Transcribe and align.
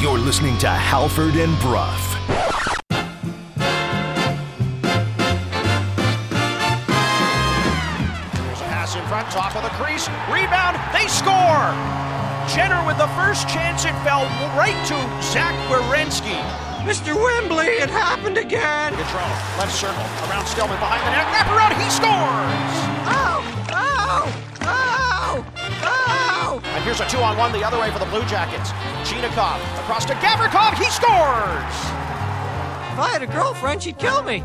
You're 0.00 0.18
listening 0.18 0.56
to 0.60 0.68
Halford 0.70 1.34
and 1.36 1.58
Brough. 1.60 2.00
There's 8.32 8.60
a 8.60 8.64
pass 8.64 8.96
in 8.96 9.04
front, 9.06 9.28
top 9.28 9.54
of 9.54 9.64
the 9.64 9.68
crease, 9.68 10.08
rebound, 10.32 10.78
they 10.94 11.06
score! 11.08 11.74
Jenner 12.48 12.82
with 12.86 12.96
the 12.96 13.08
first 13.08 13.50
chance, 13.50 13.84
it 13.84 13.92
fell 14.02 14.24
right 14.56 14.82
to 14.86 14.96
Zach 15.22 15.54
Werenski. 15.68 16.73
Mr. 16.84 17.16
Wembley, 17.16 17.80
it 17.80 17.88
happened 17.88 18.36
again. 18.36 18.92
Gaudreau, 18.92 19.58
left 19.58 19.74
circle, 19.74 20.04
around 20.28 20.44
Stillman, 20.44 20.78
behind 20.78 21.00
the 21.00 21.12
net, 21.16 21.24
wrap 21.32 21.48
around, 21.48 21.72
he 21.80 21.88
scores! 21.88 22.74
Oh, 23.08 23.40
oh, 23.72 24.44
oh, 24.60 25.46
oh. 25.82 26.62
And 26.62 26.84
here's 26.84 27.00
a 27.00 27.08
two-on-one 27.08 27.52
the 27.52 27.64
other 27.64 27.80
way 27.80 27.90
for 27.90 27.98
the 27.98 28.04
Blue 28.04 28.22
Jackets. 28.26 28.68
Chinakhov 29.08 29.56
across 29.80 30.04
to 30.04 30.12
Gavrikov, 30.16 30.74
he 30.74 30.84
scores! 30.90 31.74
If 32.92 33.00
I 33.00 33.08
had 33.12 33.22
a 33.22 33.28
girlfriend, 33.28 33.82
she'd 33.82 33.98
kill 33.98 34.22
me. 34.22 34.44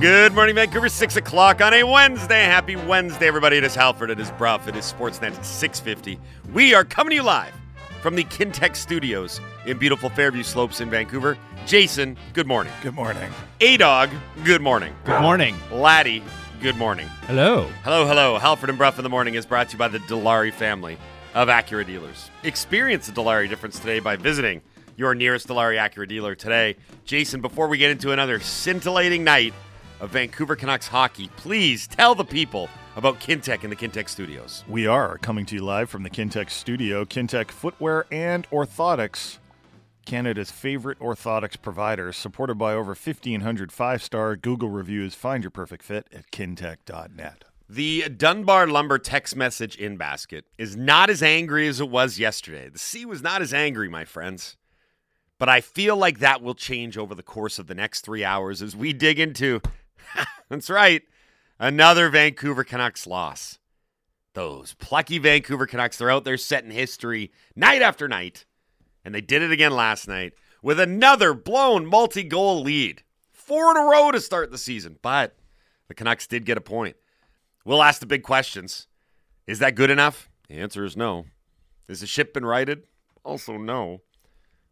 Good 0.00 0.32
morning, 0.32 0.54
Vancouver. 0.54 0.88
Six 0.88 1.16
o'clock 1.16 1.60
on 1.60 1.74
a 1.74 1.84
Wednesday. 1.84 2.42
Happy 2.44 2.74
Wednesday, 2.74 3.28
everybody. 3.28 3.58
It 3.58 3.64
is 3.64 3.74
Halford. 3.74 4.10
It 4.10 4.18
is 4.18 4.30
Brough. 4.32 4.60
It 4.66 4.74
is 4.74 4.90
Sportsnet 4.90 5.44
650. 5.44 6.18
We 6.54 6.72
are 6.72 6.84
coming 6.84 7.10
to 7.10 7.16
you 7.16 7.22
live 7.22 7.52
from 8.00 8.16
the 8.16 8.24
Kintec 8.24 8.74
Studios 8.74 9.40
in 9.66 9.78
beautiful 9.78 10.08
Fairview 10.10 10.42
Slopes 10.42 10.80
in 10.80 10.90
Vancouver. 10.90 11.36
Jason, 11.66 12.16
good 12.32 12.46
morning. 12.46 12.72
Good 12.82 12.94
morning. 12.94 13.30
A 13.60 13.76
Dog, 13.76 14.10
good 14.44 14.60
morning. 14.60 14.94
Good 15.04 15.20
morning. 15.20 15.56
Laddie, 15.70 16.22
good 16.60 16.76
morning. 16.76 17.06
Hello. 17.26 17.68
Hello, 17.82 18.06
hello. 18.06 18.38
Halford 18.38 18.68
and 18.68 18.78
Brough 18.78 18.94
in 18.96 19.02
the 19.02 19.08
morning 19.08 19.34
is 19.34 19.46
brought 19.46 19.68
to 19.68 19.72
you 19.74 19.78
by 19.78 19.88
the 19.88 19.98
Dilawri 20.00 20.52
family 20.52 20.98
of 21.34 21.48
Acura 21.48 21.86
dealers. 21.86 22.30
Experience 22.42 23.06
the 23.06 23.12
Dilawri 23.12 23.48
difference 23.48 23.78
today 23.78 23.98
by 23.98 24.16
visiting 24.16 24.62
your 24.96 25.14
nearest 25.14 25.48
Dilawri 25.48 25.76
Acura 25.76 26.06
dealer 26.06 26.34
today. 26.34 26.76
Jason, 27.04 27.40
before 27.40 27.68
we 27.68 27.78
get 27.78 27.90
into 27.90 28.12
another 28.12 28.40
scintillating 28.40 29.24
night 29.24 29.52
of 30.00 30.10
Vancouver 30.10 30.56
Canucks 30.56 30.86
hockey, 30.86 31.28
please 31.36 31.86
tell 31.86 32.14
the 32.14 32.24
people 32.24 32.68
about 32.96 33.18
Kintec 33.18 33.64
and 33.64 33.72
the 33.72 33.76
Kintec 33.76 34.08
studios. 34.08 34.64
We 34.68 34.86
are 34.86 35.18
coming 35.18 35.46
to 35.46 35.56
you 35.56 35.62
live 35.62 35.90
from 35.90 36.04
the 36.04 36.10
Kintec 36.10 36.50
studio. 36.50 37.04
Kintec 37.04 37.50
Footwear 37.50 38.06
and 38.12 38.48
Orthotics, 38.50 39.38
Canada's 40.04 40.50
favorite 40.50 40.98
orthotics 40.98 41.60
provider, 41.60 42.12
supported 42.12 42.56
by 42.56 42.74
over 42.74 42.94
1,500 42.94 43.72
five 43.72 44.02
star 44.02 44.36
Google 44.36 44.70
reviews. 44.70 45.14
Find 45.14 45.42
your 45.42 45.50
perfect 45.50 45.82
fit 45.82 46.06
at 46.12 46.30
kintec.net. 46.30 47.44
The 47.68 48.08
Dunbar 48.10 48.66
Lumber 48.66 48.98
text 48.98 49.34
message 49.34 49.76
in 49.76 49.96
basket 49.96 50.44
is 50.58 50.76
not 50.76 51.08
as 51.08 51.22
angry 51.22 51.66
as 51.66 51.80
it 51.80 51.88
was 51.88 52.18
yesterday. 52.18 52.68
The 52.68 52.78
sea 52.78 53.06
was 53.06 53.22
not 53.22 53.40
as 53.40 53.54
angry, 53.54 53.88
my 53.88 54.04
friends. 54.04 54.56
But 55.38 55.48
I 55.48 55.60
feel 55.60 55.96
like 55.96 56.18
that 56.18 56.42
will 56.42 56.54
change 56.54 56.96
over 56.96 57.14
the 57.14 57.22
course 57.22 57.58
of 57.58 57.66
the 57.66 57.74
next 57.74 58.02
three 58.02 58.24
hours 58.24 58.62
as 58.62 58.76
we 58.76 58.92
dig 58.92 59.18
into, 59.18 59.60
that's 60.48 60.70
right, 60.70 61.02
another 61.58 62.08
Vancouver 62.10 62.64
Canucks 62.64 63.06
loss. 63.06 63.58
Those 64.34 64.74
plucky 64.74 65.18
Vancouver 65.18 65.66
Canucks, 65.66 65.96
they're 65.96 66.10
out 66.10 66.24
there 66.24 66.36
setting 66.36 66.70
history 66.70 67.32
night 67.56 67.82
after 67.82 68.08
night. 68.08 68.44
And 69.04 69.14
they 69.14 69.20
did 69.20 69.42
it 69.42 69.50
again 69.50 69.72
last 69.72 70.08
night 70.08 70.32
with 70.62 70.80
another 70.80 71.34
blown 71.34 71.86
multi 71.86 72.22
goal 72.24 72.62
lead. 72.62 73.02
Four 73.32 73.72
in 73.72 73.76
a 73.76 73.88
row 73.88 74.10
to 74.10 74.20
start 74.20 74.50
the 74.50 74.58
season. 74.58 74.98
But 75.02 75.36
the 75.88 75.94
Canucks 75.94 76.26
did 76.26 76.46
get 76.46 76.56
a 76.56 76.62
point. 76.62 76.96
We'll 77.64 77.82
ask 77.82 78.00
the 78.00 78.06
big 78.06 78.22
questions. 78.22 78.86
Is 79.46 79.58
that 79.58 79.74
good 79.74 79.90
enough? 79.90 80.28
The 80.48 80.56
answer 80.56 80.84
is 80.84 80.96
no. 80.96 81.26
Is 81.88 82.00
the 82.00 82.06
ship 82.06 82.32
been 82.32 82.46
righted? 82.46 82.84
Also, 83.24 83.56
no. 83.56 84.00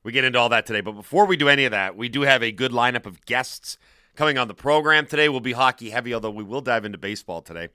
We 0.02 0.12
get 0.12 0.24
into 0.24 0.38
all 0.38 0.48
that 0.48 0.66
today. 0.66 0.80
But 0.80 0.92
before 0.92 1.26
we 1.26 1.36
do 1.36 1.48
any 1.48 1.64
of 1.64 1.70
that, 1.70 1.96
we 1.96 2.08
do 2.08 2.22
have 2.22 2.42
a 2.42 2.52
good 2.52 2.72
lineup 2.72 3.06
of 3.06 3.24
guests 3.26 3.76
coming 4.16 4.38
on 4.38 4.48
the 4.48 4.54
program 4.54 5.06
today. 5.06 5.28
We'll 5.28 5.40
be 5.40 5.52
hockey 5.52 5.90
heavy, 5.90 6.12
although 6.12 6.30
we 6.30 6.44
will 6.44 6.60
dive 6.60 6.84
into 6.84 6.98
baseball 6.98 7.42
today. 7.42 7.68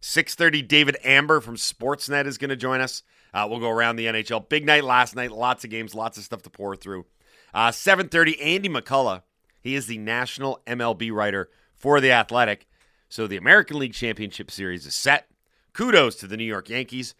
6.30, 0.00 0.66
David 0.66 0.96
Amber 1.02 1.40
from 1.40 1.56
Sportsnet 1.56 2.26
is 2.26 2.38
going 2.38 2.50
to 2.50 2.56
join 2.56 2.80
us. 2.80 3.02
Uh, 3.34 3.46
we'll 3.50 3.58
go 3.58 3.68
around 3.68 3.96
the 3.96 4.06
NHL. 4.06 4.48
Big 4.48 4.64
night 4.64 4.84
last 4.84 5.16
night. 5.16 5.32
Lots 5.32 5.64
of 5.64 5.70
games, 5.70 5.94
lots 5.94 6.16
of 6.16 6.24
stuff 6.24 6.42
to 6.42 6.50
pour 6.50 6.76
through. 6.76 7.04
Uh, 7.52 7.68
7.30, 7.68 8.36
Andy 8.40 8.68
McCullough. 8.68 9.22
He 9.60 9.74
is 9.74 9.86
the 9.86 9.98
national 9.98 10.60
MLB 10.66 11.12
writer 11.12 11.50
for 11.74 12.00
The 12.00 12.12
Athletic. 12.12 12.66
So 13.08 13.26
the 13.26 13.36
American 13.36 13.78
League 13.78 13.92
Championship 13.92 14.50
Series 14.50 14.86
is 14.86 14.94
set. 14.94 15.28
Kudos 15.72 16.16
to 16.16 16.26
the 16.26 16.36
New 16.36 16.44
York 16.44 16.68
Yankees. 16.68 17.14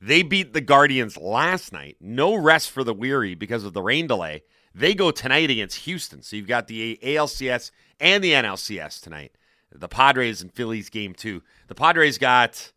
They 0.00 0.22
beat 0.22 0.52
the 0.52 0.60
Guardians 0.60 1.16
last 1.16 1.72
night. 1.72 1.96
No 2.00 2.34
rest 2.34 2.70
for 2.70 2.82
the 2.82 2.94
weary 2.94 3.34
because 3.34 3.64
of 3.64 3.72
the 3.72 3.82
rain 3.82 4.06
delay. 4.06 4.42
They 4.74 4.94
go 4.94 5.10
tonight 5.10 5.50
against 5.50 5.84
Houston. 5.84 6.22
So 6.22 6.36
you've 6.36 6.46
got 6.48 6.68
the 6.68 6.98
ALCS 7.02 7.70
and 7.98 8.24
the 8.24 8.32
NLCS 8.32 9.00
tonight. 9.00 9.32
The 9.72 9.88
Padres 9.88 10.40
and 10.42 10.52
Phillies 10.52 10.88
game 10.88 11.14
two. 11.14 11.42
The 11.68 11.74
Padres 11.74 12.18
got 12.18 12.72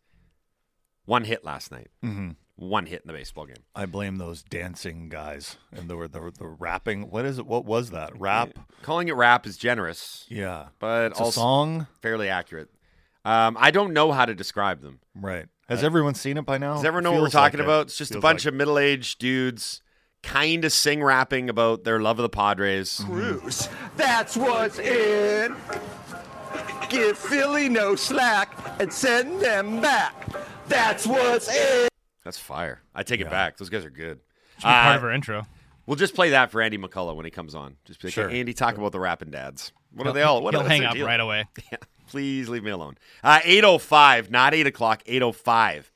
one 1.06 1.24
hit 1.24 1.44
last 1.44 1.72
night. 1.72 1.88
Mm-hmm. 2.04 2.30
One 2.56 2.86
hit 2.86 3.02
in 3.02 3.08
the 3.08 3.12
baseball 3.12 3.46
game. 3.46 3.56
I 3.74 3.86
blame 3.86 4.18
those 4.18 4.42
dancing 4.44 5.08
guys 5.08 5.56
and 5.72 5.88
the, 5.88 5.96
the, 6.08 6.32
the 6.38 6.46
rapping. 6.46 7.10
What 7.10 7.24
is 7.24 7.38
it? 7.38 7.46
What 7.46 7.64
was 7.64 7.90
that? 7.90 8.18
Rap? 8.18 8.50
Calling 8.82 9.08
it 9.08 9.16
rap 9.16 9.44
is 9.46 9.56
generous, 9.56 10.24
Yeah. 10.28 10.66
but 10.78 11.10
It's 11.12 11.20
a 11.20 11.24
also 11.24 11.40
song? 11.40 11.86
fairly 12.00 12.28
accurate. 12.28 12.70
Um, 13.24 13.56
I 13.58 13.70
don't 13.72 13.92
know 13.92 14.12
how 14.12 14.24
to 14.24 14.34
describe 14.34 14.82
them. 14.82 15.00
Right. 15.16 15.46
Has 15.68 15.82
everyone 15.82 16.14
seen 16.14 16.36
it 16.36 16.44
by 16.46 16.58
now? 16.58 16.74
Does 16.74 16.84
everyone 16.84 17.04
know 17.04 17.10
what 17.12 17.16
we're 17.22 17.24
Feels 17.30 17.34
like 17.34 17.52
talking 17.52 17.60
it. 17.60 17.64
about? 17.64 17.86
It's 17.86 17.96
just 17.98 18.14
a 18.14 18.20
bunch 18.20 18.44
like- 18.44 18.52
of 18.52 18.54
middle 18.56 18.78
aged 18.78 19.18
dudes 19.18 19.80
kind 20.22 20.64
of 20.64 20.72
sing 20.72 21.02
rapping 21.02 21.50
about 21.50 21.84
their 21.84 21.98
love 22.00 22.18
of 22.18 22.22
the 22.22 22.28
Padres. 22.28 23.00
Bruce. 23.06 23.68
That's 23.96 24.36
what's 24.36 24.78
in. 24.78 25.56
Give 26.88 27.18
Philly 27.18 27.68
no 27.68 27.96
slack 27.96 28.56
and 28.78 28.92
send 28.92 29.40
them 29.40 29.80
back. 29.80 30.14
That's 30.68 31.06
what's 31.06 31.48
in. 31.48 31.88
That's 32.24 32.38
fire. 32.38 32.80
I 32.94 33.02
take 33.02 33.20
it 33.20 33.24
Yeah. 33.24 33.30
back. 33.30 33.56
Those 33.58 33.68
guys 33.70 33.84
are 33.84 33.90
good. 33.90 34.20
Should 34.56 34.62
be 34.62 34.70
part 34.70 34.94
Uh, 34.94 34.98
of 34.98 35.04
our 35.04 35.12
intro. 35.12 35.46
We'll 35.86 35.96
just 35.96 36.14
play 36.14 36.30
that 36.30 36.50
for 36.50 36.62
Andy 36.62 36.78
McCullough 36.78 37.14
when 37.14 37.24
he 37.26 37.30
comes 37.30 37.54
on. 37.54 37.76
Just 37.84 38.00
be 38.00 38.08
like, 38.08 38.14
Sure. 38.14 38.28
"Hey, 38.28 38.40
Andy, 38.40 38.54
talk 38.54 38.76
about 38.78 38.92
the 38.92 39.00
rapping 39.00 39.30
dads. 39.30 39.72
What 39.92 40.06
are 40.06 40.12
they 40.12 40.22
all? 40.22 40.42
What 40.42 40.54
He'll 40.54 40.62
are 40.64 40.68
hang 40.68 40.80
their 40.80 40.88
up 40.90 40.94
deal?" 40.96 41.06
right 41.06 41.20
away. 41.20 41.44
Yeah, 41.70 41.78
please 42.08 42.48
leave 42.48 42.64
me 42.64 42.70
alone. 42.70 42.96
Uh, 43.22 43.40
8.05, 43.44 44.30
not 44.30 44.54
8 44.54 44.66
o'clock, 44.66 45.02
8.05. 45.06 45.90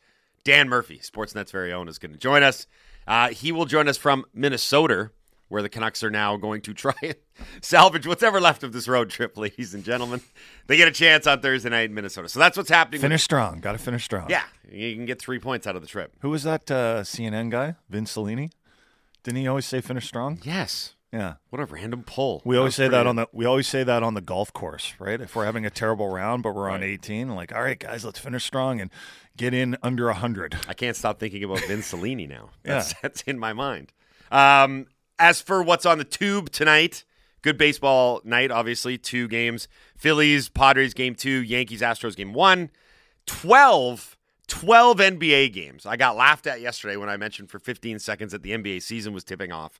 Dan 0.44 0.68
Murphy, 0.68 0.98
Sportsnet's 0.98 1.50
very 1.50 1.72
own, 1.72 1.88
is 1.88 1.98
going 1.98 2.12
to 2.12 2.18
join 2.18 2.42
us. 2.42 2.66
Uh, 3.06 3.28
he 3.30 3.50
will 3.52 3.64
join 3.64 3.88
us 3.88 3.96
from 3.96 4.24
Minnesota, 4.34 5.10
where 5.48 5.62
the 5.62 5.68
Canucks 5.68 6.02
are 6.04 6.10
now 6.10 6.36
going 6.36 6.60
to 6.62 6.74
try 6.74 6.94
and 7.02 7.14
salvage 7.60 8.06
what's 8.06 8.22
ever 8.22 8.40
left 8.40 8.62
of 8.62 8.72
this 8.72 8.86
road 8.88 9.10
trip, 9.10 9.36
ladies 9.36 9.74
and 9.74 9.84
gentlemen. 9.84 10.20
They 10.66 10.76
get 10.76 10.88
a 10.88 10.92
chance 10.92 11.26
on 11.26 11.40
Thursday 11.40 11.70
night 11.70 11.88
in 11.90 11.94
Minnesota. 11.94 12.28
So 12.28 12.38
that's 12.38 12.56
what's 12.56 12.70
happening. 12.70 12.98
with- 12.98 13.02
Finish 13.02 13.22
strong. 13.22 13.60
Got 13.60 13.72
to 13.72 13.78
finish 13.78 14.04
strong. 14.04 14.26
yeah, 14.28 14.44
you 14.70 14.94
can 14.94 15.04
get 15.06 15.20
three 15.20 15.38
points 15.38 15.66
out 15.66 15.76
of 15.76 15.82
the 15.82 15.88
trip. 15.88 16.12
Who 16.20 16.30
was 16.30 16.42
that 16.44 16.70
uh, 16.70 17.02
CNN 17.02 17.50
guy? 17.50 17.76
Vince 17.88 18.12
Cellini? 18.12 18.50
Didn't 19.22 19.38
he 19.40 19.48
always 19.48 19.66
say 19.66 19.80
finish 19.80 20.06
strong? 20.06 20.38
Yes. 20.42 20.94
Yeah. 21.12 21.34
What 21.48 21.60
a 21.60 21.64
random 21.64 22.02
pull. 22.02 22.42
We 22.44 22.56
always 22.58 22.70
was 22.70 22.74
say 22.76 22.88
that 22.88 23.06
on 23.06 23.16
the 23.16 23.26
we 23.32 23.46
always 23.46 23.66
say 23.66 23.82
that 23.82 24.02
on 24.02 24.12
the 24.12 24.20
golf 24.20 24.52
course, 24.52 24.92
right? 24.98 25.18
If 25.18 25.34
we're 25.34 25.46
having 25.46 25.64
a 25.64 25.70
terrible 25.70 26.08
round, 26.08 26.42
but 26.42 26.54
we're 26.54 26.68
on 26.68 26.82
18, 26.82 27.34
like, 27.34 27.54
all 27.54 27.62
right, 27.62 27.78
guys, 27.78 28.04
let's 28.04 28.18
finish 28.18 28.44
strong 28.44 28.78
and 28.78 28.90
get 29.36 29.54
in 29.54 29.76
under 29.82 30.04
100. 30.06 30.58
I 30.68 30.74
can't 30.74 30.94
stop 30.96 31.18
thinking 31.18 31.42
about 31.44 31.60
Vince 31.64 31.86
Cellini 31.86 32.26
now. 32.28 32.50
Yeah. 32.64 32.74
That's, 32.74 32.94
that's 33.00 33.22
in 33.22 33.38
my 33.38 33.54
mind. 33.54 33.90
Um, 34.30 34.86
as 35.18 35.40
for 35.40 35.62
what's 35.62 35.86
on 35.86 35.98
the 35.98 36.04
tube 36.04 36.50
tonight, 36.50 37.04
good 37.42 37.58
baseball 37.58 38.20
night, 38.24 38.50
obviously. 38.50 38.98
Two 38.98 39.28
games 39.28 39.68
Phillies, 39.96 40.48
Padres 40.48 40.94
game 40.94 41.14
two, 41.14 41.42
Yankees, 41.42 41.80
Astros 41.80 42.16
game 42.16 42.32
one. 42.32 42.70
12, 43.26 44.16
12 44.46 44.96
NBA 44.98 45.52
games. 45.52 45.84
I 45.84 45.96
got 45.96 46.16
laughed 46.16 46.46
at 46.46 46.62
yesterday 46.62 46.96
when 46.96 47.10
I 47.10 47.18
mentioned 47.18 47.50
for 47.50 47.58
15 47.58 47.98
seconds 47.98 48.32
that 48.32 48.42
the 48.42 48.52
NBA 48.52 48.82
season 48.82 49.12
was 49.12 49.22
tipping 49.22 49.52
off. 49.52 49.78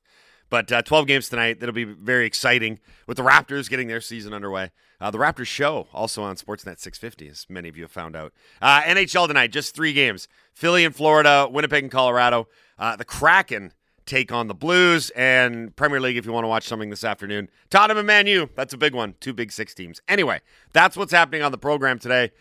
But 0.49 0.71
uh, 0.71 0.81
12 0.81 1.07
games 1.07 1.29
tonight. 1.29 1.59
That'll 1.59 1.73
be 1.73 1.83
very 1.83 2.25
exciting 2.25 2.79
with 3.07 3.17
the 3.17 3.23
Raptors 3.23 3.69
getting 3.69 3.87
their 3.87 4.01
season 4.01 4.33
underway. 4.33 4.71
Uh, 4.99 5.11
the 5.11 5.17
Raptors 5.17 5.47
show 5.47 5.87
also 5.93 6.23
on 6.23 6.35
Sportsnet 6.35 6.79
650, 6.79 7.29
as 7.29 7.45
many 7.49 7.69
of 7.69 7.77
you 7.77 7.83
have 7.83 7.91
found 7.91 8.15
out. 8.15 8.33
Uh, 8.61 8.81
NHL 8.81 9.27
tonight, 9.27 9.51
just 9.51 9.75
three 9.75 9.93
games 9.93 10.27
Philly 10.53 10.85
and 10.85 10.95
Florida, 10.95 11.47
Winnipeg 11.49 11.83
and 11.83 11.91
Colorado. 11.91 12.47
Uh, 12.77 12.95
the 12.95 13.05
Kraken 13.05 13.73
take 14.09 14.31
on 14.31 14.47
the 14.47 14.53
Blues, 14.53 15.11
and 15.11 15.75
Premier 15.75 16.01
League, 16.01 16.17
if 16.17 16.25
you 16.25 16.33
want 16.33 16.43
to 16.43 16.49
watch 16.49 16.67
something 16.67 16.89
this 16.89 17.03
afternoon. 17.03 17.49
Tottenham 17.69 17.99
and 17.99 18.07
Man 18.07 18.27
U, 18.27 18.49
that's 18.55 18.73
a 18.73 18.77
big 18.77 18.93
one. 18.93 19.13
Two 19.19 19.33
big 19.33 19.51
six 19.51 19.73
teams. 19.73 20.01
Anyway, 20.07 20.41
that's 20.73 20.97
what's 20.97 21.13
happening 21.13 21.43
on 21.43 21.51
the 21.51 21.57
program 21.57 21.99
today. 21.99 22.31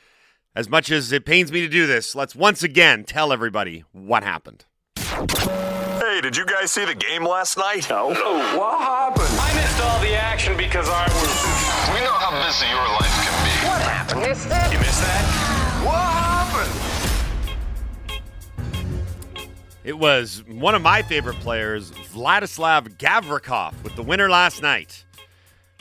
As 0.57 0.69
much 0.69 0.91
as 0.91 1.13
it 1.13 1.25
pains 1.25 1.53
me 1.53 1.61
to 1.61 1.69
do 1.69 1.87
this, 1.87 2.15
let's 2.15 2.35
once 2.35 2.63
again 2.63 3.05
tell 3.05 3.33
everybody 3.33 3.85
what 3.93 4.25
happened. 4.25 4.65
Hey, 4.97 6.21
did 6.23 6.37
you 6.37 6.47
guys 6.47 6.73
see 6.73 6.85
the 6.85 6.95
game 6.95 7.25
last 7.25 7.59
night? 7.59 7.89
No. 7.91 8.09
what 8.09 8.81
happened? 8.81 9.29
I 9.39 9.55
missed 9.55 9.81
all 9.81 10.01
the 10.01 10.17
action 10.17 10.57
because 10.57 10.89
I 10.89 11.05
was. 11.05 11.95
We 11.95 12.01
know 12.01 12.19
as 12.49 12.63
your 12.63 12.89
life 12.99 13.15
can 13.23 13.45
be. 13.45 13.69
What 13.69 13.83
happened? 13.83 14.21
Missed 14.23 14.49
that? 14.49 14.73
You 14.73 14.79
missed 14.79 15.03
that? 15.03 15.85
What 15.85 16.28
It 19.85 19.97
was 19.97 20.43
one 20.49 20.75
of 20.75 20.83
my 20.83 21.03
favorite 21.03 21.37
players, 21.37 21.93
Vladislav 21.93 22.99
Gavrikov, 22.99 23.81
with 23.85 23.95
the 23.95 24.03
winner 24.03 24.29
last 24.29 24.61
night 24.61 25.05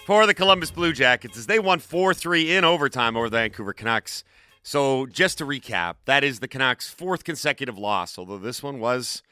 for 0.05 0.27
the 0.27 0.35
Columbus 0.35 0.69
Blue 0.69 0.93
Jackets 0.93 1.35
as 1.35 1.47
they 1.47 1.57
won 1.57 1.79
4 1.79 2.13
3 2.13 2.55
in 2.55 2.63
overtime 2.63 3.17
over 3.17 3.27
the 3.27 3.37
Vancouver 3.37 3.73
Canucks. 3.73 4.23
So, 4.61 5.07
just 5.07 5.39
to 5.39 5.45
recap, 5.45 5.95
that 6.05 6.23
is 6.23 6.39
the 6.39 6.47
Canucks' 6.47 6.89
fourth 6.89 7.23
consecutive 7.23 7.77
loss, 7.77 8.19
although 8.19 8.37
this 8.37 8.61
one 8.61 8.79
was 8.79 9.23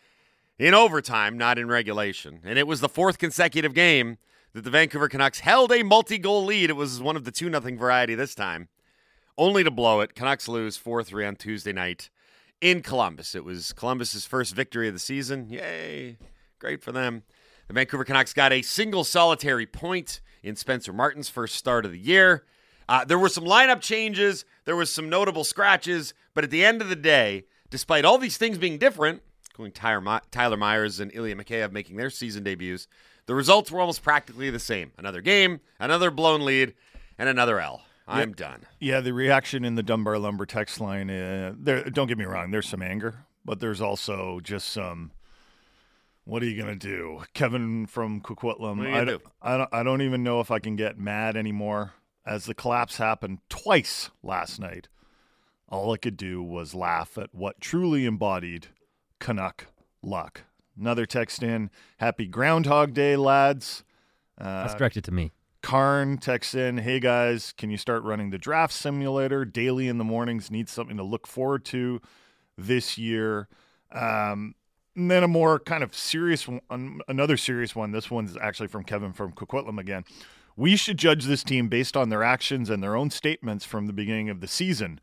in 0.57 0.73
overtime, 0.73 1.37
not 1.37 1.59
in 1.59 1.67
regulation. 1.67 2.39
And 2.43 2.57
it 2.57 2.65
was 2.65 2.81
the 2.81 2.89
fourth 2.89 3.19
consecutive 3.19 3.75
game 3.75 4.17
that 4.53 4.63
the 4.63 4.71
Vancouver 4.71 5.09
Canucks 5.09 5.41
held 5.41 5.71
a 5.71 5.83
multi 5.83 6.17
goal 6.17 6.43
lead. 6.43 6.71
It 6.71 6.75
was 6.75 6.99
one 6.99 7.15
of 7.15 7.23
the 7.23 7.31
2 7.31 7.51
0 7.51 7.59
variety 7.77 8.15
this 8.15 8.33
time, 8.33 8.69
only 9.37 9.63
to 9.63 9.71
blow 9.71 10.01
it. 10.01 10.15
Canucks 10.15 10.47
lose 10.47 10.75
4 10.75 11.03
3 11.03 11.23
on 11.23 11.35
Tuesday 11.35 11.71
night 11.71 12.09
in 12.61 12.81
Columbus. 12.81 13.35
It 13.35 13.43
was 13.43 13.73
Columbus's 13.73 14.25
first 14.25 14.55
victory 14.55 14.87
of 14.87 14.93
the 14.93 14.99
season. 14.99 15.49
Yay! 15.49 16.17
Great 16.59 16.81
for 16.83 16.91
them. 16.91 17.23
The 17.67 17.73
Vancouver 17.73 18.05
Canucks 18.05 18.33
got 18.33 18.53
a 18.53 18.61
single 18.61 19.03
solitary 19.03 19.65
point 19.65 20.21
in 20.43 20.55
Spencer 20.55 20.93
Martin's 20.93 21.29
first 21.29 21.55
start 21.55 21.85
of 21.85 21.91
the 21.91 21.99
year. 21.99 22.45
Uh, 22.87 23.03
there 23.03 23.17
were 23.17 23.29
some 23.29 23.45
lineup 23.45 23.81
changes, 23.81 24.45
there 24.65 24.75
was 24.75 24.91
some 24.91 25.09
notable 25.09 25.43
scratches, 25.43 26.13
but 26.35 26.43
at 26.43 26.51
the 26.51 26.63
end 26.63 26.81
of 26.81 26.89
the 26.89 26.95
day, 26.95 27.45
despite 27.71 28.05
all 28.05 28.19
these 28.19 28.37
things 28.37 28.59
being 28.59 28.77
different, 28.77 29.23
including 29.49 29.71
Tyler, 29.71 30.57
Myers 30.57 30.99
and 30.99 31.11
Ilya 31.13 31.35
Mikheyev 31.35 31.71
making 31.71 31.97
their 31.97 32.11
season 32.11 32.43
debuts, 32.43 32.87
the 33.25 33.33
results 33.33 33.71
were 33.71 33.79
almost 33.79 34.03
practically 34.03 34.51
the 34.51 34.59
same. 34.59 34.91
Another 34.97 35.21
game, 35.21 35.61
another 35.79 36.11
blown 36.11 36.45
lead, 36.45 36.75
and 37.17 37.27
another 37.27 37.59
L. 37.59 37.81
I'm 38.07 38.33
done. 38.33 38.65
Yeah, 38.79 39.01
the 39.01 39.13
reaction 39.13 39.65
in 39.65 39.75
the 39.75 39.83
Dunbar 39.83 40.19
Lumber 40.19 40.45
text 40.45 40.79
line. 40.79 41.09
Uh, 41.09 41.53
there, 41.57 41.83
don't 41.85 42.07
get 42.07 42.17
me 42.17 42.25
wrong. 42.25 42.51
There's 42.51 42.67
some 42.67 42.81
anger, 42.81 43.25
but 43.43 43.59
there's 43.59 43.81
also 43.81 44.39
just 44.39 44.69
some. 44.69 45.11
What 46.23 46.41
are 46.41 46.47
you 46.47 46.59
gonna 46.59 46.75
do, 46.75 47.23
Kevin 47.33 47.85
from 47.85 48.21
Coquitlam? 48.21 48.77
What 48.77 48.87
are 48.87 48.89
you 48.89 48.95
I, 48.95 49.05
don't. 49.05 49.23
I 49.41 49.57
don't. 49.57 49.69
I 49.73 49.83
don't 49.83 50.01
even 50.01 50.23
know 50.23 50.39
if 50.39 50.51
I 50.51 50.59
can 50.59 50.75
get 50.75 50.97
mad 50.97 51.35
anymore. 51.35 51.93
As 52.25 52.45
the 52.45 52.55
collapse 52.55 52.97
happened 52.97 53.39
twice 53.49 54.09
last 54.23 54.59
night, 54.59 54.87
all 55.69 55.93
I 55.93 55.97
could 55.97 56.17
do 56.17 56.41
was 56.41 56.73
laugh 56.73 57.17
at 57.17 57.33
what 57.33 57.61
truly 57.61 58.05
embodied 58.05 58.67
Canuck 59.19 59.67
luck. 60.01 60.41
Another 60.79 61.05
text 61.05 61.43
in. 61.43 61.69
Happy 61.97 62.25
Groundhog 62.25 62.93
Day, 62.93 63.15
lads. 63.15 63.83
That's 64.37 64.75
directed 64.75 65.03
to 65.05 65.11
me. 65.11 65.31
Karn 65.65 66.19
texts 66.19 66.53
in, 66.53 66.77
"Hey 66.77 66.99
guys, 66.99 67.51
can 67.51 67.71
you 67.71 67.77
start 67.77 68.03
running 68.03 68.29
the 68.29 68.37
draft 68.37 68.71
simulator 68.71 69.45
daily 69.45 69.87
in 69.87 69.97
the 69.97 70.03
mornings? 70.03 70.51
Need 70.51 70.69
something 70.69 70.95
to 70.95 71.01
look 71.01 71.25
forward 71.25 71.65
to 71.65 72.03
this 72.55 72.99
year." 72.99 73.47
Um, 73.91 74.53
and 74.95 75.09
then 75.09 75.23
a 75.23 75.27
more 75.27 75.57
kind 75.57 75.83
of 75.83 75.95
serious 75.95 76.47
one, 76.47 77.01
another 77.07 77.35
serious 77.35 77.75
one. 77.75 77.93
This 77.93 78.11
one's 78.11 78.37
actually 78.37 78.67
from 78.67 78.83
Kevin 78.83 79.11
from 79.11 79.31
Coquitlam 79.31 79.79
again. 79.79 80.05
We 80.55 80.75
should 80.75 80.99
judge 80.99 81.25
this 81.25 81.43
team 81.43 81.67
based 81.67 81.97
on 81.97 82.09
their 82.09 82.21
actions 82.21 82.69
and 82.69 82.83
their 82.83 82.95
own 82.95 83.09
statements 83.09 83.65
from 83.65 83.87
the 83.87 83.93
beginning 83.93 84.29
of 84.29 84.41
the 84.41 84.47
season. 84.47 84.99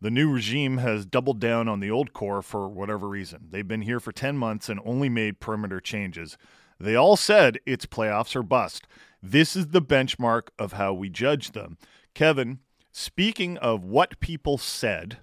The 0.00 0.10
new 0.10 0.32
regime 0.32 0.78
has 0.78 1.04
doubled 1.04 1.38
down 1.38 1.68
on 1.68 1.80
the 1.80 1.90
old 1.90 2.14
core 2.14 2.40
for 2.40 2.66
whatever 2.66 3.06
reason. 3.06 3.48
They've 3.50 3.68
been 3.68 3.82
here 3.82 4.00
for 4.00 4.12
10 4.12 4.38
months 4.38 4.70
and 4.70 4.80
only 4.86 5.10
made 5.10 5.38
perimeter 5.38 5.80
changes. 5.80 6.38
They 6.80 6.94
all 6.94 7.16
said 7.16 7.58
it's 7.66 7.84
playoffs 7.84 8.34
or 8.34 8.42
bust. 8.42 8.86
This 9.22 9.56
is 9.56 9.68
the 9.68 9.82
benchmark 9.82 10.48
of 10.58 10.74
how 10.74 10.92
we 10.92 11.08
judge 11.08 11.50
them. 11.50 11.76
Kevin, 12.14 12.60
speaking 12.92 13.58
of 13.58 13.84
what 13.84 14.20
people 14.20 14.58
said 14.58 15.18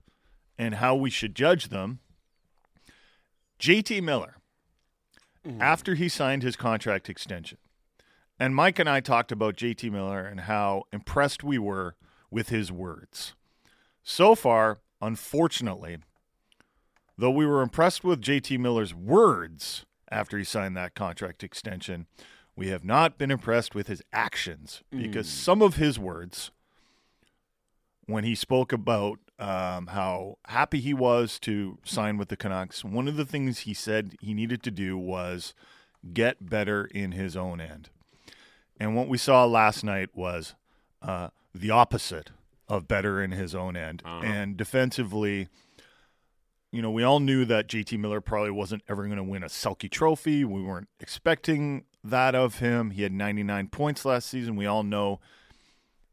and 0.58 0.76
how 0.76 0.96
we 0.96 1.10
should 1.10 1.36
judge 1.36 1.70
them, 1.70 2.00
JT 3.60 4.04
Miller, 4.04 4.38
mm. 5.48 5.60
after 5.62 5.96
he 5.96 6.10
signed 6.10 6.44
his 6.44 6.56
contract 6.56 7.10
extension, 7.10 7.58
and 8.40 8.54
Mike 8.54 8.80
and 8.80 8.90
I 8.90 9.00
talked 9.00 9.32
about 9.32 9.56
JT 9.56 9.90
Miller 9.92 10.26
and 10.26 10.42
how 10.42 10.84
impressed 10.92 11.44
we 11.44 11.58
were 11.58 11.96
with 12.30 12.50
his 12.50 12.72
words. 12.72 13.34
So 14.04 14.36
far, 14.36 14.80
unfortunately, 15.02 15.98
though 17.18 17.32
we 17.32 17.46
were 17.46 17.62
impressed 17.62 18.04
with 18.04 18.22
JT 18.22 18.60
Miller's 18.60 18.94
words 18.94 19.86
after 20.12 20.38
he 20.38 20.44
signed 20.44 20.76
that 20.76 20.96
contract 20.96 21.44
extension, 21.44 22.08
we 22.56 22.70
have 22.70 22.84
not 22.84 23.18
been 23.18 23.32
impressed 23.32 23.76
with 23.76 23.88
his 23.88 24.02
actions 24.14 24.82
because 24.92 25.28
some 25.28 25.62
of 25.62 25.76
his 25.76 26.00
words, 26.00 26.52
when 28.06 28.24
he 28.24 28.36
spoke 28.36 28.72
about 28.72 29.20
um, 29.38 29.88
how 29.88 30.38
happy 30.48 30.80
he 30.80 30.94
was 30.94 31.38
to 31.40 31.78
sign 31.84 32.18
with 32.18 32.30
the 32.30 32.38
Canucks, 32.38 32.84
one 32.86 33.08
of 33.08 33.18
the 33.18 33.26
things 33.26 33.60
he 33.60 33.74
said 33.74 34.16
he 34.22 34.34
needed 34.34 34.64
to 34.64 34.72
do 34.72 34.98
was 34.98 35.54
get 36.14 36.50
better 36.50 36.86
in 36.86 37.12
his 37.12 37.36
own 37.36 37.60
end. 37.60 37.90
And 38.80 38.96
what 38.96 39.08
we 39.08 39.18
saw 39.18 39.46
last 39.46 39.84
night 39.84 40.10
was 40.14 40.56
uh, 41.02 41.30
the 41.54 41.72
opposite 41.72 42.30
of 42.68 42.88
better 42.88 43.22
in 43.22 43.32
his 43.32 43.54
own 43.54 43.76
end. 43.76 44.02
And 44.24 44.56
defensively, 44.58 45.48
you 46.72 46.82
know, 46.82 46.92
we 46.92 47.04
all 47.04 47.20
knew 47.20 47.46
that 47.46 47.68
JT 47.68 47.98
Miller 48.00 48.22
probably 48.22 48.52
wasn't 48.52 48.84
ever 48.90 49.06
going 49.06 49.18
to 49.18 49.24
win 49.24 49.44
a 49.44 49.48
Selke 49.48 49.90
trophy. 49.90 50.44
We 50.44 50.62
weren't 50.62 50.90
expecting 51.00 51.86
that 52.10 52.36
of 52.36 52.60
him. 52.60 52.92
He 52.92 53.04
had 53.04 53.12
99 53.12 53.68
points 53.68 54.06
last 54.06 54.28
season. 54.28 54.56
We 54.56 54.66
all 54.66 54.84
know 54.84 55.20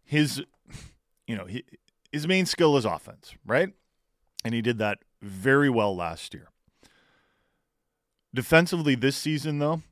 his, 0.04 0.42
you 1.26 1.36
know, 1.36 1.46
his 2.10 2.26
main 2.26 2.46
skill 2.46 2.76
is 2.76 2.84
offense, 2.84 3.34
right? 3.46 3.70
And 4.44 4.54
he 4.54 4.62
did 4.62 4.78
that 4.78 4.98
very 5.20 5.70
well 5.70 5.94
last 5.94 6.34
year. 6.34 6.48
Defensively 8.34 8.94
this 8.94 9.16
season, 9.16 9.58
though, 9.58 9.82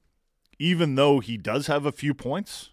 even 0.58 0.94
though 0.94 1.20
he 1.20 1.36
does 1.36 1.66
have 1.66 1.86
a 1.86 1.92
few 1.92 2.14
points, 2.14 2.70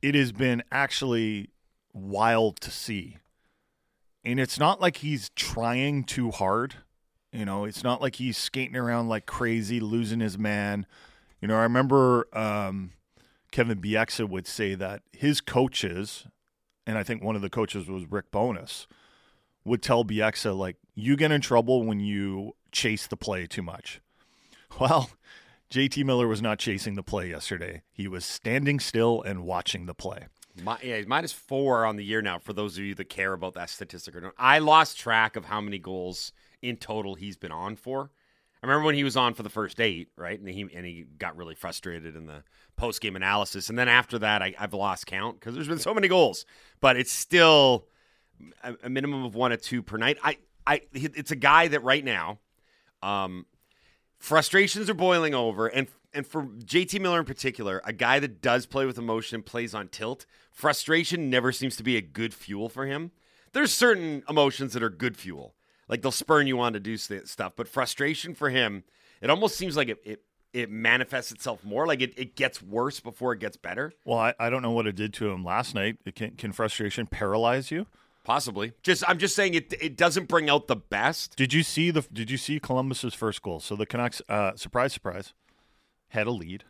it 0.00 0.14
has 0.14 0.32
been 0.32 0.62
actually 0.70 1.50
wild 1.92 2.60
to 2.60 2.70
see. 2.70 3.16
And 4.24 4.38
it's 4.38 4.58
not 4.58 4.80
like 4.80 4.98
he's 4.98 5.30
trying 5.30 6.04
too 6.04 6.30
hard. 6.30 6.76
You 7.32 7.44
know, 7.44 7.64
it's 7.64 7.82
not 7.82 8.00
like 8.00 8.16
he's 8.16 8.36
skating 8.36 8.76
around 8.76 9.08
like 9.08 9.26
crazy, 9.26 9.80
losing 9.80 10.20
his 10.20 10.38
man. 10.38 10.86
You 11.40 11.48
know, 11.48 11.56
I 11.56 11.62
remember 11.62 12.26
um, 12.36 12.92
Kevin 13.52 13.80
Bieksa 13.80 14.28
would 14.28 14.46
say 14.46 14.74
that 14.74 15.02
his 15.12 15.40
coaches, 15.40 16.26
and 16.86 16.98
I 16.98 17.02
think 17.02 17.22
one 17.22 17.36
of 17.36 17.42
the 17.42 17.50
coaches 17.50 17.88
was 17.88 18.10
Rick 18.10 18.30
Bowness, 18.30 18.86
would 19.64 19.82
tell 19.82 20.04
Bieksa, 20.04 20.56
like, 20.56 20.76
you 20.94 21.16
get 21.16 21.30
in 21.30 21.40
trouble 21.40 21.84
when 21.84 22.00
you 22.00 22.54
chase 22.72 23.06
the 23.06 23.16
play 23.16 23.46
too 23.46 23.62
much. 23.62 24.00
Well, 24.78 25.10
JT 25.70 26.04
Miller 26.04 26.28
was 26.28 26.42
not 26.42 26.58
chasing 26.58 26.94
the 26.94 27.02
play 27.02 27.30
yesterday. 27.30 27.82
He 27.90 28.06
was 28.06 28.24
standing 28.24 28.78
still 28.78 29.22
and 29.22 29.44
watching 29.44 29.86
the 29.86 29.94
play. 29.94 30.26
My, 30.62 30.78
yeah, 30.82 31.02
minus 31.06 31.32
four 31.32 31.84
on 31.84 31.96
the 31.96 32.04
year 32.04 32.20
now. 32.20 32.38
For 32.38 32.52
those 32.52 32.76
of 32.76 32.84
you 32.84 32.94
that 32.94 33.08
care 33.08 33.32
about 33.32 33.54
that 33.54 33.70
statistic 33.70 34.14
or 34.14 34.20
not, 34.20 34.34
I 34.38 34.58
lost 34.58 34.98
track 34.98 35.36
of 35.36 35.46
how 35.46 35.60
many 35.62 35.78
goals 35.78 36.32
in 36.62 36.76
total 36.76 37.14
he's 37.14 37.36
been 37.36 37.52
on 37.52 37.76
for. 37.76 38.10
I 38.62 38.66
remember 38.66 38.86
when 38.86 38.96
he 38.96 39.04
was 39.04 39.16
on 39.16 39.34
for 39.34 39.42
the 39.42 39.50
first 39.50 39.80
eight, 39.80 40.08
right, 40.16 40.38
and 40.38 40.48
he 40.48 40.62
and 40.74 40.84
he 40.84 41.04
got 41.18 41.36
really 41.36 41.54
frustrated 41.54 42.16
in 42.16 42.26
the 42.26 42.42
post 42.76 43.00
game 43.00 43.14
analysis, 43.14 43.68
and 43.68 43.78
then 43.78 43.88
after 43.88 44.18
that, 44.18 44.42
I, 44.42 44.54
I've 44.58 44.74
lost 44.74 45.06
count 45.06 45.38
because 45.38 45.54
there's 45.54 45.68
been 45.68 45.78
so 45.78 45.94
many 45.94 46.08
goals. 46.08 46.44
But 46.80 46.96
it's 46.96 47.12
still 47.12 47.86
a, 48.62 48.74
a 48.84 48.88
minimum 48.88 49.24
of 49.24 49.34
one 49.34 49.52
or 49.52 49.56
two 49.56 49.82
per 49.82 49.96
night. 49.96 50.18
I, 50.24 50.38
I, 50.66 50.82
it's 50.92 51.30
a 51.30 51.36
guy 51.36 51.68
that 51.68 51.82
right 51.84 52.04
now, 52.04 52.40
um, 53.02 53.46
frustrations 54.18 54.90
are 54.90 54.94
boiling 54.94 55.34
over, 55.34 55.68
and 55.68 55.86
and 56.12 56.26
for 56.26 56.44
JT 56.44 57.00
Miller 57.00 57.20
in 57.20 57.26
particular, 57.26 57.80
a 57.84 57.92
guy 57.92 58.18
that 58.18 58.40
does 58.40 58.66
play 58.66 58.86
with 58.86 58.98
emotion, 58.98 59.42
plays 59.42 59.74
on 59.74 59.88
tilt, 59.88 60.26
frustration 60.50 61.30
never 61.30 61.52
seems 61.52 61.76
to 61.76 61.82
be 61.82 61.96
a 61.96 62.02
good 62.02 62.34
fuel 62.34 62.68
for 62.68 62.86
him. 62.86 63.12
There's 63.52 63.72
certain 63.72 64.22
emotions 64.28 64.72
that 64.72 64.82
are 64.82 64.90
good 64.90 65.16
fuel, 65.16 65.54
like 65.88 66.02
they'll 66.02 66.12
spurn 66.12 66.46
you 66.46 66.60
on 66.60 66.72
to 66.74 66.80
do 66.80 66.96
st- 66.96 67.28
stuff, 67.28 67.54
but 67.56 67.68
frustration 67.68 68.34
for 68.34 68.50
him, 68.50 68.84
it 69.20 69.30
almost 69.30 69.56
seems 69.56 69.76
like 69.76 69.88
it 69.88 69.98
it, 70.04 70.22
it 70.52 70.70
manifests 70.70 71.32
itself 71.32 71.64
more, 71.64 71.86
like 71.86 72.00
it, 72.00 72.14
it 72.16 72.36
gets 72.36 72.62
worse 72.62 73.00
before 73.00 73.32
it 73.32 73.40
gets 73.40 73.56
better. 73.56 73.92
Well, 74.04 74.18
I, 74.18 74.34
I 74.38 74.50
don't 74.50 74.62
know 74.62 74.70
what 74.70 74.86
it 74.86 74.96
did 74.96 75.12
to 75.14 75.30
him 75.30 75.44
last 75.44 75.74
night. 75.74 75.98
It 76.04 76.14
can, 76.14 76.32
can 76.32 76.52
frustration 76.52 77.06
paralyze 77.06 77.70
you? 77.70 77.86
Possibly. 78.24 78.72
Just 78.82 79.04
I'm 79.08 79.18
just 79.18 79.34
saying 79.34 79.54
it 79.54 79.72
it 79.80 79.96
doesn't 79.96 80.28
bring 80.28 80.50
out 80.50 80.66
the 80.66 80.76
best. 80.76 81.34
Did 81.36 81.54
you 81.54 81.62
see 81.62 81.90
the 81.90 82.02
Did 82.12 82.30
you 82.30 82.36
see 82.36 82.60
Columbus's 82.60 83.14
first 83.14 83.40
goal? 83.40 83.58
So 83.60 83.74
the 83.74 83.86
Canucks, 83.86 84.20
uh, 84.28 84.54
surprise, 84.54 84.92
surprise, 84.92 85.32
had 86.08 86.26
a 86.26 86.30
lead. 86.30 86.64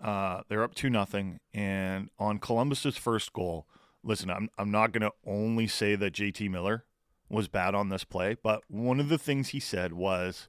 Uh, 0.00 0.40
they're 0.48 0.64
up 0.64 0.74
two 0.74 0.90
nothing, 0.90 1.38
and 1.54 2.10
on 2.18 2.38
Columbus's 2.38 2.96
first 2.96 3.32
goal, 3.32 3.68
listen, 4.02 4.28
I'm 4.28 4.48
I'm 4.58 4.72
not 4.72 4.90
going 4.90 5.02
to 5.02 5.12
only 5.24 5.68
say 5.68 5.94
that 5.94 6.12
JT 6.12 6.50
Miller 6.50 6.84
was 7.28 7.48
bad 7.48 7.74
on 7.74 7.88
this 7.88 8.04
play, 8.04 8.36
but 8.42 8.62
one 8.68 9.00
of 9.00 9.08
the 9.08 9.18
things 9.18 9.48
he 9.48 9.60
said 9.60 9.92
was, 9.92 10.48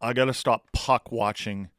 "I 0.00 0.12
got 0.12 0.26
to 0.26 0.34
stop 0.34 0.72
puck 0.72 1.10
watching 1.10 1.70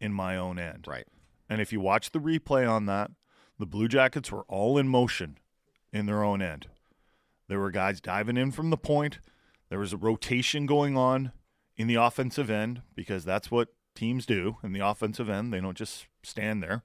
in 0.00 0.12
my 0.12 0.36
own 0.36 0.58
end." 0.58 0.86
Right. 0.86 1.06
And 1.48 1.60
if 1.60 1.72
you 1.72 1.80
watch 1.80 2.10
the 2.10 2.20
replay 2.20 2.68
on 2.70 2.86
that, 2.86 3.10
the 3.58 3.66
Blue 3.66 3.88
Jackets 3.88 4.30
were 4.30 4.44
all 4.48 4.78
in 4.78 4.88
motion 4.88 5.38
in 5.92 6.06
their 6.06 6.22
own 6.22 6.40
end. 6.40 6.68
There 7.48 7.58
were 7.58 7.70
guys 7.70 8.00
diving 8.00 8.36
in 8.36 8.52
from 8.52 8.70
the 8.70 8.76
point. 8.76 9.18
There 9.68 9.78
was 9.78 9.92
a 9.92 9.96
rotation 9.96 10.66
going 10.66 10.96
on 10.96 11.32
in 11.76 11.88
the 11.88 11.96
offensive 11.96 12.48
end 12.50 12.82
because 12.94 13.24
that's 13.24 13.50
what 13.50 13.68
teams 13.94 14.24
do 14.24 14.58
in 14.62 14.72
the 14.72 14.86
offensive 14.86 15.28
end. 15.28 15.52
They 15.52 15.60
don't 15.60 15.76
just 15.76 16.06
stand 16.22 16.62
there. 16.62 16.84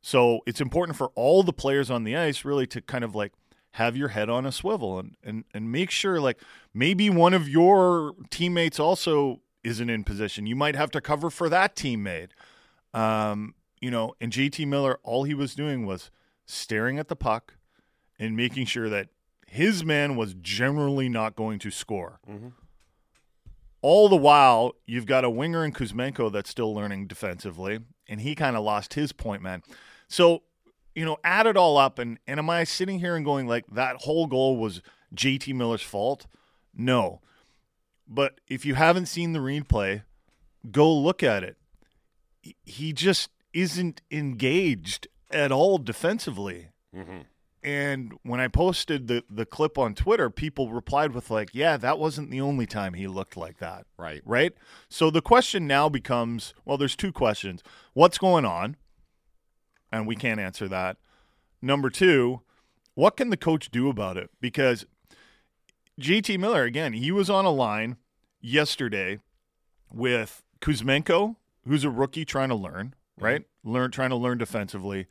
So 0.00 0.40
it's 0.46 0.60
important 0.60 0.96
for 0.96 1.08
all 1.14 1.42
the 1.42 1.52
players 1.52 1.90
on 1.90 2.04
the 2.04 2.16
ice 2.16 2.44
really 2.44 2.66
to 2.68 2.80
kind 2.80 3.02
of 3.02 3.14
like 3.14 3.32
have 3.72 3.96
your 3.96 4.08
head 4.08 4.28
on 4.28 4.46
a 4.46 4.52
swivel 4.52 4.98
and, 4.98 5.16
and, 5.22 5.44
and 5.54 5.70
make 5.70 5.90
sure 5.90 6.20
like 6.20 6.40
maybe 6.74 7.10
one 7.10 7.34
of 7.34 7.48
your 7.48 8.14
teammates 8.30 8.80
also 8.80 9.40
isn't 9.62 9.90
in 9.90 10.04
position. 10.04 10.46
You 10.46 10.56
might 10.56 10.76
have 10.76 10.90
to 10.92 11.00
cover 11.00 11.30
for 11.30 11.48
that 11.48 11.76
teammate. 11.76 12.30
Um, 12.94 13.54
you 13.80 13.90
know, 13.90 14.14
and 14.20 14.32
JT 14.32 14.66
Miller, 14.66 14.98
all 15.02 15.24
he 15.24 15.34
was 15.34 15.54
doing 15.54 15.86
was 15.86 16.10
staring 16.46 16.98
at 16.98 17.08
the 17.08 17.16
puck 17.16 17.54
and 18.18 18.36
making 18.36 18.66
sure 18.66 18.88
that 18.88 19.08
his 19.46 19.84
man 19.84 20.16
was 20.16 20.34
generally 20.34 21.08
not 21.08 21.36
going 21.36 21.58
to 21.60 21.70
score. 21.70 22.20
All 23.80 24.08
the 24.08 24.16
while, 24.16 24.74
you've 24.86 25.06
got 25.06 25.24
a 25.24 25.30
winger 25.30 25.64
in 25.64 25.72
Kuzmenko 25.72 26.32
that's 26.32 26.50
still 26.50 26.74
learning 26.74 27.06
defensively, 27.06 27.78
and 28.08 28.20
he 28.20 28.34
kind 28.34 28.56
of 28.56 28.64
lost 28.64 28.94
his 28.94 29.12
point 29.12 29.40
man. 29.40 29.62
So, 30.08 30.42
you 30.98 31.04
know, 31.04 31.18
add 31.22 31.46
it 31.46 31.56
all 31.56 31.76
up, 31.76 32.00
and, 32.00 32.18
and 32.26 32.40
am 32.40 32.50
I 32.50 32.64
sitting 32.64 32.98
here 32.98 33.14
and 33.14 33.24
going 33.24 33.46
like 33.46 33.64
that 33.68 33.98
whole 33.98 34.26
goal 34.26 34.56
was 34.56 34.82
JT 35.14 35.54
Miller's 35.54 35.80
fault? 35.80 36.26
No. 36.74 37.20
But 38.08 38.40
if 38.48 38.66
you 38.66 38.74
haven't 38.74 39.06
seen 39.06 39.32
the 39.32 39.38
replay, 39.38 40.02
go 40.72 40.92
look 40.92 41.22
at 41.22 41.44
it. 41.44 41.56
He- 42.64 42.92
just 42.92 43.30
isn't 43.52 44.02
engaged 44.10 45.06
at 45.30 45.52
all 45.52 45.78
defensively. 45.78 46.70
Mm-hmm. 46.94 47.18
And 47.62 48.14
when 48.24 48.40
I 48.40 48.48
posted 48.48 49.06
the, 49.06 49.22
the 49.30 49.46
clip 49.46 49.78
on 49.78 49.94
Twitter, 49.94 50.30
people 50.30 50.70
replied 50.70 51.12
with 51.12 51.30
like, 51.30 51.50
"Yeah, 51.52 51.76
that 51.76 51.98
wasn't 51.98 52.30
the 52.30 52.40
only 52.40 52.66
time 52.66 52.94
he 52.94 53.06
looked 53.06 53.36
like 53.36 53.58
that." 53.58 53.86
Right. 53.96 54.22
Right? 54.24 54.54
So 54.88 55.10
the 55.10 55.22
question 55.22 55.66
now 55.66 55.88
becomes, 55.88 56.54
well, 56.64 56.76
there's 56.76 56.96
two 56.96 57.12
questions. 57.12 57.62
What's 57.94 58.18
going 58.18 58.44
on? 58.44 58.76
And 59.90 60.06
we 60.06 60.16
can't 60.16 60.40
answer 60.40 60.68
that. 60.68 60.96
Number 61.62 61.90
2, 61.90 62.40
what 62.94 63.16
can 63.16 63.30
the 63.30 63.36
coach 63.36 63.70
do 63.70 63.88
about 63.88 64.16
it? 64.16 64.30
Because 64.40 64.86
JT 66.00 66.38
Miller 66.38 66.64
again, 66.64 66.92
he 66.92 67.10
was 67.10 67.28
on 67.30 67.44
a 67.44 67.50
line 67.50 67.96
yesterday 68.40 69.18
with 69.92 70.42
Kuzmenko, 70.60 71.36
who's 71.66 71.84
a 71.84 71.90
rookie 71.90 72.24
trying 72.24 72.50
to 72.50 72.54
learn, 72.54 72.94
right? 73.18 73.44
Learn 73.64 73.90
trying 73.90 74.10
to 74.10 74.16
learn 74.16 74.38
defensively, 74.38 75.06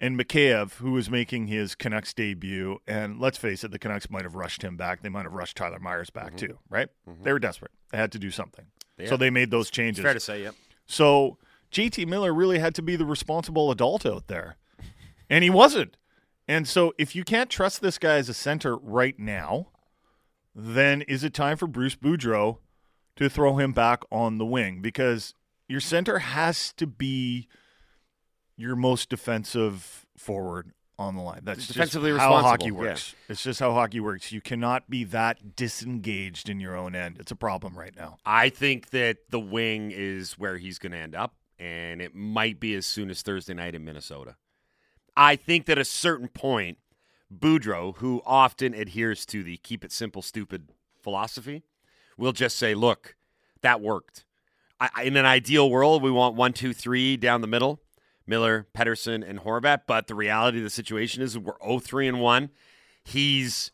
and 0.00 0.18
Mikheyev, 0.18 0.74
who 0.74 0.92
was 0.92 1.08
making 1.08 1.46
his 1.46 1.74
Canucks 1.74 2.12
debut. 2.12 2.78
And 2.88 3.20
let's 3.20 3.38
face 3.38 3.62
it, 3.62 3.70
the 3.70 3.78
Canucks 3.78 4.10
might 4.10 4.24
have 4.24 4.34
rushed 4.34 4.62
him 4.62 4.76
back. 4.76 5.02
They 5.02 5.08
might 5.08 5.24
have 5.24 5.32
rushed 5.32 5.56
Tyler 5.56 5.78
Myers 5.78 6.10
back 6.10 6.28
mm-hmm. 6.28 6.46
too, 6.46 6.58
right? 6.68 6.88
Mm-hmm. 7.08 7.22
They 7.22 7.32
were 7.32 7.38
desperate. 7.38 7.70
They 7.90 7.98
had 7.98 8.12
to 8.12 8.18
do 8.18 8.30
something. 8.30 8.66
So 9.06 9.16
they 9.16 9.30
made 9.30 9.50
those 9.50 9.68
changes. 9.68 10.02
Fair 10.02 10.14
to 10.14 10.20
say, 10.20 10.42
yep. 10.42 10.54
So 10.86 11.38
JT 11.72 12.06
Miller 12.06 12.32
really 12.34 12.58
had 12.58 12.74
to 12.76 12.82
be 12.82 12.96
the 12.96 13.06
responsible 13.06 13.70
adult 13.70 14.04
out 14.04 14.28
there. 14.28 14.56
And 15.30 15.42
he 15.42 15.50
wasn't. 15.50 15.96
And 16.46 16.68
so 16.68 16.92
if 16.98 17.16
you 17.16 17.24
can't 17.24 17.48
trust 17.48 17.80
this 17.80 17.98
guy 17.98 18.16
as 18.16 18.28
a 18.28 18.34
center 18.34 18.76
right 18.76 19.18
now, 19.18 19.68
then 20.54 21.02
is 21.02 21.24
it 21.24 21.32
time 21.32 21.56
for 21.56 21.66
Bruce 21.66 21.96
Boudreau 21.96 22.58
to 23.16 23.30
throw 23.30 23.56
him 23.56 23.72
back 23.72 24.02
on 24.10 24.38
the 24.38 24.44
wing? 24.44 24.82
Because 24.82 25.34
your 25.68 25.80
center 25.80 26.18
has 26.18 26.72
to 26.74 26.86
be 26.86 27.48
your 28.56 28.76
most 28.76 29.08
defensive 29.08 30.04
forward 30.16 30.72
on 30.98 31.16
the 31.16 31.22
line. 31.22 31.40
That's 31.42 31.66
Defensively 31.66 32.10
just 32.10 32.20
how 32.20 32.36
hockey 32.36 32.70
responsible, 32.70 32.84
yeah. 32.84 32.90
works. 32.90 33.14
It's 33.28 33.42
just 33.42 33.60
how 33.60 33.72
hockey 33.72 34.00
works. 34.00 34.30
You 34.30 34.40
cannot 34.40 34.90
be 34.90 35.04
that 35.04 35.56
disengaged 35.56 36.48
in 36.48 36.60
your 36.60 36.76
own 36.76 36.94
end. 36.94 37.16
It's 37.18 37.32
a 37.32 37.36
problem 37.36 37.76
right 37.76 37.94
now. 37.96 38.18
I 38.26 38.50
think 38.50 38.90
that 38.90 39.30
the 39.30 39.40
wing 39.40 39.90
is 39.90 40.32
where 40.38 40.58
he's 40.58 40.78
going 40.78 40.92
to 40.92 40.98
end 40.98 41.14
up, 41.14 41.34
and 41.62 42.02
it 42.02 42.12
might 42.12 42.58
be 42.58 42.74
as 42.74 42.84
soon 42.84 43.08
as 43.08 43.22
Thursday 43.22 43.54
night 43.54 43.76
in 43.76 43.84
Minnesota. 43.84 44.34
I 45.16 45.36
think 45.36 45.66
that 45.66 45.78
at 45.78 45.82
a 45.82 45.84
certain 45.84 46.26
point, 46.26 46.78
Boudreau, 47.32 47.96
who 47.98 48.20
often 48.26 48.74
adheres 48.74 49.24
to 49.26 49.44
the 49.44 49.58
keep 49.58 49.84
it 49.84 49.92
simple, 49.92 50.22
stupid 50.22 50.70
philosophy, 51.00 51.62
will 52.16 52.32
just 52.32 52.58
say, 52.58 52.74
look, 52.74 53.14
that 53.60 53.80
worked. 53.80 54.24
I, 54.80 55.04
in 55.04 55.16
an 55.16 55.24
ideal 55.24 55.70
world, 55.70 56.02
we 56.02 56.10
want 56.10 56.34
one, 56.34 56.52
two, 56.52 56.72
three 56.72 57.16
down 57.16 57.42
the 57.42 57.46
middle 57.46 57.80
Miller, 58.26 58.66
Pettersson, 58.74 59.28
and 59.28 59.40
Horvat. 59.40 59.82
But 59.86 60.08
the 60.08 60.16
reality 60.16 60.58
of 60.58 60.64
the 60.64 60.70
situation 60.70 61.22
is 61.22 61.38
we're 61.38 61.54
0 61.62 61.78
3 61.78 62.08
and 62.08 62.20
1. 62.20 62.50
He's 63.04 63.70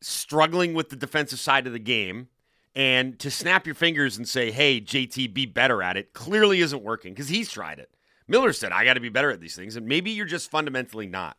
struggling 0.00 0.74
with 0.74 0.90
the 0.90 0.96
defensive 0.96 1.40
side 1.40 1.66
of 1.66 1.72
the 1.72 1.80
game. 1.80 2.28
And 2.76 3.18
to 3.20 3.30
snap 3.30 3.66
your 3.66 3.74
fingers 3.74 4.16
and 4.16 4.28
say, 4.28 4.50
hey, 4.50 4.80
JT, 4.80 5.32
be 5.32 5.46
better 5.46 5.82
at 5.82 5.96
it, 5.96 6.12
clearly 6.12 6.60
isn't 6.60 6.82
working 6.82 7.14
because 7.14 7.28
he's 7.28 7.50
tried 7.50 7.78
it. 7.78 7.90
Miller 8.26 8.52
said, 8.52 8.72
I 8.72 8.84
got 8.84 8.94
to 8.94 9.00
be 9.00 9.10
better 9.10 9.30
at 9.30 9.40
these 9.40 9.54
things. 9.54 9.76
And 9.76 9.86
maybe 9.86 10.10
you're 10.10 10.26
just 10.26 10.50
fundamentally 10.50 11.06
not. 11.06 11.36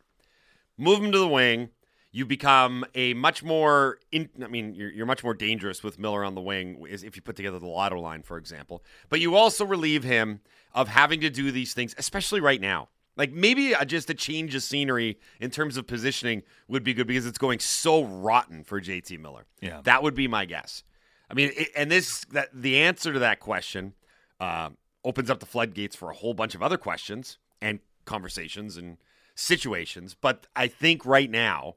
Move 0.78 1.02
him 1.02 1.12
to 1.12 1.18
the 1.18 1.28
wing. 1.28 1.70
You 2.12 2.24
become 2.24 2.86
a 2.94 3.12
much 3.12 3.42
more, 3.42 3.98
in, 4.10 4.30
I 4.42 4.46
mean, 4.46 4.74
you're, 4.74 4.90
you're 4.90 5.06
much 5.06 5.22
more 5.22 5.34
dangerous 5.34 5.82
with 5.82 5.98
Miller 5.98 6.24
on 6.24 6.34
the 6.34 6.40
wing 6.40 6.86
if 6.88 7.16
you 7.16 7.20
put 7.20 7.36
together 7.36 7.58
the 7.58 7.66
lotto 7.66 8.00
line, 8.00 8.22
for 8.22 8.38
example. 8.38 8.82
But 9.10 9.20
you 9.20 9.34
also 9.36 9.66
relieve 9.66 10.04
him 10.04 10.40
of 10.72 10.88
having 10.88 11.20
to 11.20 11.28
do 11.28 11.50
these 11.50 11.74
things, 11.74 11.94
especially 11.98 12.40
right 12.40 12.60
now. 12.60 12.88
Like 13.16 13.32
maybe 13.32 13.74
uh, 13.74 13.84
just 13.84 14.08
a 14.10 14.14
change 14.14 14.54
of 14.54 14.62
scenery 14.62 15.18
in 15.40 15.50
terms 15.50 15.76
of 15.76 15.86
positioning 15.86 16.42
would 16.68 16.84
be 16.84 16.94
good 16.94 17.06
because 17.06 17.26
it's 17.26 17.38
going 17.38 17.58
so 17.58 18.04
rotten 18.04 18.62
for 18.62 18.80
JT 18.80 19.18
Miller. 19.20 19.46
Yeah. 19.60 19.80
that 19.84 20.02
would 20.02 20.14
be 20.14 20.28
my 20.28 20.44
guess. 20.44 20.84
I 21.30 21.34
mean, 21.34 21.50
it, 21.56 21.68
and 21.76 21.90
this 21.90 22.24
that 22.32 22.48
the 22.52 22.78
answer 22.78 23.12
to 23.12 23.18
that 23.18 23.40
question 23.40 23.94
uh, 24.40 24.70
opens 25.04 25.30
up 25.30 25.40
the 25.40 25.46
floodgates 25.46 25.96
for 25.96 26.10
a 26.10 26.14
whole 26.14 26.34
bunch 26.34 26.54
of 26.54 26.62
other 26.62 26.78
questions 26.78 27.38
and 27.60 27.80
conversations 28.04 28.76
and 28.76 28.98
situations. 29.34 30.14
But 30.18 30.46
I 30.54 30.68
think 30.68 31.04
right 31.04 31.30
now 31.30 31.76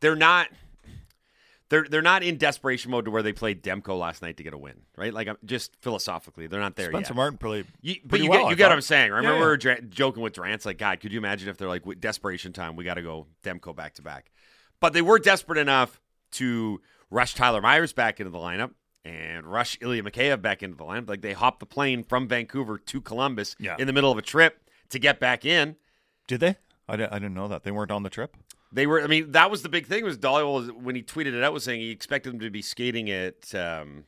they're 0.00 0.16
not 0.16 0.48
they're 1.68 1.86
they're 1.88 2.02
not 2.02 2.22
in 2.22 2.38
desperation 2.38 2.90
mode 2.92 3.04
to 3.06 3.10
where 3.10 3.22
they 3.22 3.32
played 3.32 3.62
Demko 3.62 3.98
last 3.98 4.22
night 4.22 4.36
to 4.36 4.42
get 4.42 4.54
a 4.54 4.58
win, 4.58 4.82
right? 4.96 5.12
Like 5.12 5.28
I'm 5.28 5.36
just 5.44 5.74
philosophically, 5.80 6.46
they're 6.46 6.60
not 6.60 6.76
there 6.76 6.90
Spencer 6.90 7.12
yet. 7.12 7.16
Martin 7.16 7.38
played. 7.38 7.66
You, 7.82 7.96
but 8.04 8.20
you 8.20 8.30
well, 8.30 8.40
get 8.40 8.46
I 8.46 8.50
you 8.50 8.56
get 8.56 8.68
what. 8.68 8.72
I'm 8.72 8.80
saying. 8.80 9.12
I 9.12 9.16
Yeah, 9.20 9.28
remember 9.28 9.38
yeah. 9.38 9.40
we 9.40 9.46
were 9.46 9.56
dra- 9.56 9.82
joking 9.82 10.22
with 10.22 10.34
Durant. 10.34 10.64
Like, 10.64 10.78
God, 10.78 11.00
could 11.00 11.12
you 11.12 11.18
imagine 11.18 11.48
if 11.48 11.56
they're 11.58 11.68
like 11.68 11.82
desperation 12.00 12.52
time? 12.52 12.76
We 12.76 12.84
got 12.84 12.94
to 12.94 13.02
go 13.02 13.26
Demko 13.42 13.74
back 13.74 13.94
to 13.94 14.02
back. 14.02 14.30
But 14.80 14.92
they 14.92 15.02
were 15.02 15.18
desperate 15.18 15.58
enough 15.58 16.00
to 16.32 16.80
rush 17.10 17.34
Tyler 17.34 17.60
Myers 17.60 17.92
back 17.92 18.20
into 18.20 18.30
the 18.30 18.38
lineup 18.38 18.72
and 19.04 19.46
rush 19.46 19.78
Ilya 19.80 20.02
Mikheyev 20.02 20.42
back 20.42 20.62
into 20.62 20.76
the 20.76 20.84
lineup. 20.84 21.08
Like 21.08 21.22
they 21.22 21.32
hopped 21.32 21.60
the 21.60 21.66
plane 21.66 22.02
from 22.02 22.26
Vancouver 22.28 22.78
to 22.78 23.00
Columbus 23.00 23.54
Yeah. 23.58 23.76
in 23.78 23.86
the 23.86 23.92
middle 23.92 24.10
of 24.10 24.18
a 24.18 24.22
trip 24.22 24.68
to 24.90 24.98
get 24.98 25.20
back 25.20 25.44
in. 25.44 25.76
Did 26.26 26.40
they? 26.40 26.56
I, 26.88 26.96
di- 26.96 27.08
I 27.10 27.18
didn't 27.18 27.34
know 27.34 27.48
that. 27.48 27.62
They 27.64 27.70
weren't 27.70 27.90
on 27.90 28.02
the 28.02 28.10
trip? 28.10 28.36
They 28.72 28.86
were. 28.86 29.00
I 29.02 29.06
mean, 29.06 29.30
that 29.32 29.50
was 29.50 29.62
the 29.62 29.68
big 29.68 29.86
thing. 29.86 30.04
Was 30.04 30.16
Dolly 30.18 30.42
was 30.44 30.70
when 30.72 30.96
he 30.96 31.02
tweeted 31.02 31.34
it 31.34 31.42
out 31.42 31.52
was 31.52 31.62
saying 31.64 31.80
he 31.80 31.90
expected 31.90 32.32
them 32.32 32.40
to 32.40 32.50
be 32.50 32.62
skating 32.62 33.08
at 33.10 33.54
um, 33.54 34.04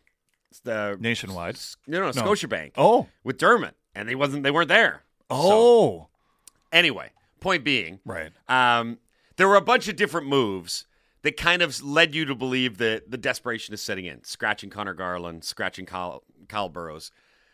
the 0.64 0.96
Nationwide. 1.00 1.56
no, 1.86 2.00
no, 2.00 2.06
No. 2.06 2.10
Scotiabank 2.12 2.72
Oh. 2.76 3.06
with 3.22 3.38
Dermott, 3.38 3.76
and 3.94 4.08
they 4.08 4.16
wasn't. 4.16 4.42
They 4.42 4.50
weren't 4.50 4.68
there. 4.68 5.04
So, 5.30 5.36
Oh. 5.36 6.08
anyway, 6.72 7.10
point 7.40 7.62
being, 7.64 8.00
Right. 8.04 8.32
um, 8.48 8.98
there 9.36 9.46
were 9.46 9.56
a 9.56 9.60
bunch 9.60 9.86
of 9.88 9.94
different 9.96 10.26
moves 10.26 10.86
that 11.22 11.36
kind 11.36 11.62
of 11.62 11.82
led 11.82 12.14
you 12.14 12.24
to 12.26 12.34
believe 12.34 12.78
that 12.78 13.10
the 13.10 13.18
desperation 13.18 13.74
is 13.74 13.82
setting 13.82 14.04
in, 14.04 14.24
scratching 14.24 14.70
Conor 14.70 14.94
Garland, 14.94 15.44
scratching 15.44 15.86
Kyle, 15.86 16.22
Kyle 16.48 16.68
Burroughs. 16.68 17.10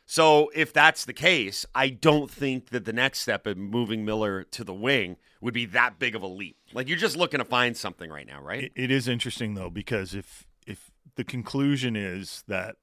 So 0.06 0.50
if 0.54 0.72
that's 0.72 1.06
the 1.06 1.14
case, 1.14 1.64
I 1.74 1.88
don't 1.88 2.30
think 2.30 2.70
that 2.70 2.84
the 2.84 2.92
next 2.92 3.20
step 3.20 3.46
in 3.46 3.58
moving 3.58 4.04
Miller 4.04 4.44
to 4.44 4.64
the 4.64 4.74
wing 4.74 5.16
would 5.40 5.54
be 5.54 5.64
that 5.66 5.98
big 5.98 6.14
of 6.14 6.22
a 6.22 6.26
leap. 6.26 6.56
Like 6.72 6.88
you're 6.88 6.98
just 6.98 7.16
looking 7.16 7.38
to 7.38 7.44
find 7.44 7.76
something 7.76 8.10
right 8.10 8.26
now, 8.26 8.42
right? 8.42 8.64
It, 8.64 8.72
it 8.74 8.90
is 8.90 9.08
interesting 9.08 9.54
though 9.54 9.70
because 9.70 10.14
if 10.14 10.46
if 10.66 10.90
the 11.16 11.24
conclusion 11.24 11.96
is 11.96 12.44
that 12.48 12.76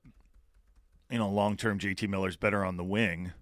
you 1.11 1.19
know 1.19 1.29
long 1.29 1.57
term 1.57 1.77
JT 1.77 2.09
Miller's 2.09 2.37
better 2.37 2.65
on 2.65 2.77
the 2.77 2.83
wing, 2.83 3.33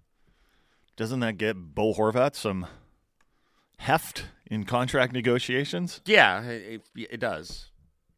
doesn't 0.97 1.21
that 1.21 1.37
get 1.37 1.55
Bo 1.55 1.93
Horvat 1.93 2.35
some 2.35 2.67
heft 3.79 4.23
in 4.49 4.63
contract 4.63 5.13
negotiations? 5.13 6.01
yeah, 6.05 6.43
it, 6.43 6.81
it 6.95 7.19
does. 7.19 7.67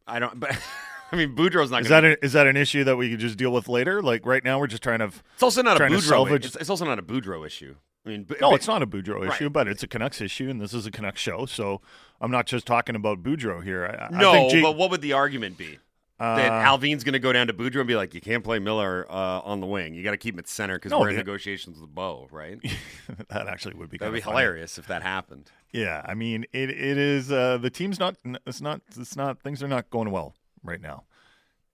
I 0.06 0.18
don't, 0.18 0.38
but 0.40 0.56
I 1.12 1.16
mean, 1.16 1.36
Boudreau's 1.36 1.70
not 1.70 1.82
Is 1.82 1.88
that 1.88 2.04
a, 2.04 2.24
is 2.24 2.32
that 2.32 2.46
an 2.46 2.56
issue 2.56 2.84
that 2.84 2.96
we 2.96 3.10
could 3.10 3.20
just 3.20 3.36
deal 3.38 3.52
with 3.52 3.68
later? 3.68 4.02
Like 4.02 4.24
right 4.26 4.42
now, 4.42 4.58
we're 4.58 4.66
just 4.66 4.82
trying 4.82 4.98
to. 5.00 5.10
It's 5.34 5.42
also 5.42 5.62
not 5.62 5.80
a 5.80 5.84
Boudreau. 5.84 6.00
salvage- 6.00 6.46
It's, 6.46 6.56
it's 6.56 6.70
also 6.70 6.84
not 6.84 6.98
a 6.98 7.02
Boudreau 7.02 7.46
issue. 7.46 7.76
I 8.04 8.08
mean, 8.08 8.24
B- 8.24 8.34
No, 8.40 8.54
it's 8.54 8.66
not 8.66 8.82
a 8.82 8.86
Boudreau 8.86 9.20
Right. 9.20 9.32
issue, 9.32 9.48
but 9.48 9.68
it's 9.68 9.82
a 9.84 9.86
Canucks 9.86 10.20
issue, 10.20 10.50
and 10.50 10.60
this 10.60 10.74
is 10.74 10.86
a 10.86 10.90
Canucks 10.90 11.20
show. 11.20 11.46
So 11.46 11.80
I'm 12.20 12.32
not 12.32 12.46
just 12.46 12.66
talking 12.66 12.96
about 12.96 13.22
Boudreau 13.22 13.62
here. 13.62 13.86
I, 13.86 14.06
I 14.06 14.18
No, 14.20 14.32
think 14.32 14.50
J- 14.52 14.62
but 14.62 14.76
what 14.76 14.90
would 14.90 15.02
the 15.02 15.12
argument 15.12 15.56
be? 15.56 15.78
That 16.18 16.52
Uh, 16.52 16.64
Allvin's 16.78 17.02
going 17.02 17.14
to 17.14 17.18
go 17.18 17.32
down 17.32 17.48
to 17.48 17.52
Boudreau 17.52 17.80
and 17.80 17.88
be 17.88 17.96
like, 17.96 18.14
you 18.14 18.20
can't 18.20 18.44
play 18.44 18.58
Miller 18.60 19.06
uh, 19.10 19.40
on 19.40 19.60
the 19.60 19.66
wing. 19.66 19.94
You 19.94 20.04
got 20.04 20.12
to 20.12 20.16
keep 20.16 20.34
him 20.34 20.38
at 20.38 20.46
center 20.48 20.76
because 20.76 20.92
No, 20.92 21.00
we're 21.00 21.08
in 21.08 21.14
yeah. 21.14 21.20
negotiations 21.20 21.80
with 21.80 21.92
Bo, 21.94 22.28
right? 22.30 22.58
that 23.28 23.48
actually 23.48 23.74
would 23.74 23.90
be 23.90 23.98
That 23.98 24.06
would 24.10 24.14
be 24.14 24.20
funny. 24.20 24.36
hilarious 24.38 24.78
if 24.78 24.86
that 24.86 25.02
happened. 25.02 25.50
Yeah, 25.72 26.02
I 26.04 26.14
mean 26.14 26.44
it. 26.52 26.70
It 26.70 26.98
is 26.98 27.32
uh, 27.32 27.56
the 27.58 27.70
team's 27.70 27.98
not. 27.98 28.16
It's 28.46 28.60
not. 28.60 28.82
It's 28.96 29.16
not. 29.16 29.40
Things 29.42 29.62
are 29.62 29.68
not 29.68 29.88
going 29.90 30.10
well 30.10 30.34
right 30.62 30.80
now, 30.82 31.04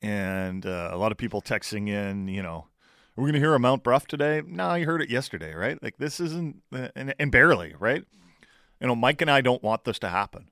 and 0.00 0.64
uh, 0.64 0.90
a 0.92 0.96
lot 0.96 1.10
of 1.12 1.18
people 1.18 1.42
texting 1.42 1.88
in. 1.88 2.28
You 2.28 2.42
know, 2.42 2.68
We're 3.16 3.24
going 3.24 3.32
to 3.34 3.40
hear 3.40 3.54
a 3.54 3.58
Mount 3.58 3.82
Brough 3.82 3.98
today? 4.06 4.40
No, 4.46 4.74
you 4.74 4.86
heard 4.86 5.02
it 5.02 5.10
yesterday, 5.10 5.52
right? 5.52 5.82
Like 5.82 5.96
this 5.98 6.20
isn't, 6.20 6.62
uh, 6.72 6.88
and, 6.94 7.12
and 7.18 7.32
barely, 7.32 7.74
right? 7.78 8.04
You 8.80 8.86
know, 8.86 8.94
Mike 8.94 9.20
and 9.20 9.28
I 9.30 9.40
don't 9.40 9.62
want 9.64 9.82
this 9.82 9.98
to 9.98 10.08
happen. 10.08 10.48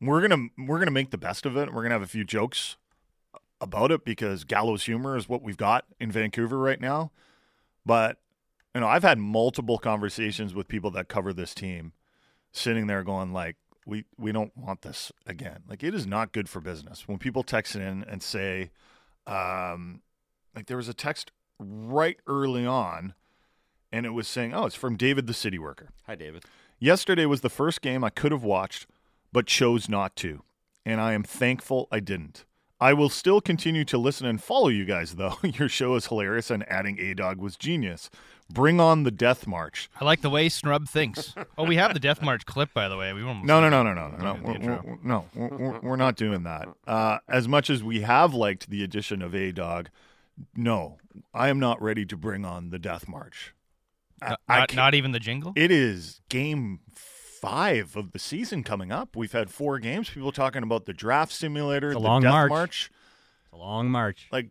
We're 0.00 0.26
gonna 0.26 0.48
we're 0.58 0.78
gonna 0.78 0.90
make 0.90 1.10
the 1.10 1.18
best 1.18 1.44
of 1.46 1.56
it. 1.56 1.72
We're 1.72 1.82
gonna 1.82 1.94
have 1.94 2.02
a 2.02 2.06
few 2.06 2.24
jokes 2.24 2.76
about 3.60 3.90
it 3.90 4.04
because 4.04 4.44
gallows 4.44 4.84
humor 4.84 5.16
is 5.16 5.28
what 5.28 5.42
we've 5.42 5.56
got 5.56 5.84
in 5.98 6.10
Vancouver 6.10 6.58
right 6.58 6.80
now. 6.80 7.12
But 7.84 8.18
you 8.74 8.80
know, 8.80 8.86
I've 8.88 9.02
had 9.02 9.18
multiple 9.18 9.78
conversations 9.78 10.54
with 10.54 10.68
people 10.68 10.90
that 10.92 11.08
cover 11.08 11.32
this 11.32 11.54
team 11.54 11.92
sitting 12.52 12.86
there 12.86 13.02
going 13.02 13.32
like 13.32 13.56
we 13.84 14.04
we 14.16 14.32
don't 14.32 14.56
want 14.56 14.82
this 14.82 15.12
again. 15.26 15.64
Like 15.68 15.82
it 15.82 15.94
is 15.94 16.06
not 16.06 16.32
good 16.32 16.48
for 16.48 16.60
business. 16.60 17.06
When 17.06 17.18
people 17.18 17.42
text 17.42 17.76
in 17.76 18.04
and 18.04 18.22
say 18.22 18.70
um 19.26 20.00
like 20.54 20.66
there 20.66 20.76
was 20.78 20.88
a 20.88 20.94
text 20.94 21.30
right 21.58 22.16
early 22.26 22.64
on 22.64 23.14
and 23.92 24.06
it 24.06 24.10
was 24.10 24.28
saying, 24.28 24.54
"Oh, 24.54 24.66
it's 24.66 24.76
from 24.76 24.96
David 24.96 25.26
the 25.26 25.34
city 25.34 25.58
worker." 25.58 25.90
Hi, 26.06 26.14
David. 26.14 26.44
Yesterday 26.78 27.26
was 27.26 27.40
the 27.40 27.50
first 27.50 27.82
game 27.82 28.04
I 28.04 28.10
could 28.10 28.32
have 28.32 28.44
watched 28.44 28.86
but 29.32 29.46
chose 29.46 29.88
not 29.88 30.16
to, 30.16 30.42
and 30.84 31.00
I 31.00 31.12
am 31.12 31.22
thankful 31.22 31.88
I 31.90 32.00
didn't. 32.00 32.44
I 32.82 32.94
will 32.94 33.10
still 33.10 33.42
continue 33.42 33.84
to 33.84 33.98
listen 33.98 34.26
and 34.26 34.42
follow 34.42 34.68
you 34.68 34.84
guys 34.86 35.16
though. 35.16 35.36
Your 35.42 35.68
show 35.68 35.94
is 35.96 36.06
hilarious 36.06 36.50
and 36.50 36.66
adding 36.70 36.98
A-Dog 36.98 37.38
was 37.38 37.56
genius. 37.56 38.08
Bring 38.52 38.80
on 38.80 39.02
the 39.04 39.10
death 39.10 39.46
march. 39.46 39.88
I 40.00 40.04
like 40.04 40.22
the 40.22 40.30
way 40.30 40.48
Snrub 40.48 40.88
thinks. 40.88 41.34
Oh, 41.56 41.64
we 41.64 41.76
have 41.76 41.94
the 41.94 42.00
Death 42.00 42.20
March 42.20 42.44
clip, 42.46 42.74
by 42.74 42.88
the 42.88 42.96
way. 42.96 43.12
We 43.12 43.22
won't. 43.22 43.44
No, 43.44 43.60
no, 43.60 43.68
no, 43.68 43.84
no, 43.84 43.94
no, 43.94 44.08
no, 44.08 44.34
no. 44.34 44.40
We're, 44.42 44.96
no, 45.04 45.24
we're- 45.36 45.78
we're 45.82 45.94
not 45.96 46.16
doing 46.16 46.42
that. 46.42 46.66
Uh, 46.84 47.18
as 47.28 47.46
much 47.46 47.70
as 47.70 47.84
we 47.84 48.00
have 48.00 48.34
liked 48.34 48.68
the 48.68 48.82
addition 48.82 49.22
of 49.22 49.36
A 49.36 49.52
Dog, 49.52 49.88
no, 50.56 50.98
I 51.32 51.48
am 51.48 51.60
not 51.60 51.80
ready 51.80 52.04
to 52.06 52.16
bring 52.16 52.44
on 52.44 52.70
the 52.70 52.78
Death 52.80 53.06
March. 53.06 53.54
I- 54.20 54.30
Not, 54.30 54.40
I 54.48 54.66
not 54.74 54.94
even 54.94 55.12
the 55.12 55.20
jingle. 55.20 55.52
It 55.54 55.70
is 55.70 56.20
game 56.28 56.80
five 57.40 57.96
of 57.96 58.12
the 58.12 58.18
season 58.18 58.62
coming 58.62 58.92
up. 58.92 59.16
We've 59.16 59.32
had 59.32 59.50
four 59.50 59.78
games. 59.78 60.10
People 60.10 60.32
talking 60.32 60.62
about 60.62 60.86
the 60.86 60.92
draft 60.92 61.32
simulator, 61.32 61.88
It's 61.88 61.96
a 61.96 62.00
the 62.00 62.06
long 62.06 62.22
march. 62.22 62.50
March. 62.50 62.90
It's 63.44 63.52
a 63.52 63.56
long 63.56 63.90
march. 63.90 64.28
Like, 64.30 64.50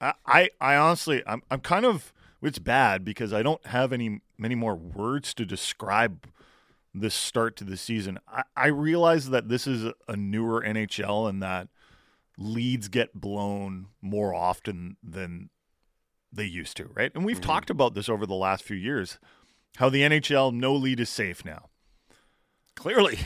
I, 0.00 0.50
I 0.60 0.76
honestly, 0.76 1.22
I'm, 1.26 1.42
I'm 1.50 1.60
kind 1.60 1.84
of. 1.84 2.12
It's 2.42 2.58
bad 2.58 3.06
because 3.06 3.32
I 3.32 3.42
don't 3.42 3.64
have 3.68 3.90
any 3.90 4.20
many 4.36 4.54
more 4.54 4.74
words 4.74 5.32
to 5.32 5.46
describe 5.46 6.26
this 6.92 7.14
start 7.14 7.56
to 7.56 7.64
the 7.64 7.76
season. 7.76 8.18
I, 8.28 8.42
I 8.54 8.66
realize 8.66 9.30
that 9.30 9.48
this 9.48 9.66
is 9.66 9.84
a, 9.84 9.94
a 10.08 10.16
newer 10.16 10.60
NHL 10.60 11.28
and 11.28 11.42
that 11.42 11.68
leads 12.36 12.88
get 12.88 13.14
blown 13.18 13.86
more 14.02 14.34
often 14.34 14.96
than 15.02 15.48
they 16.32 16.44
used 16.44 16.76
to, 16.76 16.90
right? 16.94 17.12
And 17.14 17.24
we've 17.24 17.40
mm-hmm. 17.40 17.46
talked 17.46 17.70
about 17.70 17.94
this 17.94 18.08
over 18.08 18.26
the 18.26 18.34
last 18.34 18.64
few 18.64 18.76
years, 18.76 19.18
how 19.76 19.88
the 19.88 20.02
NHL 20.02 20.52
no 20.52 20.74
lead 20.74 21.00
is 21.00 21.08
safe 21.08 21.44
now. 21.44 21.68
Clearly. 22.76 23.18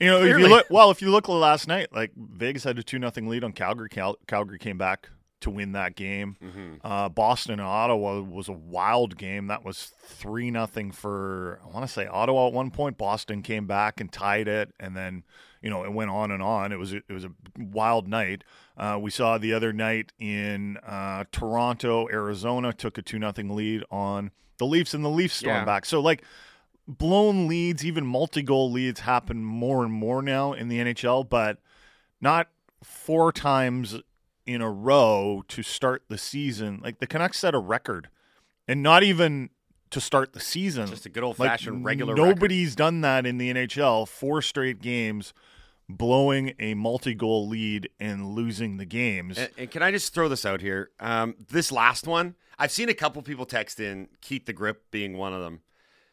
You 0.00 0.06
know, 0.06 0.18
if 0.22 0.38
you 0.38 0.46
look 0.48 0.66
well, 0.70 0.90
if 0.92 1.02
you 1.02 1.10
look 1.10 1.26
last 1.28 1.66
night, 1.66 1.88
like 1.92 2.12
Vegas 2.16 2.62
had 2.62 2.78
a 2.78 2.84
two 2.84 3.00
nothing 3.00 3.26
lead 3.26 3.42
on 3.42 3.50
Calgary. 3.52 3.88
Cal- 3.88 4.16
Calgary 4.28 4.58
came 4.58 4.78
back 4.78 5.08
to 5.40 5.50
win 5.50 5.72
that 5.72 5.96
game. 5.96 6.36
Uh, 6.84 7.08
Boston 7.08 7.54
and 7.54 7.62
Ottawa 7.62 8.20
was 8.20 8.48
a 8.48 8.52
wild 8.52 9.16
game. 9.16 9.48
That 9.48 9.64
was 9.64 9.92
three 10.04 10.50
nothing 10.52 10.92
for 10.92 11.60
I 11.64 11.68
want 11.74 11.84
to 11.86 11.92
say 11.92 12.06
Ottawa 12.06 12.46
at 12.46 12.52
one 12.52 12.70
point. 12.70 12.96
Boston 12.96 13.42
came 13.42 13.66
back 13.66 14.00
and 14.00 14.12
tied 14.12 14.46
it, 14.46 14.72
and 14.78 14.96
then 14.96 15.24
you 15.62 15.68
know 15.70 15.82
it 15.84 15.92
went 15.92 16.10
on 16.10 16.30
and 16.30 16.42
on. 16.44 16.70
It 16.70 16.78
was 16.78 16.92
it 16.92 17.02
was 17.08 17.24
a 17.24 17.32
wild 17.56 18.06
night. 18.06 18.44
Uh, 18.76 18.98
we 19.00 19.10
saw 19.10 19.36
the 19.36 19.52
other 19.52 19.72
night 19.72 20.12
in 20.20 20.76
uh, 20.86 21.24
Toronto, 21.32 22.08
Arizona 22.08 22.72
took 22.72 22.98
a 22.98 23.02
two 23.02 23.18
nothing 23.18 23.48
lead 23.56 23.82
on 23.90 24.30
the 24.58 24.66
Leafs, 24.66 24.94
and 24.94 25.04
the 25.04 25.10
Leafs 25.10 25.34
storm 25.34 25.56
Yeah. 25.56 25.64
back. 25.64 25.86
So 25.86 26.00
like 26.00 26.22
blown 26.86 27.46
leads, 27.48 27.84
even 27.84 28.06
multi-goal 28.06 28.70
leads 28.70 29.00
happen 29.00 29.44
more 29.44 29.84
and 29.84 29.92
more 29.92 30.22
now 30.22 30.52
in 30.52 30.68
the 30.68 30.78
NHL, 30.78 31.28
but 31.28 31.58
not 32.20 32.48
four 32.82 33.32
times 33.32 33.96
in 34.46 34.62
a 34.62 34.70
row 34.70 35.44
to 35.48 35.62
start 35.62 36.04
the 36.08 36.16
season. 36.18 36.80
Like 36.82 36.98
the 36.98 37.06
Canucks 37.06 37.38
set 37.38 37.54
a 37.54 37.58
record, 37.58 38.08
and 38.66 38.82
not 38.82 39.02
even 39.02 39.50
to 39.90 40.00
start 40.00 40.32
the 40.32 40.40
season. 40.40 40.86
Just 40.86 41.06
a 41.06 41.08
good 41.08 41.22
old 41.22 41.38
Like, 41.38 41.50
fashioned 41.50 41.84
regular 41.84 42.14
Nobody's 42.14 42.74
done 42.76 43.00
that 43.02 43.26
in 43.26 43.38
the 43.38 43.50
NHL. 43.50 44.06
Four 44.06 44.42
straight 44.42 44.80
games, 44.82 45.32
blowing 45.88 46.54
a 46.58 46.74
multi-goal 46.74 47.48
lead 47.48 47.88
and 47.98 48.26
losing 48.34 48.76
the 48.76 48.84
games. 48.84 49.38
And, 49.38 49.50
and 49.56 49.70
can 49.70 49.82
I 49.82 49.90
just 49.90 50.12
throw 50.12 50.28
this 50.28 50.44
out 50.44 50.60
here? 50.60 50.90
Um, 51.00 51.34
this 51.50 51.72
last 51.72 52.06
one, 52.06 52.34
I've 52.58 52.72
seen 52.72 52.88
a 52.88 52.94
couple 52.94 53.22
people 53.22 53.46
text 53.46 53.78
in, 53.78 54.08
Keith 54.20 54.46
the 54.46 54.52
Grip 54.52 54.90
being 54.90 55.16
one 55.16 55.32
of 55.32 55.40
them, 55.40 55.60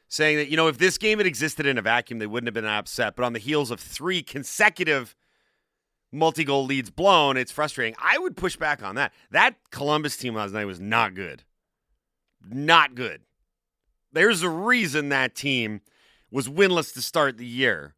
saying 0.08 0.38
that, 0.38 0.50
you 0.50 0.58
know, 0.58 0.68
if 0.68 0.78
this 0.78 0.98
game 0.98 1.18
had 1.18 1.28
existed 1.28 1.66
in 1.66 1.78
a 1.78 1.82
vacuum, 1.82 2.20
they 2.20 2.28
wouldn't 2.28 2.48
have 2.48 2.54
been 2.54 2.66
upset. 2.66 3.16
But 3.16 3.26
on 3.26 3.34
the 3.34 3.40
heels 3.40 3.72
of 3.72 3.80
three 3.80 4.22
consecutive 4.22 5.16
multi 6.12 6.44
goal 6.44 6.66
leads 6.66 6.92
blown, 6.92 7.38
it's 7.38 7.52
frustrating. 7.52 7.96
I 8.00 8.18
would 8.18 8.38
push 8.38 8.56
back 8.56 8.84
on 8.84 8.96
that. 8.96 9.14
That 9.32 9.56
Columbus 9.72 10.18
team 10.18 10.36
last 10.36 10.54
night 10.54 10.66
was 10.66 10.80
not 10.80 11.16
good. 11.16 11.44
Not 12.48 12.96
good. 12.96 13.22
There's 14.12 14.44
a 14.44 14.50
reason 14.50 15.10
that 15.10 15.36
team 15.36 15.82
was 16.32 16.48
winless 16.48 16.94
to 16.94 17.02
start 17.02 17.38
the 17.38 17.46
year 17.46 17.96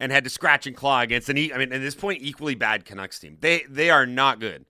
and 0.00 0.12
had 0.12 0.24
to 0.24 0.30
scratch 0.30 0.66
and 0.66 0.76
claw 0.76 1.00
against 1.00 1.28
an 1.28 1.36
I 1.36 1.58
mean 1.58 1.72
at 1.72 1.80
this 1.80 1.94
point 1.94 2.22
equally 2.22 2.54
bad 2.54 2.84
Canucks 2.84 3.18
team. 3.18 3.38
They 3.40 3.64
they 3.68 3.90
are 3.90 4.06
not 4.06 4.40
good. 4.40 4.66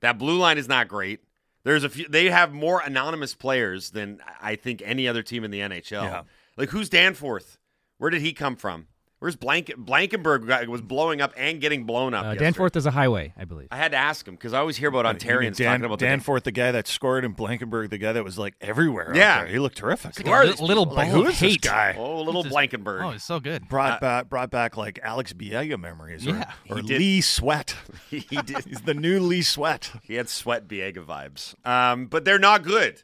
That 0.00 0.18
blue 0.18 0.38
line 0.38 0.58
is 0.58 0.68
not 0.68 0.88
great. 0.88 1.20
There's 1.68 1.84
a 1.84 1.90
few 1.90 2.08
they 2.08 2.30
have 2.30 2.54
more 2.54 2.80
anonymous 2.80 3.34
players 3.34 3.90
than 3.90 4.22
I 4.40 4.56
think 4.56 4.80
any 4.82 5.06
other 5.06 5.22
team 5.22 5.44
in 5.44 5.50
the 5.50 5.60
NHL. 5.60 6.02
Yeah. 6.02 6.22
Like 6.56 6.70
who's 6.70 6.88
Danforth? 6.88 7.58
Where 7.98 8.08
did 8.08 8.22
he 8.22 8.32
come 8.32 8.56
from? 8.56 8.86
Where's 9.20 9.34
Blank 9.34 9.72
Blankenburg 9.76 10.68
was 10.68 10.80
blowing 10.80 11.20
up 11.20 11.32
and 11.36 11.60
getting 11.60 11.84
blown 11.84 12.14
up. 12.14 12.24
Uh. 12.24 12.34
Danforth 12.36 12.76
is 12.76 12.86
a 12.86 12.92
highway, 12.92 13.32
I 13.36 13.44
believe. 13.46 13.66
I 13.72 13.76
had 13.76 13.90
to 13.90 13.96
ask 13.96 14.26
him 14.28 14.34
because 14.36 14.52
I 14.52 14.60
always 14.60 14.76
hear 14.76 14.88
about 14.88 15.06
Ontarians 15.06 15.56
Dan, 15.56 15.66
talking 15.72 15.84
about 15.86 15.98
the 15.98 16.06
Danforth, 16.06 16.44
the 16.44 16.52
guy 16.52 16.70
that 16.70 16.86
scored, 16.86 17.24
and 17.24 17.34
Blankenburg, 17.34 17.90
the 17.90 17.98
guy 17.98 18.12
that 18.12 18.22
was 18.22 18.38
like 18.38 18.54
everywhere. 18.60 19.10
out 19.10 19.16
Yeah. 19.16 19.38
there. 19.42 19.48
he 19.48 19.58
looked 19.58 19.76
terrific. 19.76 20.16
Who 20.18 20.30
are 20.30 20.44
Li- 20.46 20.54
little 20.60 20.84
Like, 20.84 21.10
ball 21.10 21.24
who 21.24 21.32
this 21.32 21.56
guy? 21.56 21.96
Oh, 21.98 22.22
little 22.22 22.44
Just- 22.44 22.52
Blankenburg. 22.52 23.02
Oh, 23.02 23.10
it's 23.10 23.24
so 23.24 23.40
good. 23.40 23.68
brought 23.68 24.00
back 24.00 24.28
brought 24.28 24.50
back 24.50 24.76
like 24.76 25.00
Alex 25.02 25.32
Biega 25.32 25.80
memories 25.80 26.24
or, 26.24 26.30
Yeah. 26.36 26.52
or 26.70 26.76
He 26.76 26.82
did. 26.82 26.98
Lee 27.00 27.20
Sweatt. 27.20 27.74
he 28.10 28.20
did. 28.20 28.64
He's 28.66 28.82
the 28.82 28.94
new 28.94 29.18
Lee 29.18 29.40
Sweatt. 29.42 29.90
He 30.04 30.14
had 30.14 30.28
sweat 30.28 30.68
Biega 30.68 31.04
vibes. 31.04 31.54
Um, 31.68 32.06
but 32.06 32.24
they're 32.24 32.38
not 32.38 32.62
good. 32.62 33.02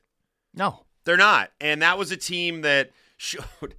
No. 0.55 0.85
They're 1.05 1.17
not. 1.17 1.51
And 1.61 1.83
that 1.83 1.99
was 1.99 2.13
a 2.13 2.17
team 2.17 2.61
that 2.63 2.91
showed 3.17 3.75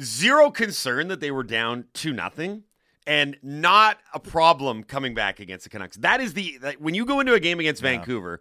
zero 0.00 0.50
concern 0.50 1.08
that 1.08 1.20
they 1.20 1.30
were 1.30 1.44
down 1.44 1.86
2 1.94 2.12
nothing 2.12 2.64
and 3.06 3.36
not 3.42 3.98
a 4.14 4.18
problem 4.20 4.82
coming 4.82 5.14
back 5.14 5.38
against 5.40 5.64
the 5.64 5.70
Canucks. 5.70 5.96
That 5.98 6.20
is 6.20 6.34
the 6.34 6.58
like, 6.62 6.76
when 6.78 6.94
you 6.94 7.04
go 7.04 7.20
into 7.20 7.34
a 7.34 7.40
game 7.40 7.60
against 7.60 7.82
Vancouver, 7.82 8.40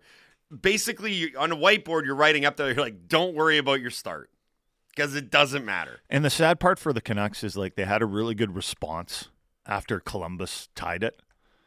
basically 0.62 1.14
you, 1.14 1.32
on 1.38 1.52
a 1.52 1.56
whiteboard 1.56 2.06
you're 2.06 2.16
writing 2.16 2.46
up 2.46 2.58
there 2.58 2.68
you're 2.68 2.76
like 2.84 3.08
don't 3.08 3.34
worry 3.36 3.58
about 3.58 3.82
your 3.82 3.90
start 3.92 4.30
because 4.90 5.16
it 5.16 5.30
doesn't 5.32 5.66
matter. 5.66 6.00
And 6.10 6.24
the 6.24 6.30
sad 6.30 6.60
part 6.60 6.78
for 6.80 6.94
the 6.94 7.02
Canucks 7.02 7.44
is 7.44 7.58
like 7.58 7.76
they 7.76 7.86
had 7.86 8.02
a 8.02 8.06
really 8.06 8.36
good 8.36 8.56
response 8.56 9.30
after 9.66 10.00
Columbus 10.00 10.70
tied 10.76 11.04
it 11.04 11.20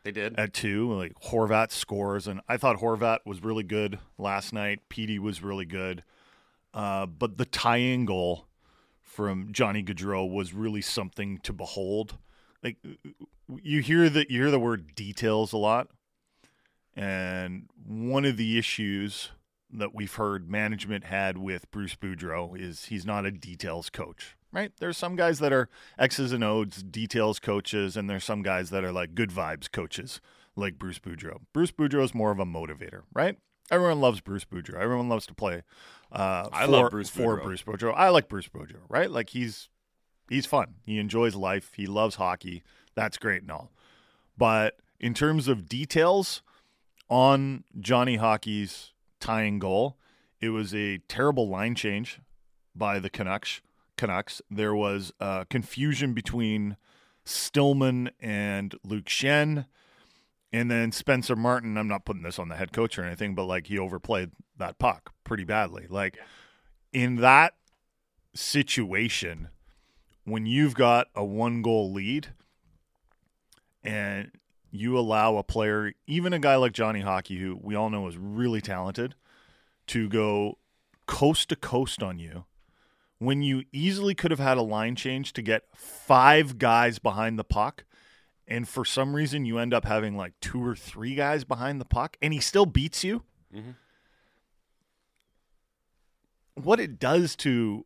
They 0.04 0.12
did. 0.12 0.38
at 0.38 0.52
two. 0.52 0.92
Like 0.92 1.12
Horvat 1.20 1.72
scores, 1.72 2.26
and 2.28 2.40
I 2.48 2.56
thought 2.56 2.76
Horvat 2.78 3.18
was 3.24 3.42
really 3.42 3.64
good 3.64 3.98
last 4.18 4.52
night. 4.52 4.80
Petey 4.88 5.18
was 5.18 5.42
really 5.42 5.64
good, 5.64 6.04
uh, 6.74 7.06
but 7.06 7.36
the 7.38 7.44
tying 7.46 8.04
goal 8.06 8.45
from 9.16 9.50
Johnny 9.50 9.82
Gaudreau 9.82 10.30
was 10.30 10.52
really 10.52 10.82
something 10.82 11.38
to 11.38 11.54
behold. 11.54 12.18
Like 12.62 12.76
you 13.62 13.80
hear 13.80 14.10
the 14.10 14.26
you 14.30 14.42
hear 14.42 14.50
the 14.50 14.60
word 14.60 14.94
details 14.94 15.54
a 15.54 15.56
lot, 15.56 15.88
and 16.94 17.70
one 17.86 18.26
of 18.26 18.36
the 18.36 18.58
issues 18.58 19.30
that 19.72 19.94
we've 19.94 20.14
heard 20.14 20.50
management 20.50 21.04
had 21.04 21.38
with 21.38 21.70
Bruce 21.70 21.96
Boudreau 21.96 22.60
is 22.60 22.86
he's 22.86 23.06
not 23.06 23.24
a 23.24 23.30
details 23.30 23.88
coach. 23.88 24.36
Right? 24.52 24.72
There's 24.80 24.98
some 24.98 25.16
guys 25.16 25.38
that 25.38 25.52
are 25.52 25.70
X's 25.98 26.32
and 26.32 26.44
O's 26.44 26.82
details 26.82 27.38
coaches, 27.38 27.96
and 27.96 28.08
there's 28.10 28.24
some 28.24 28.42
guys 28.42 28.68
that 28.68 28.84
are 28.84 28.92
like 28.92 29.14
good 29.14 29.30
vibes 29.30 29.70
coaches, 29.70 30.20
like 30.56 30.78
Bruce 30.78 30.98
Boudreau. 30.98 31.38
Bruce 31.54 31.72
Boudreau 31.72 32.04
is 32.04 32.14
more 32.14 32.30
of 32.32 32.38
a 32.38 32.46
motivator, 32.46 33.02
right? 33.14 33.38
Everyone 33.70 34.00
loves 34.00 34.20
Bruce 34.20 34.44
Boudreau. 34.44 34.80
Everyone 34.80 35.08
loves 35.08 35.26
to 35.26 35.34
play. 35.34 35.62
Uh, 36.12 36.48
I 36.52 36.66
for, 36.66 36.70
love 36.70 36.90
Bruce 36.90 37.10
for. 37.10 37.40
Bruce 37.40 37.62
Boudreau. 37.62 37.92
I 37.96 38.10
like 38.10 38.28
Bruce 38.28 38.48
Boudreau, 38.48 38.80
right? 38.88 39.10
Like 39.10 39.30
he's 39.30 39.68
he's 40.28 40.46
fun. 40.46 40.76
He 40.84 40.98
enjoys 40.98 41.34
life. 41.34 41.72
He 41.76 41.86
loves 41.86 42.16
hockey. 42.16 42.62
That's 42.94 43.18
great 43.18 43.42
and 43.42 43.50
all. 43.50 43.72
But 44.38 44.76
in 45.00 45.14
terms 45.14 45.48
of 45.48 45.68
details 45.68 46.42
on 47.08 47.64
Johnny 47.78 48.16
Hockey's 48.16 48.92
tying 49.20 49.58
goal, 49.58 49.96
it 50.40 50.50
was 50.50 50.74
a 50.74 50.98
terrible 51.08 51.48
line 51.48 51.74
change 51.74 52.20
by 52.74 52.98
the 52.98 53.10
Canucks. 53.10 53.60
Canucks. 53.96 54.42
There 54.50 54.74
was 54.74 55.12
uh, 55.20 55.44
confusion 55.44 56.12
between 56.12 56.76
Stillman 57.24 58.10
and 58.20 58.74
Luke 58.84 59.06
Schenn. 59.06 59.66
And 60.52 60.70
then 60.70 60.92
Spencer 60.92 61.36
Martin, 61.36 61.76
I'm 61.76 61.88
not 61.88 62.04
putting 62.04 62.22
this 62.22 62.38
on 62.38 62.48
the 62.48 62.56
head 62.56 62.72
coach 62.72 62.98
or 62.98 63.04
anything, 63.04 63.34
but 63.34 63.44
like 63.44 63.66
he 63.66 63.78
overplayed 63.78 64.30
that 64.56 64.78
puck 64.78 65.12
pretty 65.24 65.44
badly. 65.44 65.86
Like 65.88 66.18
in 66.92 67.16
that 67.16 67.54
situation, 68.34 69.48
when 70.24 70.46
you've 70.46 70.74
got 70.74 71.08
a 71.14 71.24
one 71.24 71.62
goal 71.62 71.92
lead 71.92 72.28
and 73.82 74.30
you 74.70 74.98
allow 74.98 75.36
a 75.36 75.42
player, 75.42 75.92
even 76.06 76.32
a 76.32 76.38
guy 76.38 76.56
like 76.56 76.72
Johnny 76.72 77.00
Hockey, 77.00 77.38
who 77.38 77.58
we 77.60 77.74
all 77.74 77.90
know 77.90 78.06
is 78.08 78.16
really 78.16 78.60
talented, 78.60 79.14
to 79.88 80.08
go 80.08 80.58
coast 81.06 81.48
to 81.48 81.56
coast 81.56 82.02
on 82.02 82.18
you 82.18 82.44
when 83.18 83.42
you 83.42 83.64
easily 83.72 84.14
could 84.14 84.30
have 84.30 84.40
had 84.40 84.58
a 84.58 84.62
line 84.62 84.94
change 84.94 85.32
to 85.32 85.42
get 85.42 85.62
five 85.74 86.58
guys 86.58 86.98
behind 86.98 87.38
the 87.38 87.44
puck 87.44 87.84
and 88.48 88.68
for 88.68 88.84
some 88.84 89.14
reason 89.14 89.44
you 89.44 89.58
end 89.58 89.74
up 89.74 89.84
having 89.84 90.16
like 90.16 90.32
two 90.40 90.64
or 90.64 90.74
three 90.76 91.14
guys 91.14 91.44
behind 91.44 91.80
the 91.80 91.84
puck 91.84 92.16
and 92.22 92.32
he 92.32 92.40
still 92.40 92.66
beats 92.66 93.02
you? 93.04 93.22
Mm-hmm. 93.54 93.70
what 96.54 96.80
it 96.80 96.98
does 96.98 97.36
to 97.36 97.84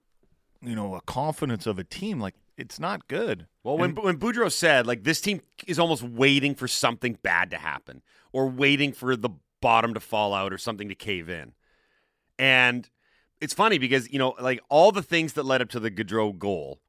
you 0.62 0.74
know 0.74 0.94
a 0.94 1.00
confidence 1.02 1.66
of 1.66 1.78
a 1.78 1.84
team 1.84 2.20
like 2.20 2.34
it's 2.56 2.78
not 2.78 3.08
good. 3.08 3.46
Well, 3.64 3.78
when 3.78 3.90
And- 3.90 3.98
when 3.98 4.18
Boudreau 4.18 4.52
said 4.52 4.86
like 4.86 5.04
this 5.04 5.20
team 5.20 5.40
is 5.66 5.78
almost 5.78 6.02
waiting 6.02 6.54
for 6.54 6.68
something 6.68 7.16
bad 7.22 7.50
to 7.52 7.56
happen 7.56 8.02
or 8.32 8.48
waiting 8.48 8.92
for 8.92 9.16
the 9.16 9.30
bottom 9.62 9.94
to 9.94 10.00
fall 10.00 10.34
out 10.34 10.52
or 10.52 10.58
something 10.58 10.88
to 10.88 10.94
cave 10.94 11.28
in, 11.28 11.52
and 12.38 12.88
it's 13.40 13.54
funny 13.54 13.78
because 13.78 14.10
you 14.12 14.18
know 14.18 14.34
like 14.40 14.60
all 14.68 14.92
the 14.92 15.02
things 15.02 15.32
that 15.34 15.44
led 15.44 15.62
up 15.62 15.68
to 15.70 15.80
the 15.80 15.90
Gaudreau 15.90 16.36
goal, 16.38 16.80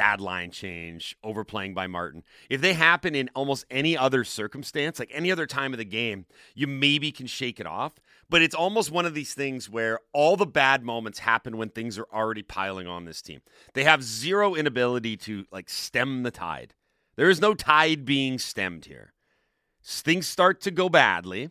bad 0.00 0.18
line 0.18 0.50
change, 0.50 1.14
overplaying 1.22 1.74
by 1.74 1.86
Martin, 1.86 2.22
if 2.48 2.62
they 2.62 2.72
happen 2.72 3.14
in 3.14 3.28
almost 3.34 3.66
any 3.70 3.98
other 3.98 4.24
circumstance, 4.24 4.98
like 4.98 5.10
any 5.12 5.30
other 5.30 5.44
time 5.44 5.74
of 5.74 5.78
the 5.78 5.84
game, 5.84 6.24
you 6.54 6.66
maybe 6.66 7.12
can 7.12 7.26
shake 7.26 7.60
it 7.60 7.66
off. 7.66 8.00
But 8.30 8.40
it's 8.40 8.54
almost 8.54 8.90
one 8.90 9.04
of 9.04 9.12
these 9.12 9.34
things 9.34 9.68
where 9.68 9.98
all 10.14 10.38
the 10.38 10.46
bad 10.46 10.82
moments 10.82 11.18
happen 11.18 11.58
when 11.58 11.68
things 11.68 11.98
are 11.98 12.06
already 12.14 12.40
piling 12.42 12.86
on 12.86 13.04
this 13.04 13.20
team. 13.20 13.42
They 13.74 13.84
have 13.84 14.02
zero 14.02 14.54
inability 14.54 15.18
to 15.18 15.44
like 15.52 15.68
stem 15.68 16.22
the 16.22 16.30
tide. 16.30 16.72
There 17.16 17.28
is 17.28 17.42
no 17.42 17.52
tide 17.52 18.06
being 18.06 18.38
stemmed 18.38 18.86
here. 18.86 19.12
Things 19.84 20.26
start 20.26 20.62
to 20.62 20.70
go 20.70 20.88
badly 20.88 21.50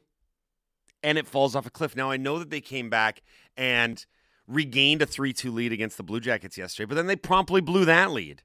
and 1.03 1.19
it 1.19 1.27
falls 1.27 1.55
off 1.55 1.67
a 1.67 1.69
cliff. 1.69 1.95
Now 1.95 2.09
I 2.09 2.17
know 2.17 2.39
that 2.39 2.49
they 2.49 2.61
came 2.61 2.89
back 2.89 3.21
and 3.55 4.03
regained 4.49 5.01
a 5.01 5.05
3-2 5.05 5.53
lead 5.53 5.71
against 5.71 5.95
the 5.95 6.03
Blue 6.03 6.19
Jackets 6.19 6.57
yesterday, 6.57 6.87
but 6.87 6.95
then 6.95 7.07
they 7.07 7.15
promptly 7.15 7.61
blew 7.61 7.85
that 7.85 8.11
lead. 8.11 8.41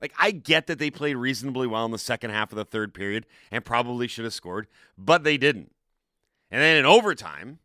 Like 0.00 0.12
I 0.18 0.30
get 0.30 0.66
that 0.68 0.78
they 0.78 0.90
played 0.90 1.16
reasonably 1.16 1.66
well 1.66 1.84
in 1.84 1.90
the 1.90 1.98
second 1.98 2.30
half 2.30 2.52
of 2.52 2.56
the 2.56 2.64
third 2.64 2.94
period 2.94 3.26
and 3.50 3.64
probably 3.64 4.06
should 4.06 4.24
have 4.24 4.34
scored, 4.34 4.68
but 4.96 5.24
they 5.24 5.36
didn't. 5.36 5.72
And 6.50 6.62
then 6.62 6.76
in 6.76 6.86
overtime, 6.86 7.58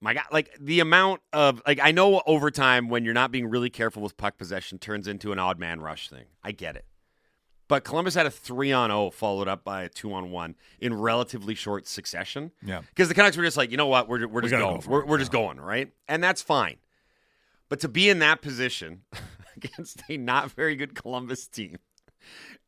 my 0.00 0.14
God, 0.14 0.24
like 0.32 0.50
the 0.60 0.80
amount 0.80 1.20
of 1.32 1.62
like 1.66 1.78
I 1.80 1.92
know 1.92 2.22
overtime 2.26 2.88
when 2.88 3.04
you're 3.04 3.14
not 3.14 3.30
being 3.30 3.46
really 3.46 3.70
careful 3.70 4.02
with 4.02 4.16
puck 4.16 4.36
possession 4.36 4.78
turns 4.78 5.06
into 5.06 5.30
an 5.32 5.38
odd 5.38 5.58
man 5.58 5.80
rush 5.80 6.08
thing. 6.10 6.24
I 6.42 6.52
get 6.52 6.76
it. 6.76 6.86
But 7.66 7.84
Columbus 7.84 8.14
had 8.14 8.26
a 8.26 8.30
three 8.30 8.72
on 8.72 8.90
zero 8.90 9.10
followed 9.10 9.48
up 9.48 9.64
by 9.64 9.84
a 9.84 9.88
two 9.88 10.12
on 10.12 10.30
one 10.30 10.56
in 10.80 10.92
relatively 10.92 11.54
short 11.54 11.86
succession. 11.86 12.50
Yeah. 12.62 12.82
because 12.88 13.08
the 13.08 13.14
Canucks 13.14 13.36
were 13.36 13.44
just 13.44 13.56
like, 13.56 13.70
you 13.70 13.76
know 13.76 13.86
what, 13.86 14.08
we're 14.08 14.26
we're 14.26 14.42
just 14.42 14.50
going, 14.50 14.80
go 14.80 14.86
we're, 14.86 15.00
it, 15.00 15.06
we're 15.06 15.18
just 15.18 15.32
going, 15.32 15.58
right? 15.58 15.90
And 16.08 16.22
that's 16.22 16.42
fine. 16.42 16.76
But 17.68 17.80
to 17.80 17.88
be 17.88 18.08
in 18.08 18.18
that 18.20 18.42
position 18.42 19.02
against 19.56 20.02
a 20.08 20.16
not 20.16 20.50
very 20.52 20.76
good 20.76 20.94
Columbus 20.94 21.46
team 21.46 21.76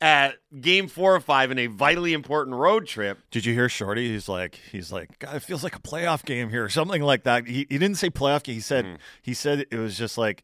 at 0.00 0.34
game 0.60 0.88
four 0.88 1.14
or 1.14 1.20
five 1.20 1.50
in 1.50 1.58
a 1.58 1.66
vitally 1.66 2.12
important 2.12 2.56
road 2.56 2.86
trip, 2.86 3.18
Did 3.30 3.46
you 3.46 3.54
hear 3.54 3.68
Shorty? 3.68 4.08
He's 4.12 4.28
like, 4.28 4.58
he's 4.70 4.92
like, 4.92 5.18
God, 5.18 5.36
it 5.36 5.40
feels 5.40 5.62
like 5.64 5.74
a 5.76 5.80
playoff 5.80 6.24
game 6.24 6.50
here, 6.50 6.64
or 6.64 6.68
something 6.68 7.00
like 7.02 7.22
that. 7.24 7.46
He, 7.46 7.66
he 7.70 7.78
didn't 7.78 7.94
say 7.96 8.10
playoff 8.10 8.42
game. 8.42 8.54
He 8.56 8.60
said, 8.60 8.84
Mm-hmm. 8.84 8.96
he 9.22 9.32
said 9.34 9.66
it 9.70 9.78
was 9.78 9.96
just 9.96 10.18
like, 10.18 10.42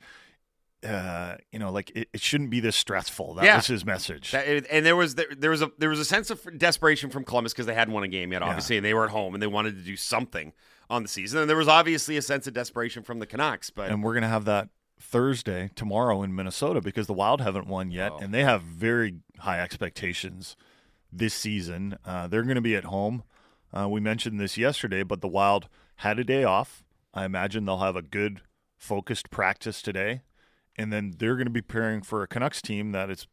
uh, 0.86 1.36
you 1.52 1.58
know, 1.58 1.70
like 1.70 1.90
it, 1.94 2.08
it 2.12 2.20
shouldn't 2.20 2.50
be 2.50 2.60
this 2.60 2.74
stressful. 2.76 3.34
That 3.34 3.44
Yeah. 3.44 3.56
was 3.56 3.66
his 3.66 3.84
message. 3.84 4.32
That- 4.32 4.66
and 4.70 4.84
there 4.84 4.96
was 4.96 5.14
there, 5.14 5.26
there 5.36 5.50
was 5.50 5.62
a 5.62 5.70
there 5.78 5.88
was 5.90 6.00
a 6.00 6.04
sense 6.04 6.30
of 6.30 6.58
desperation 6.58 7.10
from 7.10 7.24
Columbus 7.24 7.52
because 7.52 7.66
they 7.66 7.74
hadn't 7.74 7.94
won 7.94 8.02
a 8.04 8.08
game 8.08 8.32
yet, 8.32 8.42
obviously, 8.42 8.76
and 8.78 8.84
they 8.84 8.94
were 8.94 9.04
at 9.04 9.10
home 9.10 9.34
and 9.34 9.42
they 9.42 9.46
wanted 9.46 9.76
to 9.76 9.82
do 9.82 9.96
something 9.96 10.52
on 10.92 11.02
the 11.02 11.08
season. 11.08 11.40
And 11.40 11.48
there 11.50 11.56
was 11.56 11.68
obviously 11.68 12.16
a 12.16 12.22
sense 12.22 12.46
of 12.46 12.54
desperation 12.54 13.02
from 13.02 13.18
the 13.18 13.26
Canucks, 13.26 13.70
but 13.70 13.90
and 13.90 14.02
we're 14.04 14.14
gonna 14.14 14.28
have 14.28 14.44
that 14.44 14.68
Thursday 15.00 15.70
tomorrow 15.74 16.22
in 16.22 16.34
Minnesota 16.34 16.80
because 16.80 17.06
the 17.08 17.12
Wild 17.12 17.40
haven't 17.40 17.66
won 17.66 17.90
yet, 17.90 18.12
Oh. 18.12 18.18
and 18.18 18.32
they 18.32 18.44
have 18.44 18.62
very 18.62 19.16
high 19.40 19.60
expectations 19.60 20.54
this 21.12 21.34
season. 21.34 21.98
Uh, 22.04 22.28
they're 22.28 22.44
going 22.44 22.54
to 22.54 22.60
be 22.60 22.76
at 22.76 22.84
home. 22.84 23.24
Uh, 23.72 23.88
we 23.88 24.00
mentioned 24.00 24.38
this 24.38 24.56
yesterday, 24.56 25.02
but 25.02 25.20
the 25.20 25.28
Wild 25.28 25.68
had 25.96 26.18
a 26.18 26.24
day 26.24 26.44
off. 26.44 26.84
I 27.12 27.24
imagine 27.24 27.64
they'll 27.64 27.78
have 27.78 27.96
a 27.96 28.02
good, 28.02 28.42
focused 28.78 29.30
practice 29.30 29.82
today, 29.82 30.22
and 30.76 30.92
then 30.92 31.14
they're 31.18 31.34
going 31.36 31.46
to 31.46 31.50
be 31.50 31.60
preparing 31.62 32.00
for 32.02 32.22
a 32.22 32.26
Canucks 32.28 32.62
team 32.62 32.92
that 32.92 33.10
is, 33.10 33.26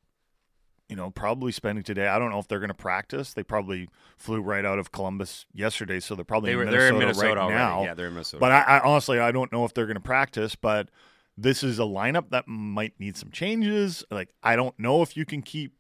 you 0.89 0.95
know, 0.95 1.12
probably 1.12 1.52
spending 1.52 1.84
today. 1.84 2.08
I 2.08 2.17
don't 2.17 2.32
know 2.32 2.39
if 2.39 2.47
they're 2.47 2.60
going 2.60 2.69
to 2.69 2.73
practice. 2.73 3.34
They 3.34 3.43
probably 3.43 3.88
flew 4.17 4.41
right 4.41 4.65
out 4.65 4.80
of 4.80 4.91
Columbus 4.91 5.45
yesterday, 5.54 5.99
so 5.99 6.15
they're 6.15 6.25
probably 6.25 6.49
they 6.49 6.56
were 6.56 6.63
in 6.63 6.71
they're 6.71 6.91
Minnesota, 6.91 6.95
in 6.95 6.99
Minnesota 6.99 7.28
right 7.28 7.38
already. 7.38 7.58
now. 7.58 7.84
Yeah, 7.84 7.93
they're 7.93 8.08
in 8.08 8.13
Minnesota. 8.13 8.41
But 8.41 8.52
I, 8.52 8.62
I 8.62 8.80
honestly, 8.80 9.19
I 9.19 9.32
don't 9.32 9.52
know 9.52 9.65
if 9.65 9.73
they're 9.73 9.86
going 9.86 9.95
to 9.95 10.02
practice. 10.02 10.56
But 10.56 10.89
this 11.38 11.63
is 11.63 11.80
a 11.80 11.84
lineup 11.84 12.32
that 12.32 12.47
might 12.47 12.99
need 12.99 13.15
some 13.15 13.30
changes. 13.32 14.04
Like 14.10 14.34
I 14.43 14.56
don't 14.56 14.78
know 14.80 15.02
if 15.04 15.15
you 15.15 15.25
can 15.25 15.43
keep 15.43 15.73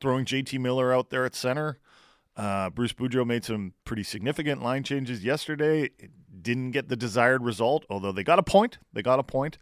throwing 0.00 0.24
JT 0.24 0.60
Miller 0.60 0.92
out 0.92 1.10
there 1.10 1.24
at 1.24 1.34
center. 1.34 1.78
Uh, 2.36 2.70
Bruce 2.70 2.92
Boudreau 2.92 3.26
made 3.26 3.44
some 3.44 3.74
pretty 3.84 4.02
significant 4.02 4.62
line 4.62 4.82
changes 4.82 5.24
yesterday. 5.24 5.90
It 5.98 6.10
didn't 6.42 6.70
get 6.70 6.88
the 6.88 6.96
desired 6.96 7.42
result, 7.42 7.84
although 7.90 8.12
they 8.12 8.24
got 8.24 8.38
a 8.38 8.42
point. 8.42 8.78
They 8.92 9.02
got 9.02 9.18
a 9.18 9.22
point. 9.22 9.58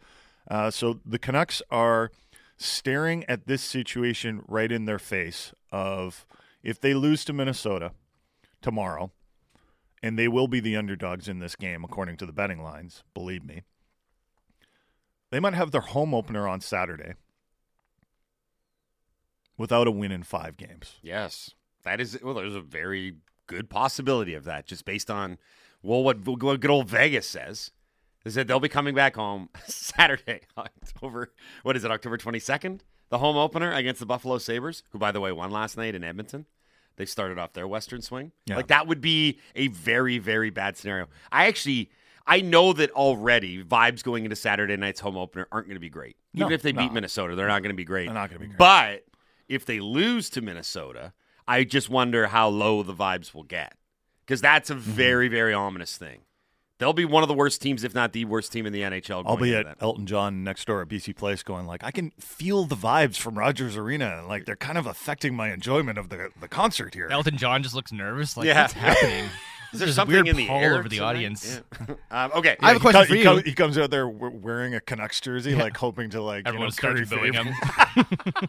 Uh, 0.51 0.71
so 0.71 1.01
the 1.05 1.19
Canucks 1.19 1.63
are 1.71 2.11
staring 2.61 3.25
at 3.25 3.47
this 3.47 3.63
situation 3.63 4.43
right 4.47 4.71
in 4.71 4.85
their 4.85 4.99
face. 4.99 5.53
Of 5.73 6.27
if 6.63 6.81
they 6.81 6.95
lose 6.95 7.25
to 7.25 7.33
Minnesota 7.33 7.93
tomorrow, 8.63 9.11
and 10.03 10.19
they 10.19 10.29
will 10.29 10.49
be 10.49 10.61
the 10.61 10.77
underdogs 10.77 11.29
in 11.29 11.39
this 11.39 11.57
game 11.57 11.85
according 11.85 12.17
to 12.19 12.27
the 12.27 12.33
betting 12.33 12.63
lines. 12.63 13.03
Believe 13.15 13.45
me. 13.45 13.63
They 15.31 15.41
might 15.41 15.55
have 15.55 15.71
their 15.71 15.81
home 15.81 16.13
opener 16.13 16.47
on 16.47 16.61
Saturday 16.61 17.15
without 19.57 19.87
a 19.87 19.93
win 19.93 20.13
in 20.13 20.23
five 20.23 20.57
games. 20.57 20.97
Yes, 21.03 21.55
that 21.85 22.01
is. 22.01 22.19
Well, 22.23 22.35
there's 22.35 22.55
a 22.55 22.61
very 22.61 23.17
good 23.47 23.71
possibility 23.71 24.35
of 24.35 24.45
that, 24.45 24.67
just 24.67 24.85
based 24.85 25.11
on 25.11 25.39
well, 25.83 26.03
what, 26.03 26.27
what 26.27 26.61
good 26.61 26.71
old 26.71 26.89
Vegas 26.89 27.27
says 27.27 27.71
is 28.25 28.35
that 28.35 28.47
they'll 28.49 28.61
be 28.61 28.69
coming 28.69 28.95
back 28.95 29.17
home 29.17 29.49
Saturday, 29.67 30.41
October. 30.57 31.33
What 31.63 31.77
is 31.77 31.85
it, 31.85 31.91
October 31.91 32.19
22nd? 32.19 32.81
The 33.09 33.19
home 33.19 33.37
opener 33.37 33.73
against 33.73 34.01
the 34.01 34.07
Buffalo 34.07 34.39
Sabres, 34.39 34.83
who, 34.91 34.99
by 34.99 35.11
the 35.13 35.21
way, 35.21 35.33
won 35.33 35.51
last 35.51 35.77
night 35.77 35.95
in 35.95 36.05
Edmonton. 36.05 36.47
They 36.97 37.07
started 37.07 37.39
off 37.39 37.55
their 37.55 37.67
Western 37.67 38.03
swing. 38.03 38.33
Yeah. 38.47 38.57
Like 38.57 38.67
that 38.69 38.87
would 38.87 39.01
be 39.01 39.39
a 39.57 39.69
very, 39.69 40.19
very 40.19 40.51
bad 40.51 40.77
scenario. 40.77 41.07
I 41.33 41.47
actually. 41.47 41.91
I 42.27 42.43
know 42.43 42.73
that 42.75 42.91
already 42.93 43.65
vibes 43.65 44.05
going 44.05 44.25
into 44.25 44.37
Saturday 44.37 44.77
night's 44.77 45.01
home 45.01 45.17
opener 45.17 45.49
aren't 45.51 45.67
going 45.67 45.75
to 45.77 45.81
be 45.81 45.89
great. 45.89 46.17
Even 46.35 46.51
No, 46.51 46.55
if 46.55 46.63
they 46.63 46.71
beat. 46.71 46.93
Minnesota, 46.93 47.35
they're 47.35 47.49
not 47.49 47.63
going 47.63 47.71
to 47.73 47.77
be 47.77 47.83
great. 47.85 48.05
They're 48.05 48.15
not 48.15 48.29
gonna 48.29 48.41
be 48.41 48.47
great. 48.49 48.59
But 48.59 49.05
if 49.49 49.65
they 49.65 49.81
lose 49.81 50.31
to 50.31 50.43
Minnesota, 50.43 51.13
I 51.49 51.65
just 51.65 51.89
wonder 51.91 52.29
how 52.29 52.49
low 52.51 52.85
the 52.85 52.95
vibes 52.95 53.35
will 53.35 53.43
get. 53.43 53.75
Because 54.21 54.41
that's 54.41 54.71
a 54.71 54.75
Mm-hmm. 54.75 54.91
very, 54.93 55.29
very 55.29 55.53
ominous 55.55 55.97
thing. 55.97 56.21
They'll 56.81 56.93
be 56.93 57.05
one 57.05 57.23
of 57.23 57.29
the 57.29 57.35
worst 57.35 57.63
teams, 57.63 57.85
if 57.85 57.95
not 57.95 58.13
the 58.13 58.25
worst 58.25 58.51
team 58.51 58.67
in 58.67 58.73
the 58.73 58.81
NHL. 58.81 59.23
I'll 59.27 59.37
be 59.37 59.55
at 59.55 59.67
that. 59.67 59.77
Elton 59.81 60.07
John 60.07 60.43
next 60.43 60.65
door 60.67 60.81
at 60.83 60.89
BC 60.89 61.15
Place 61.15 61.43
going 61.45 61.67
like, 61.67 61.85
I 61.85 61.91
can 61.93 62.11
feel 62.19 62.65
the 62.65 62.75
vibes 62.75 63.17
from 63.17 63.39
Rogers 63.39 63.77
Arena. 63.77 64.17
and, 64.19 64.27
Like 64.29 64.47
they're 64.47 64.57
kind 64.57 64.79
of 64.79 64.87
affecting 64.87 65.35
my 65.37 65.53
enjoyment 65.53 65.99
of 65.99 66.09
the 66.09 66.31
the 66.41 66.49
concert 66.49 66.95
here. 66.95 67.07
Elton 67.11 67.37
John 67.37 67.63
just 67.63 67.75
looks 67.75 67.93
nervous. 67.93 68.37
Like, 68.37 68.47
Yeah. 68.47 68.63
what's 68.63 68.73
happening? 68.73 69.27
Is 69.73 69.79
there 69.79 69.87
There's 69.87 69.95
something 69.95 70.13
weird 70.17 70.27
in 70.27 70.35
the 70.35 70.49
pull 70.49 70.57
air 70.59 70.75
over 70.81 70.89
the 70.89 70.97
tonight? 70.97 71.09
audience. 71.11 71.61
Yeah. 71.89 71.95
um, 72.25 72.33
okay. 72.35 72.57
I 72.59 72.69
have 72.69 72.79
a 72.79 72.81
question 72.81 73.03
co- 73.03 73.07
for 73.07 73.15
he 73.15 73.21
you. 73.21 73.25
co- 73.27 73.37
he 73.43 73.53
comes 73.55 73.79
out 73.79 73.91
there 73.93 74.09
wearing 74.09 74.75
a 74.75 74.81
Canucks 74.81 75.21
jersey, 75.21 75.55
like 75.55 75.77
hoping 75.77 76.11
to 76.11 76.21
like 76.21 76.45
Everyone 76.49 76.71
you 76.71 76.89
know, 76.89 76.89
curry 76.95 77.07
starts 77.07 77.23
booing 77.23 77.35
him. 77.35 77.47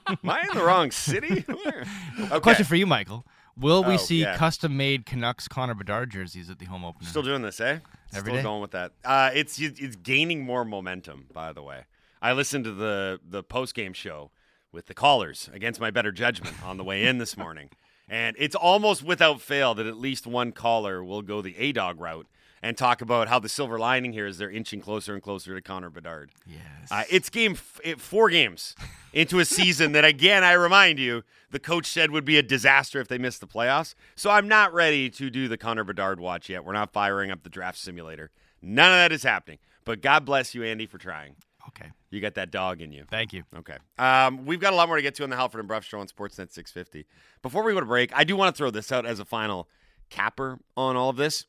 Am 0.08 0.18
I 0.28 0.42
in 0.50 0.58
the 0.58 0.64
wrong 0.64 0.90
city? 0.90 1.42
Where? 1.42 1.84
Okay. 2.22 2.40
Question 2.40 2.66
for 2.66 2.76
you, 2.76 2.88
Michael. 2.88 3.24
Will 3.58 3.84
we 3.84 3.96
Oh, 3.96 3.98
see 3.98 4.22
yeah. 4.22 4.38
custom-made 4.38 5.06
Canucks 5.06 5.48
Connor 5.48 5.74
Bedard 5.76 6.10
jerseys 6.10 6.50
at 6.50 6.60
the 6.60 6.66
home 6.66 6.84
opener? 6.86 7.08
Still 7.08 7.22
doing 7.22 7.42
this, 7.42 7.60
eh? 7.60 7.80
Every 8.14 8.32
Still 8.32 8.36
day? 8.36 8.42
going 8.44 8.62
with 8.62 8.72
that. 8.72 8.92
Uh, 9.06 9.30
it's 9.34 9.60
it's 9.60 9.96
gaining 9.98 10.44
more 10.46 10.64
momentum. 10.66 11.28
By 11.34 11.54
the 11.54 11.62
way, 11.62 11.84
I 12.22 12.34
listened 12.34 12.64
to 12.66 12.72
the 12.74 13.20
the 13.28 13.44
post 13.44 13.74
game 13.76 13.94
show 13.94 14.32
with 14.72 14.88
the 14.88 14.94
callers 14.94 15.50
against 15.54 15.80
my 15.82 15.92
better 15.92 16.12
judgment 16.12 16.56
on 16.64 16.78
the 16.78 16.84
way 16.84 17.06
in 17.06 17.18
this 17.18 17.36
morning, 17.38 17.70
And 18.10 18.36
it's 18.40 18.56
almost 18.56 19.04
without 19.04 19.42
fail 19.42 19.74
that 19.76 19.86
at 19.86 19.98
least 19.98 20.26
one 20.28 20.52
caller 20.54 21.04
will 21.04 21.22
go 21.22 21.42
the 21.42 21.58
A 21.58 21.72
dog 21.74 22.00
route 22.00 22.28
and 22.64 22.78
talk 22.78 23.02
about 23.02 23.28
how 23.28 23.40
the 23.40 23.50
silver 23.50 23.80
lining 23.80 24.14
here 24.14 24.28
is 24.28 24.38
they're 24.38 24.52
inching 24.52 24.82
closer 24.82 25.14
and 25.14 25.22
closer 25.24 25.56
to 25.56 25.62
Connor 25.62 25.90
Bedard. 25.90 26.32
Yes. 26.46 26.60
Uh, 26.92 27.04
it's 27.10 27.30
game 27.30 27.54
f- 27.54 27.80
it, 27.84 28.00
four 28.00 28.30
games 28.30 28.76
into 29.14 29.40
a 29.40 29.46
season 29.46 29.94
that, 29.94 30.06
again, 30.06 30.44
I 30.44 30.54
remind 30.54 31.00
you, 31.00 31.24
the 31.50 31.60
coach 31.60 31.88
said 31.88 32.12
would 32.12 32.24
be 32.26 32.38
a 32.38 32.44
disaster 32.44 33.00
if 33.02 33.08
they 33.08 33.18
missed 33.18 33.42
the 33.42 33.48
playoffs. 33.48 33.96
So 34.16 34.30
I'm 34.30 34.48
not 34.48 34.74
ready 34.74 35.10
to 35.10 35.30
do 35.30 35.48
the 35.48 35.58
Connor 35.58 35.84
Bedard 35.84 36.20
watch 36.20 36.50
yet. 36.50 36.64
We're 36.64 36.74
not 36.74 36.94
firing 36.94 37.32
up 37.32 37.44
the 37.44 37.50
draft 37.50 37.78
simulator. 37.78 38.30
None 38.62 38.92
of 38.92 38.98
that 38.98 39.12
is 39.12 39.24
happening. 39.24 39.58
But 39.84 40.02
God 40.02 40.24
bless 40.26 40.54
you, 40.54 40.64
Andy, 40.64 40.86
for 40.86 40.98
trying. 41.00 41.36
okay. 41.70 41.90
You 42.12 42.20
got 42.22 42.36
that 42.36 42.52
dog 42.52 42.82
in 42.82 42.92
you. 42.92 43.06
Thank 43.10 43.34
you. 43.34 43.44
Okay. 43.58 43.78
Um, 43.98 44.46
we've 44.46 44.60
got 44.60 44.74
a 44.74 44.76
lot 44.76 44.88
more 44.88 44.98
to 44.98 45.02
get 45.02 45.16
to 45.16 45.24
on 45.24 45.30
the 45.30 45.36
Halford 45.38 45.60
and 45.60 45.68
Brough 45.68 45.80
show 45.80 46.00
on 46.00 46.08
Sportsnet 46.08 46.52
650. 46.52 47.06
Before 47.42 47.64
we 47.64 47.74
go 47.74 47.80
to 47.80 47.86
break, 47.86 48.12
I 48.16 48.24
do 48.26 48.36
want 48.36 48.54
to 48.54 48.58
throw 48.58 48.70
this 48.70 48.92
out 48.92 49.06
as 49.06 49.20
a 49.20 49.26
final 49.26 49.68
capper 50.10 50.60
on 50.76 50.96
all 50.98 51.10
of 51.10 51.16
this. 51.16 51.46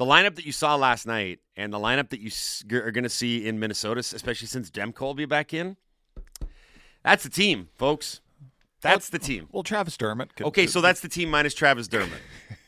The 0.00 0.06
lineup 0.06 0.34
that 0.36 0.46
you 0.46 0.52
saw 0.52 0.76
last 0.76 1.06
night 1.06 1.40
and 1.58 1.70
the 1.74 1.78
lineup 1.78 2.08
that 2.08 2.20
you 2.20 2.30
are 2.80 2.90
going 2.90 3.04
to 3.04 3.10
see 3.10 3.46
in 3.46 3.60
Minnesota, 3.60 3.98
especially 4.00 4.48
since 4.48 4.70
Demko 4.70 5.00
will 5.02 5.12
be 5.12 5.26
back 5.26 5.52
in, 5.52 5.76
that's 7.04 7.22
the 7.22 7.28
team, 7.28 7.68
folks. 7.76 8.22
That's 8.80 9.10
the 9.10 9.18
team. 9.18 9.48
Well, 9.52 9.62
Travis 9.62 9.98
Dermott. 9.98 10.34
could- 10.34 10.46
Okay, 10.46 10.66
so 10.66 10.80
that's 10.80 11.00
the 11.02 11.08
team 11.10 11.28
minus 11.28 11.52
Travis 11.52 11.86
Dermott. 11.86 12.22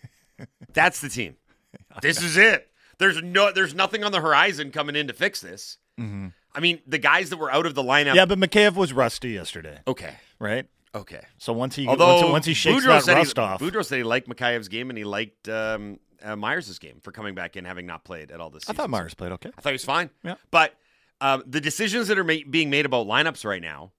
that's 0.74 1.00
the 1.00 1.08
team. 1.08 1.36
This 2.02 2.22
is 2.22 2.36
it. 2.36 2.68
There's 2.98 3.22
no, 3.22 3.50
there's 3.50 3.74
nothing 3.74 4.04
on 4.04 4.12
the 4.12 4.20
horizon 4.20 4.70
coming 4.70 4.94
in 4.94 5.06
to 5.06 5.14
fix 5.14 5.40
this. 5.40 5.78
I 5.98 6.60
mean, 6.60 6.80
the 6.86 6.98
guys 6.98 7.30
that 7.30 7.38
were 7.38 7.50
out 7.50 7.64
of 7.64 7.74
the 7.74 7.82
lineup. 7.82 8.14
yeah, 8.14 8.26
but 8.26 8.38
Mikheyev 8.38 8.74
was 8.74 8.92
rusty 8.92 9.30
yesterday, 9.30 9.78
Okay. 9.86 10.12
right? 10.38 10.66
Okay. 10.94 11.24
So 11.38 11.54
once 11.54 11.76
he 11.76 11.88
Although 11.88 12.16
once, 12.20 12.30
once 12.30 12.44
he 12.46 12.52
shakes 12.52 12.84
Boudreau 12.84 13.02
that 13.06 13.14
rust 13.14 13.36
he, 13.38 13.42
off, 13.42 13.58
Boudreau 13.60 13.82
said 13.82 13.96
he 13.96 14.02
liked 14.02 14.28
Mikheyev's 14.28 14.68
game 14.68 14.90
and 14.90 14.98
he 14.98 15.04
liked 15.04 15.48
um, 15.48 15.98
uh, 16.22 16.36
Myers' 16.36 16.78
game 16.78 17.00
for 17.02 17.12
coming 17.12 17.34
back 17.34 17.56
in, 17.56 17.64
having 17.64 17.86
not 17.86 18.04
played 18.04 18.30
at 18.30 18.40
all 18.40 18.50
this. 18.50 18.64
Season. 18.64 18.76
I 18.76 18.82
thought 18.82 18.90
Myers 18.90 19.14
played 19.14 19.32
okay. 19.32 19.50
I 19.56 19.60
thought 19.60 19.70
he 19.70 19.74
was 19.74 19.84
fine. 19.84 20.10
Yeah. 20.22 20.34
But 20.50 20.74
um, 21.20 21.42
the 21.46 21.60
decisions 21.60 22.08
that 22.08 22.18
are 22.18 22.24
ma- 22.24 22.36
being 22.48 22.70
made 22.70 22.86
about 22.86 23.06
lineups 23.06 23.44
right 23.44 23.62
now 23.62 23.92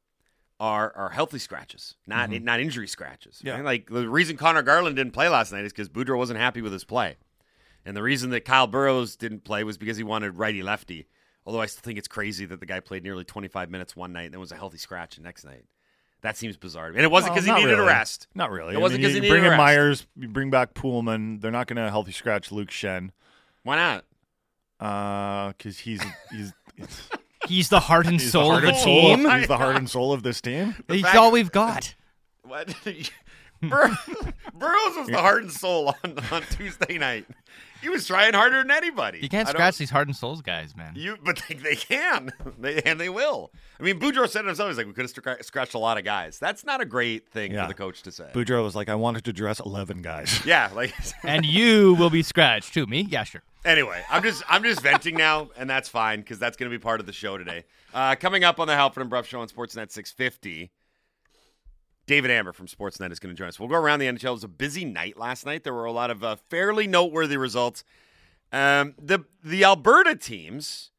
are 0.60 0.94
are 0.96 1.10
healthy 1.10 1.40
scratches, 1.40 1.96
not 2.08 2.30
not 2.32 2.60
injury 2.60 2.88
scratches. 2.88 3.38
Mm-hmm. 3.38 3.48
Yeah. 3.48 3.54
right? 3.56 3.66
Like 3.66 3.90
the 3.90 4.08
reason 4.10 4.38
Conor 4.38 4.62
Garland 4.62 4.96
didn't 4.96 5.14
play 5.14 5.30
last 5.30 5.52
night 5.52 5.66
is 5.66 5.74
because 5.74 5.90
Boudreau 5.90 6.18
wasn't 6.18 6.40
happy 6.40 6.62
with 6.62 6.74
his 6.74 6.84
play, 6.84 7.18
and 7.86 7.96
the 7.98 8.04
reason 8.04 8.30
that 8.32 8.46
Kyle 8.46 8.68
Burroughs 8.68 9.16
didn't 9.16 9.44
play 9.44 9.64
was 9.64 9.78
because 9.78 9.98
he 9.98 10.04
wanted 10.04 10.38
righty 10.38 10.64
lefty. 10.64 11.08
Although 11.46 11.60
I 11.60 11.66
still 11.66 11.82
think 11.82 12.00
it's 12.00 12.08
crazy 12.08 12.46
that 12.46 12.62
the 12.62 12.66
guy 12.66 12.80
played 12.80 13.04
nearly 13.04 13.26
25 13.26 13.70
minutes 13.70 13.98
one 13.98 14.14
night 14.14 14.24
and 14.26 14.34
then 14.34 14.40
was 14.40 14.54
a 14.54 14.56
healthy 14.56 14.78
scratch 14.78 15.18
the 15.18 15.22
next 15.24 15.44
night. 15.44 15.66
That 16.24 16.36
seems 16.38 16.58
bizarre. 16.58 16.88
And 16.88 17.00
it 17.02 17.12
wasn't 17.12 17.34
Well, 17.36 17.42
because 17.44 17.46
he 17.58 17.64
needed 17.64 17.76
really. 17.78 17.84
a 17.84 17.88
rest. 17.88 18.28
Not 18.34 18.50
really. 18.50 18.74
It 18.74 18.82
wasn't 18.82 19.02
I 19.02 19.08
mean, 19.08 19.14
because 19.14 19.16
you 19.18 19.22
he 19.24 19.30
bring 19.30 19.42
needed 19.44 19.54
in 19.54 19.60
a 19.60 19.64
rest. 19.64 19.76
Myers, 19.78 20.08
you 20.18 20.28
bring 20.30 20.50
back 20.50 20.74
Pullman. 20.74 21.40
They're 21.40 21.52
not 21.52 21.68
going 21.68 21.78
to 21.78 21.90
healthy 21.90 22.12
scratch 22.14 22.52
Luke 22.52 22.70
Schenn 22.70 23.12
Why 23.64 23.76
not? 23.76 24.06
Uh, 24.80 25.50
because 25.50 25.78
he's 25.80 26.02
he's 26.32 26.54
He's 27.48 27.68
the 27.70 27.82
heart 27.82 28.06
and 28.08 28.20
he's 28.22 28.32
soul 28.32 28.52
the 28.52 28.56
of 28.56 28.62
the 28.64 28.68
and 28.70 28.78
soul. 28.78 29.16
team. 29.18 29.30
He's 29.30 29.48
the 29.48 29.58
heart 29.58 29.76
and 29.76 29.90
soul 29.90 30.14
of 30.14 30.24
this 30.24 30.40
team. 30.42 30.76
He's 30.88 31.02
fact- 31.02 31.18
all 31.18 31.30
we've 31.32 31.52
got. 31.52 31.94
What? 32.46 32.68
Bur- 33.62 33.98
Burroughs 34.54 34.96
was 34.98 35.08
the 35.08 35.18
heart 35.20 35.44
and 35.44 35.52
soul 35.52 35.96
on, 36.04 36.18
on 36.32 36.42
Tuesday 36.52 36.98
night. 36.98 37.26
He 37.84 37.90
was 37.90 38.08
trying 38.08 38.34
harder 38.34 38.58
than 38.58 38.72
anybody. 38.72 39.20
You 39.22 39.30
can't 39.30 39.48
scratch 39.48 39.78
these 39.78 39.90
Hardened 39.90 40.16
souls 40.16 40.42
guys, 40.42 40.76
man. 40.76 40.94
You, 40.96 41.18
but 41.24 41.42
they, 41.48 41.56
they 41.56 41.76
can, 41.76 42.32
they 42.60 42.82
and 42.84 43.00
they 43.00 43.10
will. 43.10 43.52
I 43.80 43.84
mean, 43.84 44.00
Boudreau 44.00 44.28
said 44.28 44.46
it 44.46 44.48
himself. 44.48 44.70
He's 44.70 44.78
like, 44.78 44.88
we 44.88 44.94
could 44.94 45.04
have 45.04 45.12
scr- 45.12 45.42
scratched 45.44 45.74
a 45.74 45.78
lot 45.80 45.98
of 45.98 46.04
guys. 46.06 46.40
That's 46.40 46.66
not 46.66 46.80
a 46.82 46.86
great 46.86 47.28
thing 47.30 47.52
Yeah. 47.52 47.64
for 47.64 47.68
the 47.68 47.74
coach 47.74 48.02
to 48.04 48.12
say. 48.12 48.30
Boudreau 48.34 48.64
was 48.64 48.76
like, 48.76 48.90
I 48.90 48.96
wanted 48.96 49.26
to 49.26 49.34
dress 49.34 49.60
eleven 49.60 50.02
guys. 50.02 50.44
yeah, 50.46 50.70
like 50.74 50.94
and 51.24 51.46
you 51.46 51.94
will 51.96 52.10
be 52.10 52.24
scratched 52.24 52.74
too. 52.74 52.86
Me? 52.86 53.02
Yeah, 53.10 53.24
sure. 53.26 53.44
Anyway, 53.66 54.02
I'm 54.10 54.24
just 54.24 54.44
I'm 54.50 54.64
just 54.64 54.82
venting 54.82 55.16
now, 55.16 55.50
and 55.58 55.70
that's 55.70 55.88
fine 55.90 56.20
because 56.22 56.40
that's 56.40 56.58
going 56.58 56.72
to 56.72 56.78
be 56.78 56.82
part 56.82 57.00
of 57.00 57.06
the 57.06 57.14
show 57.14 57.38
today. 57.38 57.64
Uh, 57.94 58.16
coming 58.16 58.44
up 58.44 58.60
on 58.60 58.68
the 58.68 58.76
Halford 58.76 59.02
and 59.02 59.10
Brough 59.10 59.22
Show 59.22 59.40
on 59.42 59.48
Sportsnet 59.48 59.92
650, 59.92 60.72
David 62.06 62.32
Amber 62.32 62.52
from 62.52 62.68
Sportsnet 62.68 63.12
is 63.12 63.20
going 63.20 63.34
to 63.34 63.38
join 63.38 63.48
us. 63.48 63.60
We'll 63.60 63.70
go 63.70 63.76
around 63.76 64.00
the 64.00 64.08
NHL. 64.08 64.30
It 64.30 64.32
was 64.32 64.44
a 64.44 64.50
busy 64.50 64.84
night 64.84 65.18
last 65.18 65.46
night. 65.46 65.64
There 65.64 65.74
were 65.74 65.86
a 65.86 65.92
lot 65.92 66.12
of 66.12 66.24
uh, 66.24 66.36
fairly 66.50 66.86
noteworthy 66.88 67.38
results. 67.38 67.84
Um, 68.52 68.96
the 69.02 69.20
the 69.44 69.64
Alberta 69.64 70.16
teams, 70.16 70.92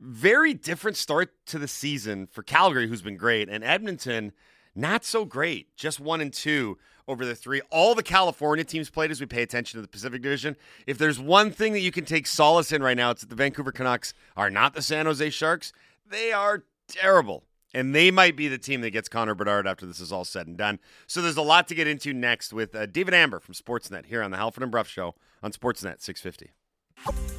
very 0.00 0.54
different 0.54 0.96
start 0.96 1.34
to 1.46 1.58
the 1.58 1.68
season 1.68 2.26
for 2.26 2.42
Calgary, 2.42 2.88
who's 2.88 3.02
been 3.02 3.16
great, 3.16 3.48
and 3.48 3.64
Edmonton, 3.64 4.32
not 4.74 5.04
so 5.04 5.24
great. 5.24 5.74
Just 5.76 5.98
one 6.00 6.20
and 6.20 6.32
two 6.32 6.78
over 7.08 7.26
the 7.26 7.34
three. 7.34 7.60
All 7.70 7.94
the 7.94 8.02
California 8.02 8.64
teams 8.64 8.90
played 8.90 9.10
as 9.10 9.20
we 9.20 9.26
pay 9.26 9.42
attention 9.42 9.78
to 9.78 9.82
the 9.82 9.88
Pacific 9.88 10.22
Division. 10.22 10.56
If 10.86 10.98
there's 10.98 11.18
one 11.18 11.50
thing 11.50 11.72
that 11.72 11.80
you 11.80 11.90
can 11.90 12.04
take 12.04 12.26
solace 12.26 12.70
in 12.70 12.82
right 12.82 12.96
now, 12.96 13.10
it's 13.10 13.22
that 13.22 13.30
the 13.30 13.36
Vancouver 13.36 13.72
Canucks 13.72 14.14
are 14.36 14.50
not 14.50 14.74
the 14.74 14.82
San 14.82 15.06
Jose 15.06 15.30
Sharks. 15.30 15.72
They 16.08 16.32
are 16.32 16.64
terrible. 16.86 17.44
And 17.74 17.94
they 17.94 18.10
might 18.10 18.36
be 18.36 18.48
the 18.48 18.58
team 18.58 18.80
that 18.80 18.90
gets 18.90 19.08
Connor 19.08 19.34
Bedard 19.34 19.66
after 19.66 19.84
this 19.84 20.00
is 20.00 20.10
all 20.10 20.24
said 20.24 20.46
and 20.46 20.56
done. 20.56 20.78
So 21.06 21.20
there's 21.20 21.36
a 21.36 21.42
lot 21.42 21.68
to 21.68 21.74
get 21.74 21.86
into 21.86 22.14
next 22.14 22.52
with 22.52 22.74
uh, 22.74 22.86
David 22.86 23.14
Amber 23.14 23.40
from 23.40 23.54
Sportsnet 23.54 24.06
here 24.06 24.22
on 24.22 24.30
the 24.30 24.38
Halford 24.38 24.62
and 24.62 24.72
Brough 24.72 24.84
Show 24.84 25.14
on 25.42 25.52
Sportsnet 25.52 26.00
650. 26.00 26.50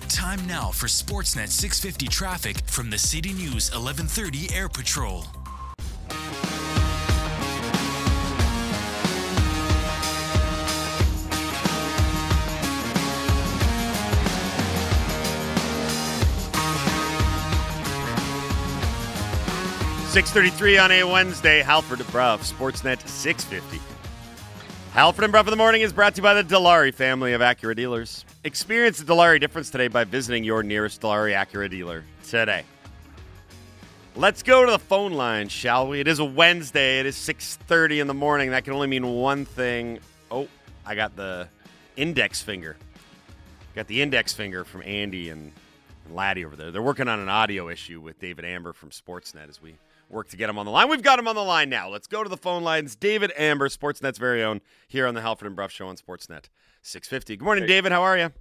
Time 0.08 0.46
now 0.48 0.72
for 0.72 0.88
Sportsnet 0.88 1.50
650 1.50 2.08
traffic 2.08 2.58
from 2.68 2.90
the 2.90 2.98
City 2.98 3.34
News 3.34 3.72
1130 3.72 4.54
Air 4.54 4.70
Patrol. 4.70 5.26
Six 20.20 20.32
thirty-three 20.32 20.78
on 20.78 20.92
a 20.92 21.06
Wednesday. 21.06 21.62
Halford 21.62 22.02
and 22.02 22.12
Brough, 22.12 22.40
Sportsnet 22.40 23.08
650. 23.08 23.80
Halford 24.92 25.24
and 25.24 25.32
Brough 25.32 25.40
in 25.40 25.46
the 25.46 25.56
morning 25.56 25.82
is 25.82 25.94
brought 25.94 26.16
to 26.16 26.20
you 26.20 26.24
by 26.24 26.34
the 26.34 26.44
Dilawri 26.44 26.94
family 26.94 27.32
of 27.32 27.40
Acura 27.40 27.74
dealers. 27.74 28.26
Experience 28.44 28.98
the 28.98 29.06
Dilawri 29.06 29.40
difference 29.40 29.70
today 29.70 29.88
by 29.88 30.04
visiting 30.04 30.44
your 30.44 30.62
nearest 30.62 31.00
Dilawri 31.00 31.34
Acura 31.34 31.70
dealer 31.70 32.04
today. 32.28 32.66
Let's 34.18 34.44
go 34.44 34.66
to 34.66 34.72
the 34.74 34.78
phone 34.78 35.14
line, 35.14 35.48
shall 35.48 35.88
we? 35.88 36.02
It 36.02 36.08
is 36.10 36.20
a 36.20 36.26
Wednesday. 36.26 37.00
It 37.00 37.06
is 37.06 37.16
6:30 37.16 38.02
in 38.02 38.08
the 38.08 38.14
morning. 38.14 38.50
That 38.52 38.66
can 38.66 38.74
only 38.74 38.88
mean 38.88 39.08
one 39.08 39.46
thing. 39.46 40.00
Oh, 40.30 40.50
I 40.86 40.96
got 40.96 41.16
the 41.16 41.48
index 41.96 42.42
finger. 42.42 42.76
Got 43.74 43.88
the 43.88 44.02
index 44.02 44.34
finger 44.34 44.66
from 44.66 44.82
Andy 44.82 45.30
and 45.30 45.54
Laddie 46.12 46.44
over 46.44 46.58
there. 46.58 46.72
They're 46.72 46.82
working 46.82 47.08
on 47.08 47.22
an 47.22 47.30
audio 47.30 47.70
issue 47.70 48.02
with 48.02 48.20
David 48.20 48.44
Amber 48.44 48.74
from 48.74 48.90
Sportsnet 48.90 49.48
as 49.48 49.62
we 49.62 49.76
work 50.10 50.30
to 50.30 50.38
get 50.38 50.50
him 50.50 50.58
on 50.58 50.66
the 50.66 50.72
line. 50.72 50.90
We've 50.90 51.02
got 51.02 51.20
him 51.20 51.28
on 51.28 51.36
the 51.36 51.44
line 51.44 51.70
now. 51.70 51.90
Let's 51.90 52.08
go 52.08 52.24
to 52.24 52.30
the 52.30 52.38
phone 52.38 52.64
lines. 52.64 52.96
David 52.96 53.32
Amber, 53.38 53.70
Sportsnet's 53.70 54.18
very 54.18 54.44
own, 54.44 54.62
here 54.88 55.06
on 55.08 55.14
the 55.14 55.22
Halford 55.22 55.48
and 55.48 55.56
Brough 55.56 55.68
Show 55.68 55.88
on 55.88 55.96
Sportsnet 55.98 56.46
650. 56.82 57.38
Good 57.38 57.44
morning, 57.46 57.64
Hey. 57.64 57.68
David. 57.68 57.92
How 57.92 58.02
are 58.02 58.18
you? 58.18 58.32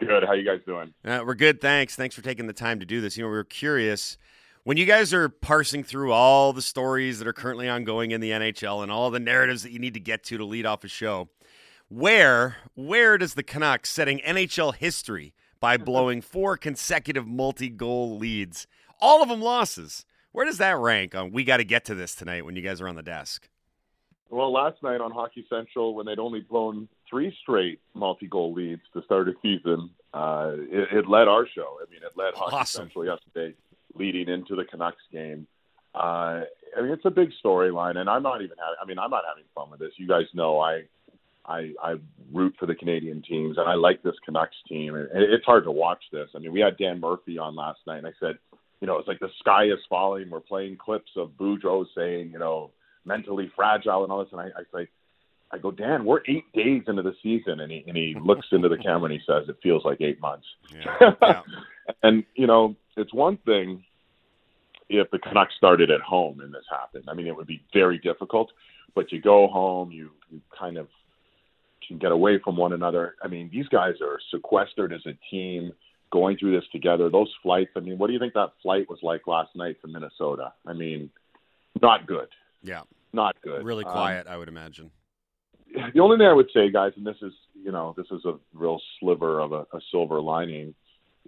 Good. 0.00 0.24
How 0.24 0.32
you 0.32 0.44
guys 0.44 0.60
doing? 0.66 0.92
Uh, 1.04 1.22
we're 1.24 1.34
good, 1.34 1.60
thanks. 1.60 1.94
Thanks 1.94 2.14
for 2.14 2.22
taking 2.22 2.46
the 2.46 2.52
time 2.52 2.80
to 2.80 2.86
do 2.86 3.00
this. 3.00 3.16
You 3.16 3.22
know, 3.24 3.28
we 3.28 3.36
were 3.36 3.44
curious 3.44 4.16
when 4.64 4.76
you 4.76 4.84
guys 4.86 5.12
are 5.14 5.28
parsing 5.28 5.84
through 5.84 6.12
all 6.12 6.52
the 6.52 6.62
stories 6.62 7.18
that 7.20 7.28
are 7.28 7.32
currently 7.32 7.68
ongoing 7.68 8.10
in 8.10 8.20
the 8.20 8.30
NHL 8.30 8.82
and 8.82 8.90
all 8.90 9.10
the 9.10 9.20
narratives 9.20 9.62
that 9.62 9.70
you 9.72 9.78
need 9.78 9.94
to 9.94 10.00
get 10.00 10.24
to 10.24 10.38
to 10.38 10.44
lead 10.44 10.66
off 10.66 10.82
a 10.84 10.88
show. 10.88 11.28
Where 11.88 12.56
where 12.74 13.18
does 13.18 13.34
the 13.34 13.42
Canucks 13.42 13.90
setting 13.90 14.20
NHL 14.20 14.74
history 14.74 15.34
by 15.60 15.76
blowing 15.76 16.20
four 16.20 16.56
consecutive 16.56 17.26
multi-goal 17.26 18.16
leads, 18.18 18.66
all 19.00 19.22
of 19.22 19.28
them 19.28 19.42
losses? 19.42 20.04
Where 20.32 20.46
does 20.46 20.58
that 20.58 20.76
rank 20.76 21.14
on? 21.14 21.30
We 21.30 21.44
got 21.44 21.58
to 21.58 21.64
get 21.64 21.84
to 21.86 21.94
this 21.94 22.14
tonight 22.14 22.44
when 22.44 22.56
you 22.56 22.62
guys 22.62 22.80
are 22.80 22.88
on 22.88 22.96
the 22.96 23.02
desk. 23.02 23.48
Well, 24.30 24.50
last 24.50 24.82
night 24.82 25.02
on 25.02 25.10
Hockey 25.10 25.44
Central, 25.50 25.94
when 25.94 26.06
they'd 26.06 26.18
only 26.18 26.40
blown 26.40 26.88
three 27.08 27.36
straight 27.42 27.80
multi-goal 27.92 28.54
leads 28.54 28.80
to 28.94 29.02
start 29.02 29.28
a 29.28 29.34
season, 29.42 29.90
uh, 30.14 30.52
it, 30.56 30.88
it 30.90 31.08
led 31.08 31.28
our 31.28 31.46
show. 31.54 31.76
I 31.82 31.90
mean, 31.90 32.00
it 32.02 32.16
led 32.16 32.32
Hockey 32.34 32.56
Awesome. 32.56 32.84
Central 32.84 33.04
yesterday, 33.04 33.54
leading 33.94 34.28
into 34.28 34.56
the 34.56 34.64
Canucks 34.64 35.02
game. 35.12 35.46
Uh, 35.94 36.44
I 36.74 36.80
mean, 36.80 36.92
it's 36.92 37.04
a 37.04 37.10
big 37.10 37.28
storyline, 37.44 37.98
and 37.98 38.08
I'm 38.08 38.22
not 38.22 38.40
even 38.40 38.56
having. 38.56 38.76
I 38.82 38.86
mean, 38.86 38.98
I'm 38.98 39.10
not 39.10 39.24
having 39.28 39.44
fun 39.54 39.70
with 39.70 39.80
this. 39.80 39.92
You 39.98 40.08
guys 40.08 40.24
know 40.32 40.58
I, 40.58 40.84
I, 41.44 41.74
I 41.82 41.96
root 42.32 42.54
for 42.58 42.64
the 42.64 42.74
Canadian 42.74 43.20
teams, 43.20 43.58
and 43.58 43.68
I 43.68 43.74
like 43.74 44.02
this 44.02 44.14
Canucks 44.24 44.56
team. 44.66 44.94
And 44.94 45.08
it's 45.12 45.44
hard 45.44 45.64
to 45.64 45.70
watch 45.70 46.04
this. 46.10 46.30
I 46.34 46.38
mean, 46.38 46.52
we 46.54 46.60
had 46.60 46.78
Dan 46.78 47.00
Murphy 47.00 47.36
on 47.36 47.54
last 47.54 47.80
night, 47.86 47.98
and 47.98 48.06
I 48.06 48.12
said, 48.18 48.38
you 48.82 48.88
know, 48.88 48.98
it's 48.98 49.06
like 49.06 49.20
the 49.20 49.30
sky 49.38 49.66
is 49.66 49.78
falling. 49.88 50.28
We're 50.28 50.40
playing 50.40 50.76
clips 50.76 51.12
of 51.16 51.30
Boudreau 51.40 51.86
saying, 51.96 52.32
you 52.32 52.40
know, 52.40 52.72
mentally 53.04 53.50
fragile 53.54 54.02
and 54.02 54.12
all 54.12 54.18
this, 54.18 54.32
and 54.32 54.40
I, 54.40 54.46
I 54.46 54.62
say. 54.74 54.88
I 55.54 55.58
go, 55.58 55.70
Dan, 55.70 56.06
we're 56.06 56.22
eight 56.28 56.50
days 56.54 56.82
into 56.88 57.02
the 57.02 57.12
season, 57.22 57.60
and 57.60 57.70
he 57.70 57.84
and 57.86 57.94
he 57.94 58.16
looks 58.18 58.46
into 58.52 58.70
the 58.70 58.78
camera 58.78 59.04
and 59.04 59.12
he 59.12 59.20
says, 59.26 59.50
"It 59.50 59.56
feels 59.62 59.84
like 59.84 60.00
eight 60.00 60.18
months." 60.18 60.46
Yeah. 60.74 61.42
and 62.02 62.24
you 62.34 62.46
know, 62.46 62.74
it's 62.96 63.12
one 63.12 63.36
thing 63.36 63.84
if 64.88 65.10
the 65.10 65.18
Canucks 65.18 65.54
started 65.58 65.90
at 65.90 66.00
home 66.00 66.40
and 66.40 66.54
this 66.54 66.64
happened. 66.70 67.04
I 67.06 67.14
mean, 67.14 67.26
it 67.26 67.36
would 67.36 67.46
be 67.46 67.62
very 67.74 67.98
difficult. 67.98 68.50
But 68.94 69.12
you 69.12 69.20
go 69.20 69.46
home, 69.46 69.92
you 69.92 70.10
you 70.30 70.40
kind 70.58 70.78
of 70.78 70.88
can 71.86 71.98
get 71.98 72.12
away 72.12 72.40
from 72.42 72.56
one 72.56 72.72
another. 72.72 73.16
I 73.22 73.28
mean, 73.28 73.50
these 73.52 73.68
guys 73.68 73.94
are 74.00 74.18
sequestered 74.30 74.92
as 74.94 75.04
a 75.04 75.12
team, 75.30 75.72
going 76.12 76.36
through 76.36 76.52
this 76.54 76.68
together. 76.70 77.10
Those 77.10 77.32
flights. 77.42 77.70
I 77.76 77.80
mean, 77.80 77.98
what 77.98 78.06
do 78.06 78.12
you 78.12 78.18
think 78.20 78.34
that 78.34 78.52
flight 78.62 78.88
was 78.88 78.98
like 79.02 79.26
last 79.26 79.56
night 79.56 79.76
to 79.82 79.88
Minnesota? 79.88 80.52
I 80.66 80.72
mean, 80.74 81.10
not 81.80 82.06
good. 82.06 82.28
Yeah, 82.62 82.82
not 83.12 83.34
good. 83.42 83.64
Really 83.64 83.84
Um, 83.84 83.92
quiet, 83.92 84.26
I 84.28 84.36
would 84.36 84.48
imagine. 84.48 84.90
the 85.94 86.00
only 86.00 86.18
thing 86.18 86.26
I 86.26 86.32
would 86.32 86.50
say, 86.54 86.70
guys, 86.70 86.92
and 86.96 87.06
this 87.06 87.16
is 87.22 87.32
you 87.54 87.72
know 87.72 87.94
this 87.96 88.06
is 88.12 88.24
a 88.24 88.34
real 88.54 88.80
sliver 89.00 89.40
of 89.40 89.52
a, 89.52 89.66
a 89.72 89.80
silver 89.90 90.20
lining, 90.20 90.74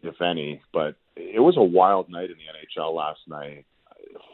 if 0.03 0.21
any, 0.21 0.61
but 0.73 0.97
it 1.17 1.41
was 1.41 1.57
a 1.57 1.63
wild 1.63 2.09
night 2.11 2.31
in 2.31 2.37
the 2.37 2.81
NHL 2.83 2.95
last 2.95 3.21
night. 3.27 3.65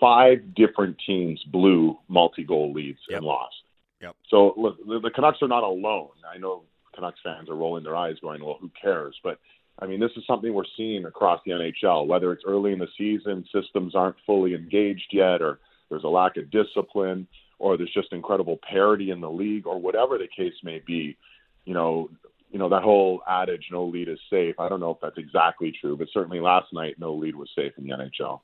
Five 0.01 0.55
different 0.55 0.97
teams 1.07 1.43
blew 1.45 1.97
multi-goal 2.09 2.73
leads 2.73 2.99
and 3.11 3.25
lost. 3.25 3.55
Yep. 4.03 4.17
So 4.29 4.55
look, 4.57 4.79
the, 4.87 4.99
the 5.01 5.11
Canucks 5.11 5.39
are 5.43 5.49
not 5.49 5.63
alone. 5.63 6.09
I 6.33 6.39
know 6.39 6.63
Canucks 6.95 7.21
fans 7.23 7.49
are 7.49 7.55
rolling 7.55 7.85
their 7.85 7.97
eyes, 7.97 8.17
going, 8.21 8.43
"Well, 8.45 8.59
who 8.61 8.71
cares?" 8.81 9.15
But 9.23 9.39
I 9.81 9.87
mean, 9.87 10.01
this 10.01 10.11
is 10.16 10.25
something 10.27 10.53
we're 10.53 10.64
seeing 10.77 11.05
across 11.07 11.40
the 11.45 11.53
NHL. 11.53 12.07
Whether 12.07 12.33
it's 12.33 12.45
early 12.47 12.73
in 12.73 12.79
the 12.79 12.88
season, 12.99 13.47
systems 13.53 13.95
aren't 13.95 14.16
fully 14.27 14.55
engaged 14.55 15.09
yet, 15.12 15.40
or 15.40 15.59
there's 15.88 16.05
a 16.05 16.09
lack 16.09 16.37
of 16.37 16.51
discipline, 16.51 17.27
or 17.59 17.77
there's 17.77 17.93
just 17.93 18.12
incredible 18.12 18.59
parity 18.62 19.11
in 19.11 19.21
the 19.21 19.31
league, 19.31 19.66
or 19.66 19.81
whatever 19.81 20.19
the 20.19 20.29
case 20.29 20.55
may 20.62 20.81
be. 20.87 21.16
You 21.64 21.75
know, 21.75 22.11
you 22.51 22.59
know 22.59 22.69
that 22.69 22.83
whole 22.83 23.23
adage, 23.27 23.69
"No 23.71 23.85
lead 23.85 24.09
is 24.09 24.19
safe." 24.29 24.59
I 24.59 24.69
don't 24.69 24.81
know 24.81 24.90
if 24.90 25.01
that's 25.01 25.19
exactly 25.19 25.73
true, 25.73 25.97
but 25.97 26.09
certainly 26.12 26.40
last 26.40 26.73
night, 26.73 26.99
no 26.99 27.14
lead 27.14 27.37
was 27.37 27.49
safe 27.55 27.73
in 27.79 27.85
the 27.85 27.93
NHL. 27.93 28.40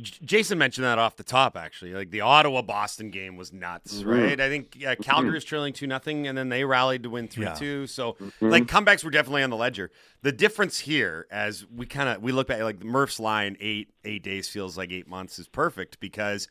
J- 0.00 0.18
Jason 0.24 0.56
mentioned 0.58 0.84
that 0.84 0.98
off 0.98 1.16
the 1.16 1.22
top, 1.24 1.56
actually. 1.56 1.92
Like 1.92 2.10
the 2.10 2.22
Ottawa 2.22 2.62
Boston 2.62 3.10
game 3.10 3.36
was 3.36 3.52
nuts, 3.52 4.02
Mhm. 4.02 4.06
right? 4.06 4.40
I 4.40 4.48
think 4.48 4.74
yeah, 4.76 4.94
Calgary 4.94 5.32
was 5.32 5.44
trailing 5.44 5.72
two 5.72 5.86
nothing, 5.86 6.26
and 6.26 6.36
then 6.36 6.48
they 6.48 6.64
rallied 6.64 7.02
to 7.02 7.10
win 7.10 7.28
three 7.28 7.44
Yeah. 7.44 7.54
two. 7.54 7.86
So 7.86 8.14
Mhm. 8.14 8.32
like 8.40 8.64
comebacks 8.66 9.04
were 9.04 9.10
definitely 9.10 9.42
on 9.42 9.50
the 9.50 9.56
ledger. 9.56 9.90
The 10.22 10.32
difference 10.32 10.78
here, 10.80 11.26
as 11.30 11.66
we 11.66 11.84
kind 11.86 12.08
of 12.08 12.22
we 12.22 12.32
look 12.32 12.48
back, 12.48 12.62
like 12.62 12.82
Murph's 12.82 13.20
line, 13.20 13.56
eight 13.60 13.90
eight 14.04 14.22
days 14.22 14.48
feels 14.48 14.78
like 14.78 14.90
eight 14.90 15.06
months 15.08 15.38
is 15.38 15.48
perfect 15.48 16.00
because 16.00 16.48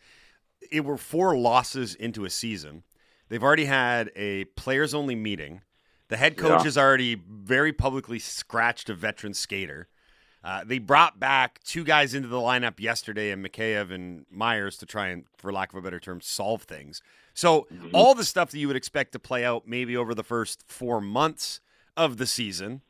it 0.72 0.86
were 0.86 0.98
four 0.98 1.36
losses 1.36 1.96
into 1.96 2.26
a 2.26 2.30
season. 2.30 2.84
They've 3.30 3.42
already 3.44 3.66
had 3.66 4.12
a 4.16 4.44
players 4.56 4.94
only 4.94 5.16
meeting. 5.16 5.62
The 6.10 6.18
head 6.18 6.36
coach 6.38 6.60
Yeah. 6.60 6.64
has 6.66 6.78
already 6.78 7.16
very 7.16 7.72
publicly 7.74 8.20
scratched 8.20 8.90
a 8.90 8.94
veteran 8.94 9.34
skater. 9.34 9.88
Uh, 10.44 10.64
they 10.66 10.80
brought 10.80 11.20
back 11.20 11.60
two 11.64 11.84
guys 11.84 12.14
into 12.14 12.28
the 12.28 12.38
lineup 12.38 12.80
yesterday, 12.80 13.32
and 13.32 13.46
Mikheyev 13.46 13.92
and 13.92 14.26
Myers, 14.32 14.78
to 14.78 14.86
try 14.86 15.10
and, 15.10 15.26
for 15.38 15.52
lack 15.52 15.72
of 15.72 15.78
a 15.78 15.82
better 15.82 16.00
term, 16.00 16.20
solve 16.20 16.64
things. 16.64 17.02
So 17.34 17.68
all 17.94 18.16
the 18.16 18.24
stuff 18.24 18.52
that 18.52 18.60
you 18.60 18.68
would 18.68 18.76
expect 18.76 19.12
to 19.14 19.20
play 19.20 19.46
out 19.46 19.68
maybe 19.68 19.96
over 19.96 20.14
the 20.16 20.24
first 20.24 20.64
four 20.68 21.00
months 21.00 21.62
of 21.96 22.18
the 22.18 22.26
season 22.26 22.82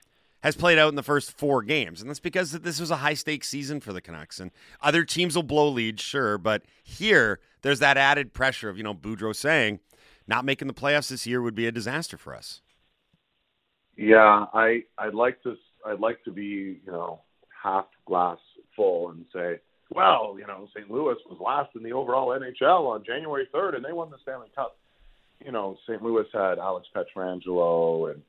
has 0.42 0.56
played 0.56 0.80
out 0.80 0.90
in 0.90 0.96
the 0.96 1.04
first 1.04 1.38
four 1.38 1.62
games, 1.62 2.02
and 2.02 2.10
that's 2.10 2.20
because 2.20 2.52
this 2.52 2.80
was 2.80 2.90
a 2.90 2.98
high 2.98 3.14
stakes 3.14 3.48
season 3.48 3.80
for 3.80 3.94
the 3.94 4.02
Canucks. 4.02 4.40
And 4.40 4.52
other 4.82 5.04
teams 5.04 5.36
will 5.36 5.44
blow 5.44 5.70
leads, 5.70 6.02
sure, 6.02 6.38
but 6.38 6.64
here 6.84 7.40
there's 7.62 7.80
that 7.80 7.98
added 7.98 8.34
pressure 8.34 8.70
of 8.70 8.78
you 8.78 8.84
know 8.84 8.94
Boudreau 8.94 9.36
saying 9.36 9.80
not 10.28 10.46
making 10.46 10.68
the 10.68 10.74
playoffs 10.74 11.10
this 11.10 11.28
year 11.28 11.42
would 11.42 11.56
be 11.56 11.68
a 11.68 11.72
disaster 11.72 12.18
for 12.18 12.34
us. 12.34 12.62
Yeah, 13.96 14.46
I 14.54 14.84
I'd 14.98 15.14
like 15.14 15.44
to 15.44 15.56
I'd 15.86 16.00
like 16.00 16.24
to 16.24 16.32
be 16.32 16.82
you 16.84 16.92
know 16.92 17.22
half 17.62 17.86
glass 18.06 18.38
full 18.76 19.10
and 19.10 19.26
say, 19.34 19.60
well, 19.94 20.38
you 20.40 20.48
know, 20.48 20.68
St. 20.76 20.90
Louis 20.90 21.18
was 21.30 21.40
last 21.42 21.76
in 21.76 21.84
the 21.84 21.92
overall 21.92 22.30
NHL 22.30 22.90
on 22.90 23.04
January 23.04 23.48
3rd, 23.54 23.76
and 23.76 23.86
they 23.86 23.92
won 23.92 24.10
the 24.10 24.18
Stanley 24.22 24.48
Cup. 24.56 24.78
You 25.44 25.52
know, 25.52 25.78
St. 25.88 26.02
Louis 26.02 26.26
had 26.34 26.60
Alex 26.60 26.88
Pietrangelo 26.96 28.12
and 28.12 28.22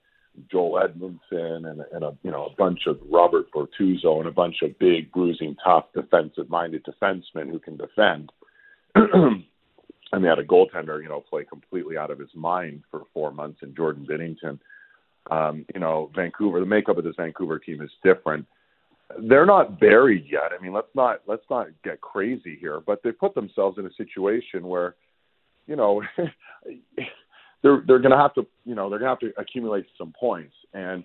Joel 0.51 0.81
Edmundson 0.83 1.71
and, 1.71 1.83
and 1.93 2.05
a 2.05 2.17
you 2.23 2.31
know 2.31 2.47
a 2.47 2.55
bunch 2.57 2.87
of 2.87 2.99
Robert 3.09 3.53
Bortuzzo 3.53 4.19
and 4.19 4.27
a 4.27 4.33
bunch 4.33 4.57
of 4.63 4.79
big, 4.79 5.13
bruising, 5.13 5.57
tough, 5.63 5.85
defensive-minded 5.95 6.85
defensemen 6.85 7.51
who 7.51 7.59
can 7.59 7.77
defend. 7.77 8.33
and 8.95 9.45
they 10.25 10.29
had 10.29 10.39
a 10.39 10.45
goaltender, 10.45 11.03
you 11.03 11.09
know, 11.09 11.21
play 11.21 11.45
completely 11.45 11.97
out 11.97 12.11
of 12.11 12.19
his 12.19 12.35
mind 12.35 12.83
for 12.91 13.03
four 13.15 13.31
months 13.31 13.61
in 13.63 13.75
Jordan 13.75 14.07
Binnington. 14.09 14.59
Um, 15.31 15.65
you 15.73 15.81
know, 15.81 16.11
Vancouver, 16.15 16.61
the 16.61 16.67
makeup 16.67 16.99
of 16.99 17.05
this 17.05 17.17
Vancouver 17.17 17.59
team 17.59 17.81
is 17.81 17.91
different. 18.03 18.47
They're 19.21 19.47
not 19.47 19.79
buried 19.79 20.27
yet. 20.31 20.53
I 20.59 20.63
mean, 20.63 20.73
let's 20.73 20.95
not 20.95 21.21
let's 21.27 21.45
not 21.51 21.69
get 21.85 22.01
crazy 22.01 22.57
here, 22.61 22.81
but 22.81 23.03
they 23.03 23.13
put 23.13 23.35
themselves 23.35 23.79
in 23.79 23.87
a 23.87 23.93
situation 23.95 24.67
where, 24.67 24.95
you 25.67 25.77
know, 25.77 26.03
they're 27.63 27.83
they're 27.87 27.99
going 27.99 28.13
to 28.13 28.17
have 28.17 28.35
to, 28.35 28.47
you 28.65 28.75
know, 28.75 28.89
they're 28.89 28.99
going 28.99 29.17
to 29.17 29.27
have 29.27 29.35
to 29.35 29.41
accumulate 29.41 29.87
some 29.99 30.13
points. 30.19 30.55
And 30.73 31.05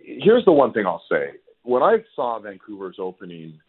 here's 0.00 0.44
the 0.44 0.52
one 0.52 0.72
thing 0.72 0.86
I'll 0.86 1.02
say: 1.10 1.32
when 1.62 1.82
I 1.82 1.98
saw 2.14 2.38
Vancouver's 2.38 2.96
opening 2.98 3.60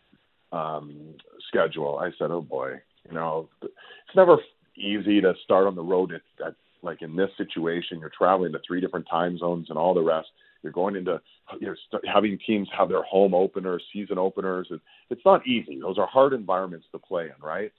um, 0.52 1.16
schedule, 1.48 2.00
I 2.00 2.12
said, 2.18 2.32
"Oh 2.32 2.42
boy, 2.42 2.82
you 3.08 3.14
know, 3.14 3.50
it's 3.62 4.16
never 4.16 4.38
easy 4.78 5.22
to 5.22 5.34
start 5.44 5.68
on 5.68 5.76
the 5.76 5.84
road 5.84 6.14
at, 6.14 6.46
at 6.46 6.56
like 6.82 7.02
in 7.02 7.16
this 7.16 7.30
situation. 7.38 8.00
You're 8.00 8.12
traveling 8.16 8.54
to 8.54 8.60
three 8.66 8.80
different 8.80 9.08
time 9.10 9.38
zones 9.38 9.68
and 9.70 9.78
all 9.78 9.94
the 9.94 10.02
rest. 10.02 10.28
You're 10.66 10.72
going 10.72 10.96
into 10.96 11.22
you're 11.60 11.78
having 12.12 12.40
teams 12.48 12.68
have 12.76 12.90
their 12.90 13.04
home 13.04 13.36
openers, 13.36 13.84
season 13.94 14.18
openers, 14.18 14.66
and 14.72 14.80
it's 15.12 15.22
not 15.24 15.46
easy. 15.46 15.80
Those 15.80 16.00
are 16.00 16.08
hard 16.08 16.34
environments 16.34 16.88
to 16.92 16.98
play 16.98 17.26
in, 17.26 17.46
right? 17.46 17.72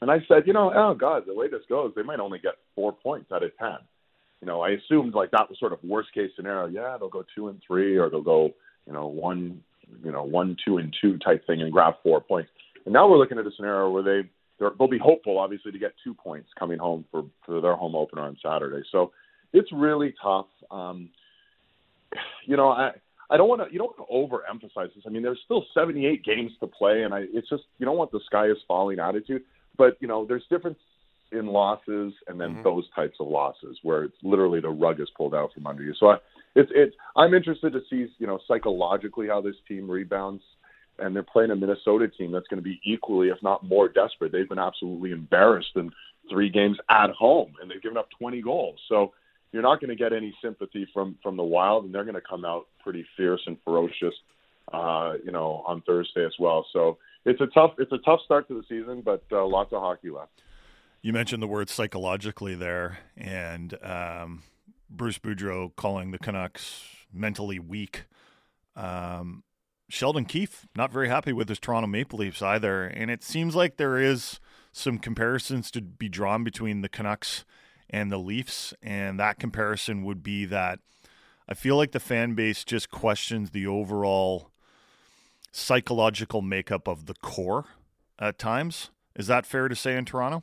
And 0.00 0.10
I 0.10 0.18
said, 0.26 0.42
you 0.44 0.52
know, 0.52 0.72
oh 0.74 0.92
God, 0.92 1.22
the 1.24 1.34
way 1.34 1.48
this 1.48 1.62
goes, 1.68 1.92
they 1.94 2.02
might 2.02 2.18
only 2.18 2.40
get 2.40 2.54
four 2.74 2.92
points 2.92 3.30
out 3.30 3.44
of 3.44 3.56
ten. 3.58 3.78
You 4.40 4.48
know, 4.48 4.60
I 4.60 4.70
assumed 4.70 5.14
like 5.14 5.30
that 5.30 5.48
was 5.48 5.56
sort 5.60 5.72
of 5.72 5.78
worst 5.84 6.12
case 6.12 6.32
scenario. 6.34 6.66
Yeah, 6.66 6.96
they'll 6.98 7.08
go 7.08 7.24
two 7.34 7.46
and 7.46 7.62
three, 7.64 7.96
or 7.96 8.10
they'll 8.10 8.20
go, 8.20 8.50
you 8.88 8.92
know, 8.92 9.06
one, 9.06 9.62
you 10.02 10.10
know, 10.10 10.24
one, 10.24 10.56
two 10.66 10.78
and 10.78 10.92
two 11.00 11.16
type 11.18 11.46
thing 11.46 11.62
and 11.62 11.72
grab 11.72 11.94
four 12.02 12.20
points. 12.20 12.50
And 12.84 12.92
now 12.92 13.08
we're 13.08 13.18
looking 13.18 13.38
at 13.38 13.46
a 13.46 13.50
scenario 13.56 13.90
where 13.90 14.02
they 14.02 14.28
they're, 14.58 14.72
they'll 14.78 14.88
be 14.88 14.98
hopeful, 14.98 15.38
obviously, 15.38 15.72
to 15.72 15.78
get 15.78 15.92
two 16.02 16.12
points 16.12 16.48
coming 16.58 16.78
home 16.78 17.04
for 17.10 17.24
for 17.46 17.60
their 17.60 17.76
home 17.76 17.94
opener 17.94 18.22
on 18.22 18.36
Saturday. 18.42 18.82
So 18.90 19.12
it's 19.52 19.70
really 19.72 20.14
tough. 20.22 20.48
Um, 20.70 21.08
you 22.46 22.56
know, 22.56 22.68
I 22.70 22.92
I 23.30 23.36
don't 23.36 23.48
want 23.48 23.66
to 23.66 23.72
you 23.72 23.78
don't 23.78 23.92
want 23.98 24.08
to 24.08 24.14
overemphasize 24.14 24.94
this. 24.94 25.04
I 25.06 25.10
mean, 25.10 25.22
there's 25.22 25.40
still 25.44 25.64
78 25.74 26.24
games 26.24 26.52
to 26.60 26.66
play, 26.66 27.02
and 27.02 27.14
I 27.14 27.24
it's 27.32 27.48
just 27.48 27.64
you 27.78 27.86
don't 27.86 27.96
want 27.96 28.12
the 28.12 28.20
sky 28.26 28.46
is 28.46 28.58
falling 28.68 28.98
attitude. 28.98 29.42
But 29.76 29.96
you 30.00 30.08
know, 30.08 30.24
there's 30.24 30.44
difference 30.50 30.78
in 31.32 31.46
losses 31.46 32.12
and 32.28 32.40
then 32.40 32.54
mm-hmm. 32.54 32.62
those 32.62 32.84
types 32.94 33.16
of 33.18 33.26
losses 33.26 33.76
where 33.82 34.04
it's 34.04 34.16
literally 34.22 34.60
the 34.60 34.68
rug 34.68 35.00
is 35.00 35.08
pulled 35.16 35.34
out 35.34 35.52
from 35.52 35.66
under 35.66 35.82
you. 35.82 35.94
So 35.98 36.10
I, 36.10 36.16
it's 36.54 36.70
it's 36.74 36.94
I'm 37.16 37.34
interested 37.34 37.72
to 37.72 37.80
see 37.90 38.12
you 38.18 38.26
know 38.26 38.38
psychologically 38.46 39.28
how 39.28 39.40
this 39.40 39.56
team 39.66 39.90
rebounds. 39.90 40.42
And 40.96 41.12
they're 41.12 41.24
playing 41.24 41.50
a 41.50 41.56
Minnesota 41.56 42.06
team 42.06 42.30
that's 42.30 42.46
going 42.46 42.62
to 42.62 42.62
be 42.62 42.80
equally, 42.84 43.26
if 43.26 43.38
not 43.42 43.64
more, 43.64 43.88
desperate. 43.88 44.30
They've 44.30 44.48
been 44.48 44.60
absolutely 44.60 45.10
embarrassed 45.10 45.72
in 45.74 45.90
three 46.30 46.48
games 46.48 46.78
at 46.88 47.10
home, 47.10 47.54
and 47.60 47.68
they've 47.68 47.82
given 47.82 47.98
up 47.98 48.06
20 48.16 48.40
goals. 48.42 48.78
So 48.88 49.12
you're 49.54 49.62
not 49.62 49.80
going 49.80 49.90
to 49.90 49.94
get 49.96 50.12
any 50.12 50.34
sympathy 50.42 50.84
from 50.92 51.16
from 51.22 51.36
the 51.36 51.44
Wild, 51.44 51.84
and 51.84 51.94
they're 51.94 52.02
going 52.02 52.16
to 52.16 52.20
come 52.20 52.44
out 52.44 52.66
pretty 52.82 53.06
fierce 53.16 53.40
and 53.46 53.56
ferocious, 53.64 54.12
uh, 54.72 55.12
you 55.24 55.30
know, 55.30 55.62
on 55.64 55.80
Thursday 55.82 56.26
as 56.26 56.34
well. 56.40 56.66
So 56.72 56.98
it's 57.24 57.40
a 57.40 57.46
tough 57.46 57.74
it's 57.78 57.92
a 57.92 57.98
tough 57.98 58.18
start 58.24 58.48
to 58.48 58.54
the 58.54 58.64
season, 58.68 59.02
but 59.02 59.22
uh, 59.30 59.46
lots 59.46 59.72
of 59.72 59.80
hockey 59.80 60.10
left. 60.10 60.42
You 61.02 61.12
mentioned 61.12 61.40
the 61.40 61.46
word 61.46 61.70
psychologically 61.70 62.56
there, 62.56 62.98
and 63.16 63.78
um, 63.80 64.42
Bruce 64.90 65.20
Boudreau 65.20 65.70
calling 65.76 66.10
the 66.10 66.18
Canucks 66.18 66.82
mentally 67.12 67.60
weak. 67.60 68.06
Um, 68.74 69.44
Sheldon 69.88 70.24
Keefe 70.24 70.66
not 70.76 70.92
very 70.92 71.08
happy 71.08 71.32
with 71.32 71.48
his 71.48 71.60
Toronto 71.60 71.86
Maple 71.86 72.18
Leafs 72.18 72.42
either, 72.42 72.86
and 72.86 73.08
it 73.08 73.22
seems 73.22 73.54
like 73.54 73.76
there 73.76 73.98
is 73.98 74.40
some 74.72 74.98
comparisons 74.98 75.70
to 75.70 75.80
be 75.80 76.08
drawn 76.08 76.42
between 76.42 76.80
the 76.80 76.88
Canucks 76.88 77.44
and 77.94 78.10
the 78.10 78.18
Leafs, 78.18 78.74
and 78.82 79.20
that 79.20 79.38
comparison 79.38 80.02
would 80.02 80.20
be 80.20 80.44
that 80.46 80.80
I 81.48 81.54
feel 81.54 81.76
like 81.76 81.92
the 81.92 82.00
fan 82.00 82.34
base 82.34 82.64
just 82.64 82.90
questions 82.90 83.50
the 83.50 83.68
overall 83.68 84.50
psychological 85.52 86.42
makeup 86.42 86.88
of 86.88 87.06
the 87.06 87.14
core 87.14 87.66
at 88.18 88.36
times. 88.36 88.90
Is 89.14 89.28
that 89.28 89.46
fair 89.46 89.68
to 89.68 89.76
say 89.76 89.96
in 89.96 90.04
Toronto? 90.04 90.42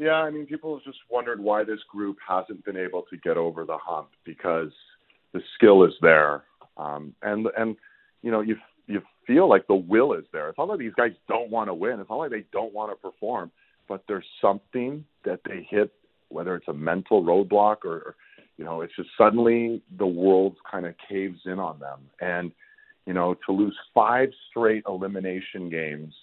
Yeah, 0.00 0.14
I 0.14 0.30
mean, 0.30 0.46
people 0.46 0.74
have 0.74 0.82
just 0.82 0.98
wondered 1.08 1.38
why 1.38 1.62
this 1.62 1.78
group 1.88 2.16
hasn't 2.26 2.64
been 2.64 2.76
able 2.76 3.02
to 3.02 3.16
get 3.18 3.36
over 3.36 3.64
the 3.64 3.78
hump 3.78 4.08
because 4.24 4.72
the 5.32 5.40
skill 5.54 5.84
is 5.84 5.92
there, 6.02 6.42
um, 6.76 7.14
and 7.22 7.46
and 7.56 7.76
you 8.22 8.32
know 8.32 8.40
you 8.40 8.56
you 8.88 9.00
feel 9.28 9.48
like 9.48 9.68
the 9.68 9.76
will 9.76 10.12
is 10.12 10.24
there. 10.32 10.48
It's 10.48 10.58
not 10.58 10.66
like 10.66 10.80
these 10.80 10.94
guys 10.96 11.12
don't 11.28 11.50
want 11.50 11.68
to 11.68 11.74
win. 11.74 12.00
It's 12.00 12.10
not 12.10 12.16
like 12.16 12.32
they 12.32 12.46
don't 12.50 12.74
want 12.74 12.90
to 12.90 12.96
perform, 12.96 13.52
but 13.88 14.04
there's 14.08 14.26
something 14.40 15.04
that 15.24 15.40
they 15.46 15.66
hit, 15.68 15.92
whether 16.28 16.54
it's 16.56 16.68
a 16.68 16.72
mental 16.72 17.22
roadblock 17.22 17.84
or, 17.84 18.16
you 18.56 18.64
know, 18.64 18.80
it's 18.80 18.94
just 18.96 19.10
suddenly 19.18 19.82
the 19.98 20.06
world 20.06 20.56
kind 20.70 20.86
of 20.86 20.94
caves 21.08 21.40
in 21.46 21.58
on 21.58 21.78
them, 21.78 22.00
and 22.20 22.52
you 23.06 23.12
know, 23.12 23.34
to 23.46 23.52
lose 23.52 23.76
five 23.92 24.28
straight 24.48 24.84
elimination 24.86 25.68
games, 25.68 26.14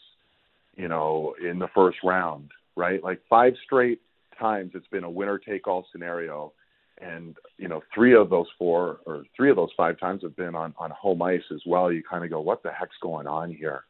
you 0.78 0.88
know, 0.88 1.36
in 1.44 1.60
the 1.60 1.68
first 1.76 1.98
round, 2.06 2.52
right? 2.78 3.04
Like 3.04 3.20
five 3.30 3.54
straight 3.66 4.00
times 4.40 4.72
it's 4.74 4.88
been 4.88 5.04
a 5.04 5.10
winner 5.10 5.38
take 5.38 5.68
all 5.68 5.86
scenario 5.92 6.54
and 7.02 7.36
you 7.58 7.68
know 7.68 7.82
three 7.94 8.14
of 8.14 8.30
those 8.30 8.48
four 8.58 9.00
or 9.06 9.24
three 9.36 9.50
of 9.50 9.56
those 9.56 9.72
five 9.76 10.00
times 10.00 10.22
have 10.22 10.36
been 10.36 10.56
on 10.56 10.74
on 10.78 10.92
home 10.92 11.22
ice 11.22 11.44
as 11.54 11.62
well. 11.66 11.92
You 11.92 12.04
kind 12.04 12.24
of 12.24 12.30
go, 12.30 12.42
what 12.42 12.64
the 12.64 12.72
heck's 12.72 12.98
going 13.02 13.28
on 13.28 13.52
here? 13.52 13.84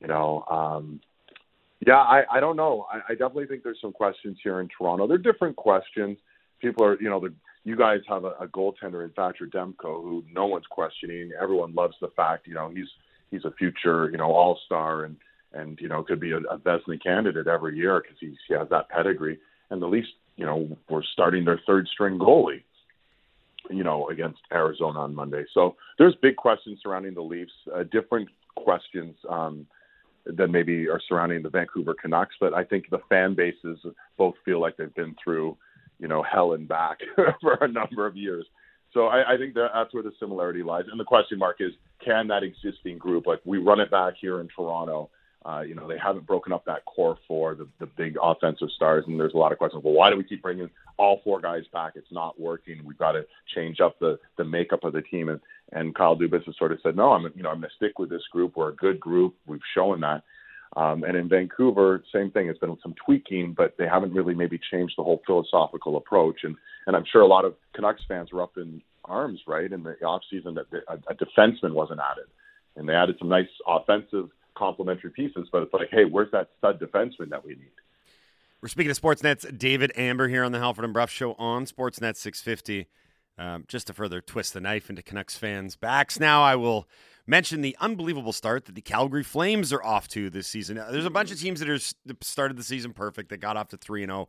You 0.00 0.08
know, 0.08 0.44
um, 0.50 1.00
yeah, 1.80 1.96
I, 1.96 2.22
I 2.30 2.40
don't 2.40 2.56
know. 2.56 2.86
I, 2.90 3.00
I 3.10 3.12
definitely 3.12 3.46
think 3.46 3.62
there's 3.62 3.80
some 3.80 3.92
questions 3.92 4.38
here 4.42 4.60
in 4.60 4.68
Toronto. 4.76 5.06
They're 5.06 5.18
different 5.18 5.56
questions. 5.56 6.18
People 6.60 6.84
are, 6.84 7.00
you 7.00 7.10
know, 7.10 7.20
the, 7.20 7.32
you 7.64 7.76
guys 7.76 8.00
have 8.08 8.24
a, 8.24 8.32
a 8.40 8.46
goaltender 8.46 9.04
in 9.04 9.10
Thatcher 9.10 9.46
Demko 9.46 10.02
who 10.02 10.24
no 10.32 10.46
one's 10.46 10.66
questioning. 10.70 11.30
Everyone 11.40 11.74
loves 11.74 11.96
the 12.00 12.08
fact, 12.16 12.46
you 12.46 12.54
know, 12.54 12.70
he's 12.70 12.88
he's 13.30 13.44
a 13.44 13.50
future, 13.52 14.10
you 14.10 14.18
know, 14.18 14.30
all 14.30 14.58
star 14.66 15.04
and 15.04 15.16
and 15.52 15.78
you 15.80 15.88
know 15.88 16.02
could 16.02 16.20
be 16.20 16.32
a, 16.32 16.38
a 16.38 16.58
Vezina 16.58 17.02
candidate 17.02 17.46
every 17.46 17.76
year 17.76 18.02
because 18.02 18.16
he 18.20 18.54
has 18.54 18.68
that 18.70 18.88
pedigree. 18.88 19.38
And 19.70 19.80
the 19.80 19.86
least, 19.86 20.08
you 20.36 20.44
know, 20.44 20.76
we're 20.88 21.02
starting 21.12 21.44
their 21.44 21.60
third 21.66 21.88
string 21.92 22.18
goalie, 22.18 22.62
you 23.70 23.82
know, 23.82 24.08
against 24.08 24.40
Arizona 24.52 25.00
on 25.00 25.14
Monday. 25.14 25.44
So 25.54 25.76
there's 25.98 26.14
big 26.22 26.36
questions 26.36 26.80
surrounding 26.82 27.14
the 27.14 27.22
Leafs, 27.22 27.52
uh, 27.74 27.84
different 27.90 28.28
questions. 28.56 29.16
Um, 29.28 29.66
than 30.26 30.50
maybe 30.50 30.88
are 30.88 31.00
surrounding 31.08 31.42
the 31.42 31.50
Vancouver 31.50 31.94
Canucks. 31.94 32.34
But 32.40 32.54
I 32.54 32.64
think 32.64 32.90
the 32.90 33.00
fan 33.08 33.34
bases 33.34 33.78
both 34.16 34.34
feel 34.44 34.60
like 34.60 34.76
they've 34.76 34.94
been 34.94 35.14
through, 35.22 35.56
you 35.98 36.08
know, 36.08 36.22
hell 36.22 36.52
and 36.54 36.66
back 36.66 36.98
for 37.40 37.54
a 37.60 37.68
number 37.68 38.06
of 38.06 38.16
years. 38.16 38.46
So 38.92 39.06
I, 39.06 39.34
I 39.34 39.36
think 39.36 39.54
that 39.54 39.68
that's 39.74 39.92
where 39.92 40.02
the 40.02 40.12
similarity 40.20 40.62
lies. 40.62 40.84
And 40.90 40.98
the 40.98 41.04
question 41.04 41.38
mark 41.38 41.56
is, 41.60 41.72
can 42.04 42.28
that 42.28 42.42
existing 42.42 42.98
group, 42.98 43.26
like 43.26 43.40
we 43.44 43.58
run 43.58 43.80
it 43.80 43.90
back 43.90 44.14
here 44.20 44.40
in 44.40 44.48
Toronto, 44.54 45.10
uh, 45.46 45.60
you 45.60 45.74
know, 45.74 45.86
they 45.86 45.98
haven't 45.98 46.26
broken 46.26 46.52
up 46.52 46.64
that 46.64 46.84
core 46.86 47.18
four, 47.28 47.54
the, 47.54 47.68
the 47.78 47.86
big 47.86 48.16
offensive 48.20 48.68
stars, 48.74 49.04
and 49.06 49.20
there's 49.20 49.34
a 49.34 49.38
lot 49.38 49.52
of 49.52 49.58
questions. 49.58 49.84
Well, 49.84 49.92
why 49.92 50.10
do 50.10 50.16
we 50.16 50.24
keep 50.24 50.42
bringing 50.42 50.70
all 50.96 51.20
four 51.22 51.40
guys 51.40 51.64
back? 51.72 51.92
It's 51.96 52.10
not 52.10 52.40
working. 52.40 52.80
We've 52.84 52.98
got 52.98 53.12
to 53.12 53.26
change 53.54 53.80
up 53.80 53.98
the 53.98 54.18
the 54.38 54.44
makeup 54.44 54.84
of 54.84 54.94
the 54.94 55.02
team. 55.02 55.28
And 55.28 55.40
and 55.72 55.94
Kyle 55.94 56.16
Dubas 56.16 56.44
has 56.46 56.56
sort 56.56 56.72
of 56.72 56.78
said, 56.82 56.96
no, 56.96 57.12
I'm 57.12 57.24
you 57.36 57.42
know 57.42 57.50
I'm 57.50 57.60
going 57.60 57.68
to 57.68 57.76
stick 57.76 57.98
with 57.98 58.08
this 58.08 58.26
group. 58.32 58.56
We're 58.56 58.70
a 58.70 58.76
good 58.76 58.98
group. 58.98 59.34
We've 59.46 59.60
shown 59.74 60.00
that. 60.00 60.22
Um, 60.76 61.04
and 61.04 61.16
in 61.16 61.28
Vancouver, 61.28 62.02
same 62.12 62.30
thing. 62.30 62.48
It's 62.48 62.58
been 62.58 62.76
some 62.82 62.94
tweaking, 63.04 63.54
but 63.56 63.74
they 63.78 63.86
haven't 63.86 64.12
really 64.12 64.34
maybe 64.34 64.58
changed 64.72 64.94
the 64.96 65.04
whole 65.04 65.22
philosophical 65.26 65.98
approach. 65.98 66.40
And 66.44 66.56
and 66.86 66.96
I'm 66.96 67.04
sure 67.10 67.20
a 67.20 67.26
lot 67.26 67.44
of 67.44 67.54
Canucks 67.74 68.02
fans 68.08 68.32
were 68.32 68.42
up 68.42 68.56
in 68.56 68.80
arms, 69.04 69.40
right, 69.46 69.70
in 69.70 69.82
the 69.82 69.92
off 70.04 70.22
season 70.30 70.54
that 70.54 70.66
a, 70.88 70.94
a 71.12 71.14
defenseman 71.14 71.74
wasn't 71.74 72.00
added, 72.00 72.28
and 72.76 72.88
they 72.88 72.94
added 72.94 73.16
some 73.18 73.28
nice 73.28 73.48
offensive 73.68 74.30
complementary 74.56 75.10
pieces. 75.10 75.48
But 75.52 75.62
it's 75.64 75.72
like, 75.72 75.88
hey, 75.90 76.04
where's 76.04 76.30
that 76.32 76.50
stud 76.58 76.80
defenseman 76.80 77.30
that 77.30 77.44
we 77.44 77.52
need? 77.54 77.70
We're 78.60 78.68
speaking 78.68 78.94
to 78.94 79.00
Sportsnet's 79.00 79.44
David 79.52 79.92
Amber 79.94 80.28
here 80.28 80.42
on 80.42 80.52
the 80.52 80.58
Halford 80.58 80.84
and 80.84 80.94
Brough 80.94 81.06
Show 81.06 81.34
on 81.34 81.66
Sportsnet 81.66 82.16
650. 82.16 82.86
Um, 83.36 83.64
just 83.66 83.88
to 83.88 83.92
further 83.92 84.20
twist 84.20 84.54
the 84.54 84.60
knife 84.60 84.88
into 84.88 85.02
Canucks 85.02 85.36
fans' 85.36 85.74
backs, 85.74 86.20
now 86.20 86.42
I 86.42 86.54
will 86.54 86.88
mention 87.26 87.62
the 87.62 87.76
unbelievable 87.80 88.32
start 88.32 88.66
that 88.66 88.74
the 88.74 88.80
Calgary 88.80 89.24
Flames 89.24 89.72
are 89.72 89.82
off 89.82 90.06
to 90.08 90.30
this 90.30 90.46
season. 90.46 90.76
There's 90.76 91.04
a 91.04 91.10
bunch 91.10 91.32
of 91.32 91.40
teams 91.40 91.60
that 91.60 91.68
are 91.68 91.78
started 92.20 92.56
the 92.56 92.62
season 92.62 92.92
perfect 92.92 93.30
that 93.30 93.38
got 93.38 93.56
off 93.56 93.68
to 93.68 93.76
three 93.76 94.02
and 94.02 94.10
zero. 94.10 94.28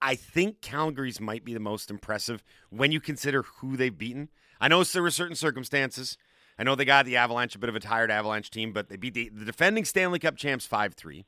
I 0.00 0.14
think 0.14 0.60
Calgary's 0.60 1.20
might 1.20 1.44
be 1.44 1.54
the 1.54 1.60
most 1.60 1.90
impressive 1.90 2.42
when 2.70 2.92
you 2.92 3.00
consider 3.00 3.42
who 3.42 3.76
they've 3.76 3.96
beaten. 3.96 4.28
I 4.60 4.68
know 4.68 4.82
there 4.82 5.02
were 5.02 5.10
certain 5.10 5.36
circumstances. 5.36 6.16
I 6.58 6.64
know 6.64 6.74
they 6.74 6.84
got 6.84 7.06
the 7.06 7.16
Avalanche, 7.16 7.54
a 7.54 7.58
bit 7.58 7.68
of 7.68 7.76
a 7.76 7.80
tired 7.80 8.10
Avalanche 8.10 8.50
team, 8.50 8.72
but 8.72 8.88
they 8.88 8.96
beat 8.96 9.14
the, 9.14 9.28
the 9.28 9.44
defending 9.44 9.84
Stanley 9.84 10.18
Cup 10.18 10.36
champs 10.36 10.66
5 10.66 10.94
3. 10.94 11.24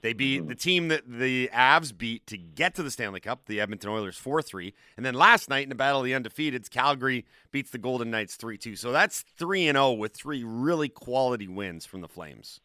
They 0.00 0.12
beat 0.12 0.40
mm-hmm. 0.40 0.48
the 0.48 0.54
team 0.54 0.88
that 0.88 1.04
the 1.08 1.48
Avs 1.48 1.96
beat 1.96 2.26
to 2.26 2.36
get 2.36 2.74
to 2.74 2.82
the 2.82 2.90
Stanley 2.90 3.20
Cup, 3.20 3.46
the 3.46 3.58
Edmonton 3.58 3.88
Oilers 3.88 4.18
4 4.18 4.42
3. 4.42 4.74
And 4.96 5.06
then 5.06 5.14
last 5.14 5.48
night 5.48 5.62
in 5.62 5.70
the 5.70 5.74
Battle 5.74 6.00
of 6.00 6.04
the 6.04 6.12
Undefeateds, 6.12 6.68
Calgary 6.68 7.24
beats 7.52 7.70
the 7.70 7.78
Golden 7.78 8.10
Knights 8.10 8.36
3 8.36 8.58
2. 8.58 8.76
So 8.76 8.92
that's 8.92 9.24
3 9.38 9.68
and 9.68 9.76
0 9.76 9.92
with 9.92 10.14
three 10.14 10.44
really 10.44 10.88
quality 10.88 11.48
wins 11.48 11.86
from 11.86 12.02
the 12.02 12.08
Flames. 12.08 12.60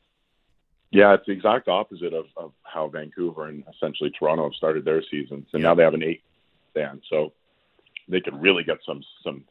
Yeah, 0.92 1.14
it's 1.14 1.26
the 1.28 1.32
exact 1.32 1.68
opposite 1.68 2.14
of, 2.14 2.26
of 2.36 2.52
how 2.64 2.88
Vancouver 2.90 3.48
and 3.48 3.64
essentially 3.74 4.10
Toronto 4.10 4.44
have 4.46 4.56
started 4.56 4.84
their 4.84 5.04
seasons. 5.04 5.48
And 5.54 5.62
yeah. 5.62 5.70
now 5.70 5.76
they 5.76 5.84
have 5.84 5.94
an 5.94 6.04
eight 6.04 6.24
stand. 6.72 7.04
So 7.10 7.32
they 8.10 8.20
could 8.20 8.42
really 8.42 8.64
get 8.64 8.80
some 8.86 9.02
some 9.24 9.46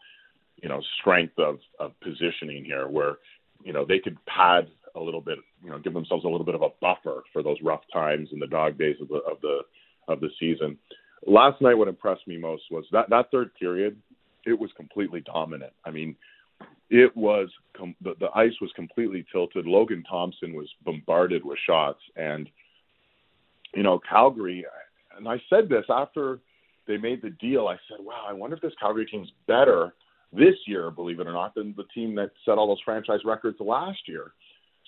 you 0.62 0.68
know 0.68 0.80
strength 1.00 1.38
of 1.38 1.58
of 1.78 1.92
positioning 2.00 2.64
here 2.64 2.88
where 2.88 3.18
you 3.64 3.72
know 3.72 3.84
they 3.84 3.98
could 3.98 4.16
pad 4.26 4.68
a 4.94 5.00
little 5.00 5.20
bit 5.20 5.38
you 5.62 5.70
know 5.70 5.78
give 5.78 5.94
themselves 5.94 6.24
a 6.24 6.28
little 6.28 6.44
bit 6.44 6.54
of 6.54 6.62
a 6.62 6.68
buffer 6.80 7.22
for 7.32 7.42
those 7.42 7.58
rough 7.62 7.82
times 7.92 8.28
and 8.32 8.40
the 8.40 8.46
dog 8.46 8.78
days 8.78 8.96
of 9.00 9.08
the 9.08 9.20
of 9.30 9.40
the 9.42 9.60
of 10.08 10.20
the 10.20 10.30
season. 10.40 10.76
Last 11.26 11.60
night 11.60 11.74
what 11.74 11.88
impressed 11.88 12.26
me 12.26 12.38
most 12.38 12.64
was 12.70 12.84
that 12.92 13.10
that 13.10 13.30
third 13.30 13.54
period 13.54 13.96
it 14.46 14.58
was 14.58 14.70
completely 14.76 15.20
dominant. 15.20 15.72
I 15.84 15.90
mean 15.90 16.16
it 16.90 17.14
was 17.14 17.50
com- 17.76 17.94
the, 18.00 18.14
the 18.18 18.30
ice 18.34 18.54
was 18.62 18.70
completely 18.74 19.24
tilted. 19.30 19.66
Logan 19.66 20.02
thompson 20.08 20.54
was 20.54 20.68
bombarded 20.84 21.44
with 21.44 21.58
shots. 21.66 22.00
And 22.16 22.48
you 23.74 23.82
know 23.82 24.00
calgary 24.08 24.64
and 25.16 25.28
i 25.28 25.40
said 25.50 25.68
this 25.68 25.84
after 25.88 26.40
they 26.86 26.96
made 26.96 27.22
the 27.22 27.30
deal 27.30 27.68
i 27.68 27.76
said 27.88 27.98
wow 28.00 28.24
i 28.28 28.32
wonder 28.32 28.56
if 28.56 28.62
this 28.62 28.72
calgary 28.80 29.06
team's 29.06 29.30
better 29.46 29.94
this 30.32 30.54
year, 30.66 30.90
believe 30.90 31.20
it 31.20 31.26
or 31.26 31.32
not, 31.32 31.54
than 31.54 31.74
the 31.76 31.84
team 31.94 32.14
that 32.16 32.30
set 32.44 32.58
all 32.58 32.68
those 32.68 32.82
franchise 32.84 33.20
records 33.24 33.58
last 33.60 34.00
year. 34.06 34.32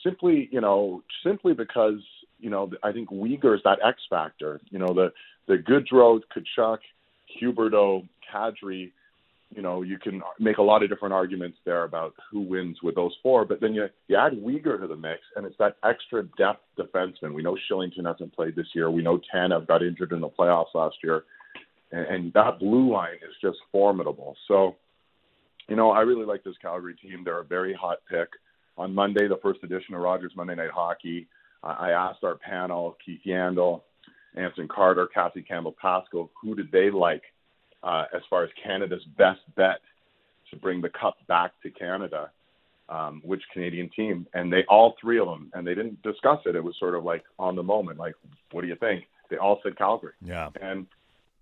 Simply, 0.02 0.48
you 0.52 0.60
know, 0.60 1.02
simply 1.24 1.52
because 1.54 2.00
you 2.38 2.50
know 2.50 2.70
I 2.82 2.92
think 2.92 3.10
Weegar 3.10 3.54
is 3.54 3.62
that 3.64 3.78
X 3.84 4.00
factor. 4.08 4.60
You 4.70 4.78
know, 4.78 4.94
the 4.94 5.12
the 5.46 5.56
Gaudreau, 5.56 6.20
Tkachuk, 6.36 6.78
Huberdeau, 7.40 8.06
Kadri. 8.32 8.92
You 9.54 9.62
know, 9.62 9.82
you 9.82 9.98
can 9.98 10.22
make 10.38 10.58
a 10.58 10.62
lot 10.62 10.84
of 10.84 10.88
different 10.88 11.12
arguments 11.12 11.58
there 11.64 11.82
about 11.82 12.14
who 12.30 12.40
wins 12.40 12.78
with 12.84 12.94
those 12.94 13.12
four, 13.20 13.44
but 13.44 13.60
then 13.60 13.74
you 13.74 13.88
you 14.06 14.16
add 14.16 14.32
Weegar 14.32 14.80
to 14.80 14.86
the 14.86 14.96
mix, 14.96 15.22
and 15.34 15.44
it's 15.44 15.58
that 15.58 15.76
extra 15.84 16.22
depth 16.38 16.62
defenseman. 16.78 17.34
We 17.34 17.42
know 17.42 17.56
Kylington 17.68 18.06
hasn't 18.06 18.34
played 18.34 18.54
this 18.54 18.68
year. 18.74 18.90
We 18.90 19.02
know 19.02 19.20
Tanev 19.34 19.66
got 19.66 19.82
injured 19.82 20.12
in 20.12 20.20
the 20.20 20.28
playoffs 20.28 20.74
last 20.74 20.96
year, 21.02 21.24
and, 21.90 22.06
and 22.06 22.32
that 22.34 22.60
blue 22.60 22.92
line 22.92 23.16
is 23.28 23.34
just 23.42 23.58
formidable. 23.72 24.36
So 24.46 24.76
you 25.70 25.76
know, 25.76 25.92
I 25.92 26.00
really 26.00 26.26
like 26.26 26.42
this 26.42 26.56
Calgary 26.60 26.94
team. 26.94 27.22
They're 27.24 27.38
a 27.38 27.44
very 27.44 27.72
hot 27.72 27.98
pick. 28.10 28.28
On 28.76 28.92
Monday, 28.92 29.28
the 29.28 29.38
first 29.42 29.60
edition 29.62 29.94
of 29.94 30.00
Rogers 30.00 30.32
Monday 30.34 30.56
Night 30.56 30.70
Hockey, 30.74 31.28
I 31.62 31.90
asked 31.90 32.24
our 32.24 32.36
panel, 32.36 32.96
Keith 33.04 33.20
Yandle, 33.24 33.82
Anson 34.34 34.66
Carter, 34.68 35.06
Cassie 35.06 35.42
Campbell 35.42 35.76
Pascal, 35.80 36.30
who 36.40 36.54
did 36.54 36.72
they 36.72 36.90
like 36.90 37.22
uh, 37.82 38.04
as 38.14 38.22
far 38.28 38.42
as 38.42 38.50
Canada's 38.62 39.04
best 39.16 39.40
bet 39.56 39.80
to 40.50 40.56
bring 40.56 40.80
the 40.80 40.88
cup 40.88 41.18
back 41.28 41.52
to 41.62 41.70
Canada? 41.70 42.30
Um, 42.88 43.22
which 43.24 43.42
Canadian 43.52 43.88
team? 43.94 44.26
And 44.34 44.52
they 44.52 44.64
all 44.68 44.96
three 45.00 45.20
of 45.20 45.28
them, 45.28 45.52
and 45.54 45.64
they 45.64 45.74
didn't 45.74 46.02
discuss 46.02 46.40
it. 46.46 46.56
It 46.56 46.64
was 46.64 46.74
sort 46.80 46.96
of 46.96 47.04
like 47.04 47.22
on 47.38 47.54
the 47.54 47.62
moment, 47.62 48.00
like, 48.00 48.14
what 48.50 48.62
do 48.62 48.66
you 48.66 48.74
think? 48.74 49.04
They 49.30 49.36
all 49.36 49.60
said 49.62 49.78
Calgary. 49.78 50.14
Yeah. 50.20 50.48
And 50.60 50.86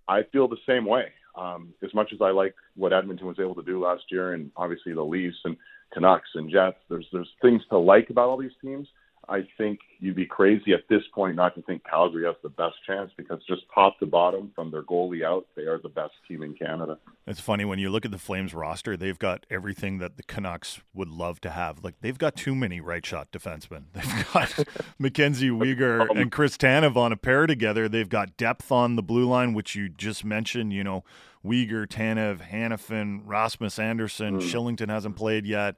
I 0.07 0.21
feel 0.31 0.47
the 0.47 0.57
same 0.67 0.85
way. 0.85 1.05
Um, 1.39 1.73
as 1.83 1.93
much 1.93 2.11
as 2.13 2.21
I 2.21 2.31
like 2.31 2.55
what 2.75 2.91
Edmonton 2.93 3.27
was 3.27 3.39
able 3.39 3.55
to 3.55 3.63
do 3.63 3.83
last 3.83 4.03
year, 4.11 4.33
and 4.33 4.51
obviously 4.57 4.93
the 4.93 5.03
Leafs 5.03 5.37
and 5.45 5.55
Canucks 5.93 6.29
and 6.35 6.49
Jets, 6.51 6.77
there's 6.89 7.07
there's 7.11 7.29
things 7.41 7.61
to 7.69 7.77
like 7.77 8.09
about 8.09 8.29
all 8.29 8.37
these 8.37 8.51
teams. 8.61 8.87
I 9.29 9.47
think 9.57 9.79
you'd 9.99 10.15
be 10.15 10.25
crazy 10.25 10.73
at 10.73 10.87
this 10.89 11.03
point 11.13 11.35
not 11.35 11.53
to 11.55 11.61
think 11.61 11.83
Calgary 11.87 12.25
has 12.25 12.35
the 12.41 12.49
best 12.49 12.75
chance 12.87 13.11
because 13.15 13.39
just 13.47 13.61
top 13.73 13.99
to 13.99 14.07
bottom, 14.07 14.51
from 14.55 14.71
their 14.71 14.81
goalie 14.81 15.23
out, 15.23 15.45
they 15.55 15.63
are 15.63 15.79
the 15.79 15.89
best 15.89 16.13
team 16.27 16.41
in 16.41 16.55
Canada. 16.55 16.97
It's 17.27 17.39
funny 17.39 17.63
when 17.63 17.77
you 17.77 17.91
look 17.91 18.05
at 18.05 18.11
the 18.11 18.17
Flames 18.17 18.53
roster; 18.55 18.97
they've 18.97 19.19
got 19.19 19.45
everything 19.49 19.99
that 19.99 20.17
the 20.17 20.23
Canucks 20.23 20.81
would 20.93 21.09
love 21.09 21.39
to 21.41 21.51
have. 21.51 21.83
Like 21.83 21.95
they've 22.01 22.17
got 22.17 22.35
too 22.35 22.55
many 22.55 22.81
right 22.81 23.05
shot 23.05 23.31
defensemen. 23.31 23.83
They've 23.93 24.33
got 24.33 24.65
Mackenzie 24.99 25.49
Weegar 25.49 26.07
and 26.09 26.31
Chris 26.31 26.57
Tanev 26.57 26.95
on 26.95 27.11
a 27.11 27.17
pair 27.17 27.45
together. 27.45 27.87
They've 27.87 28.09
got 28.09 28.35
depth 28.35 28.71
on 28.71 28.95
the 28.95 29.03
blue 29.03 29.25
line, 29.25 29.53
which 29.53 29.75
you 29.75 29.89
just 29.89 30.25
mentioned. 30.25 30.73
You 30.73 30.83
know, 30.83 31.03
Weegar, 31.45 31.87
Tanev, 31.87 32.49
Hanifin, 32.49 33.21
Rasmus 33.25 33.79
Andersson. 33.79 34.39
mm. 34.39 34.41
Kylington 34.41 34.89
hasn't 34.89 35.15
played 35.15 35.45
yet. 35.45 35.75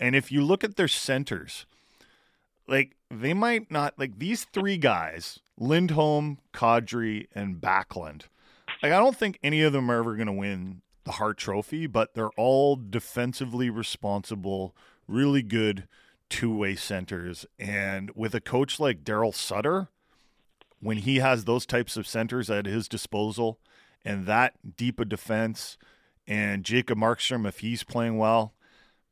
And 0.00 0.16
if 0.16 0.32
you 0.32 0.42
look 0.42 0.64
at 0.64 0.76
their 0.76 0.88
centers 0.88 1.66
like 2.66 2.96
they 3.10 3.34
might 3.34 3.70
not 3.70 3.98
like 3.98 4.18
these 4.18 4.44
three 4.44 4.76
guys, 4.76 5.40
Lindholm, 5.58 6.38
Kadri, 6.52 7.26
and 7.34 7.60
Backlund. 7.60 8.22
Like 8.82 8.92
I 8.92 8.98
don't 8.98 9.16
think 9.16 9.38
any 9.42 9.62
of 9.62 9.72
them 9.72 9.90
are 9.90 9.98
ever 9.98 10.16
going 10.16 10.26
to 10.26 10.32
win 10.32 10.82
the 11.04 11.12
Hart 11.12 11.38
Trophy, 11.38 11.86
but 11.86 12.14
they're 12.14 12.30
all 12.30 12.76
defensively 12.76 13.70
responsible, 13.70 14.74
really 15.06 15.42
good 15.42 15.86
two-way 16.28 16.74
centers. 16.76 17.44
And 17.58 18.10
with 18.14 18.34
a 18.34 18.40
coach 18.40 18.80
like 18.80 19.04
Daryl 19.04 19.34
Sutter, 19.34 19.88
when 20.80 20.98
he 20.98 21.16
has 21.16 21.44
those 21.44 21.66
types 21.66 21.96
of 21.96 22.06
centers 22.06 22.50
at 22.50 22.66
his 22.66 22.88
disposal 22.88 23.58
and 24.04 24.26
that 24.26 24.76
deep 24.76 24.98
a 25.00 25.04
defense, 25.04 25.78
and 26.26 26.64
Jacob 26.64 26.98
Markstrom, 26.98 27.46
if 27.46 27.60
he's 27.60 27.82
playing 27.82 28.18
well, 28.18 28.54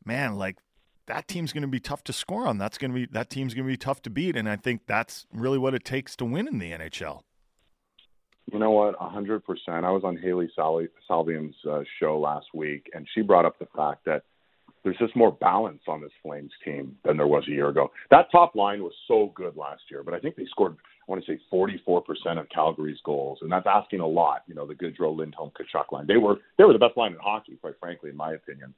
man, 0.05 0.37
like 0.37 0.59
that 1.07 1.29
team's 1.29 1.53
going 1.53 1.63
to 1.63 1.69
be 1.69 1.81
tough 1.81 2.05
to 2.05 2.13
score 2.13 2.47
on. 2.47 2.59
That's 2.59 2.79
going 2.79 2.93
to 2.93 2.95
be 2.95 3.07
that 3.13 3.31
team's 3.31 3.55
going 3.55 3.67
to 3.67 3.71
be 3.73 3.77
tough 3.77 4.03
to 4.03 4.11
beat, 4.11 4.37
and 4.37 4.49
I 4.49 4.57
think 4.57 4.83
that's 4.87 5.27
really 5.33 5.59
what 5.59 5.75
it 5.75 5.85
takes 5.85 6.17
to 6.17 6.25
win 6.25 6.49
in 6.49 6.59
the 6.59 6.73
NHL. 6.73 7.23
You 8.53 8.59
know 8.59 8.71
what? 8.71 8.97
A 9.01 9.09
hundred 9.09 9.45
percent. 9.45 9.85
I 9.85 9.91
was 9.91 10.03
on 10.05 10.17
Hailey 10.17 10.51
Sal- 10.57 10.87
Salvian's 11.09 11.57
uh, 11.69 11.83
show 11.99 12.19
last 12.19 12.47
week, 12.55 12.91
and 12.95 13.07
she 13.15 13.23
brought 13.23 13.45
up 13.45 13.59
the 13.59 13.69
fact 13.77 14.05
that 14.07 14.23
there's 14.83 14.97
just 14.99 15.15
more 15.15 15.33
balance 15.33 15.83
on 15.87 16.01
this 16.01 16.13
Flames 16.23 16.53
team 16.65 16.97
than 17.05 17.17
there 17.17 17.27
was 17.27 17.45
a 17.49 17.51
year 17.51 17.69
ago. 17.69 17.91
That 18.11 18.31
top 18.33 18.55
line 18.55 18.83
was 18.83 18.95
so 19.07 19.33
good 19.35 19.57
last 19.57 19.83
year, 19.91 20.03
but 20.03 20.15
I 20.15 20.21
think 20.21 20.37
they 20.37 20.47
scored, 20.47 20.77
I 21.11 21.15
want 21.15 21.25
to 21.27 21.33
say, 21.33 21.41
44% 21.53 22.39
of 22.39 22.49
Calgary's 22.51 23.01
goals, 23.05 23.39
and 23.43 23.51
that's 23.51 23.67
asking 23.67 23.99
a 23.99 24.07
lot. 24.07 24.43
You 24.47 24.55
know, 24.55 24.65
the 24.65 24.75
Gaudreau, 24.75 25.17
Lindholm, 25.17 25.51
Tkachuk 25.51 25.91
line. 25.91 26.07
They 26.07 26.19
were 26.19 26.37
they 26.57 26.63
were 26.63 26.73
the 26.73 26.79
best 26.79 26.97
line 26.97 27.13
in 27.13 27.19
hockey, 27.19 27.57
quite 27.61 27.75
frankly, 27.81 28.11
in 28.11 28.17
my 28.17 28.35
opinion. 28.35 28.75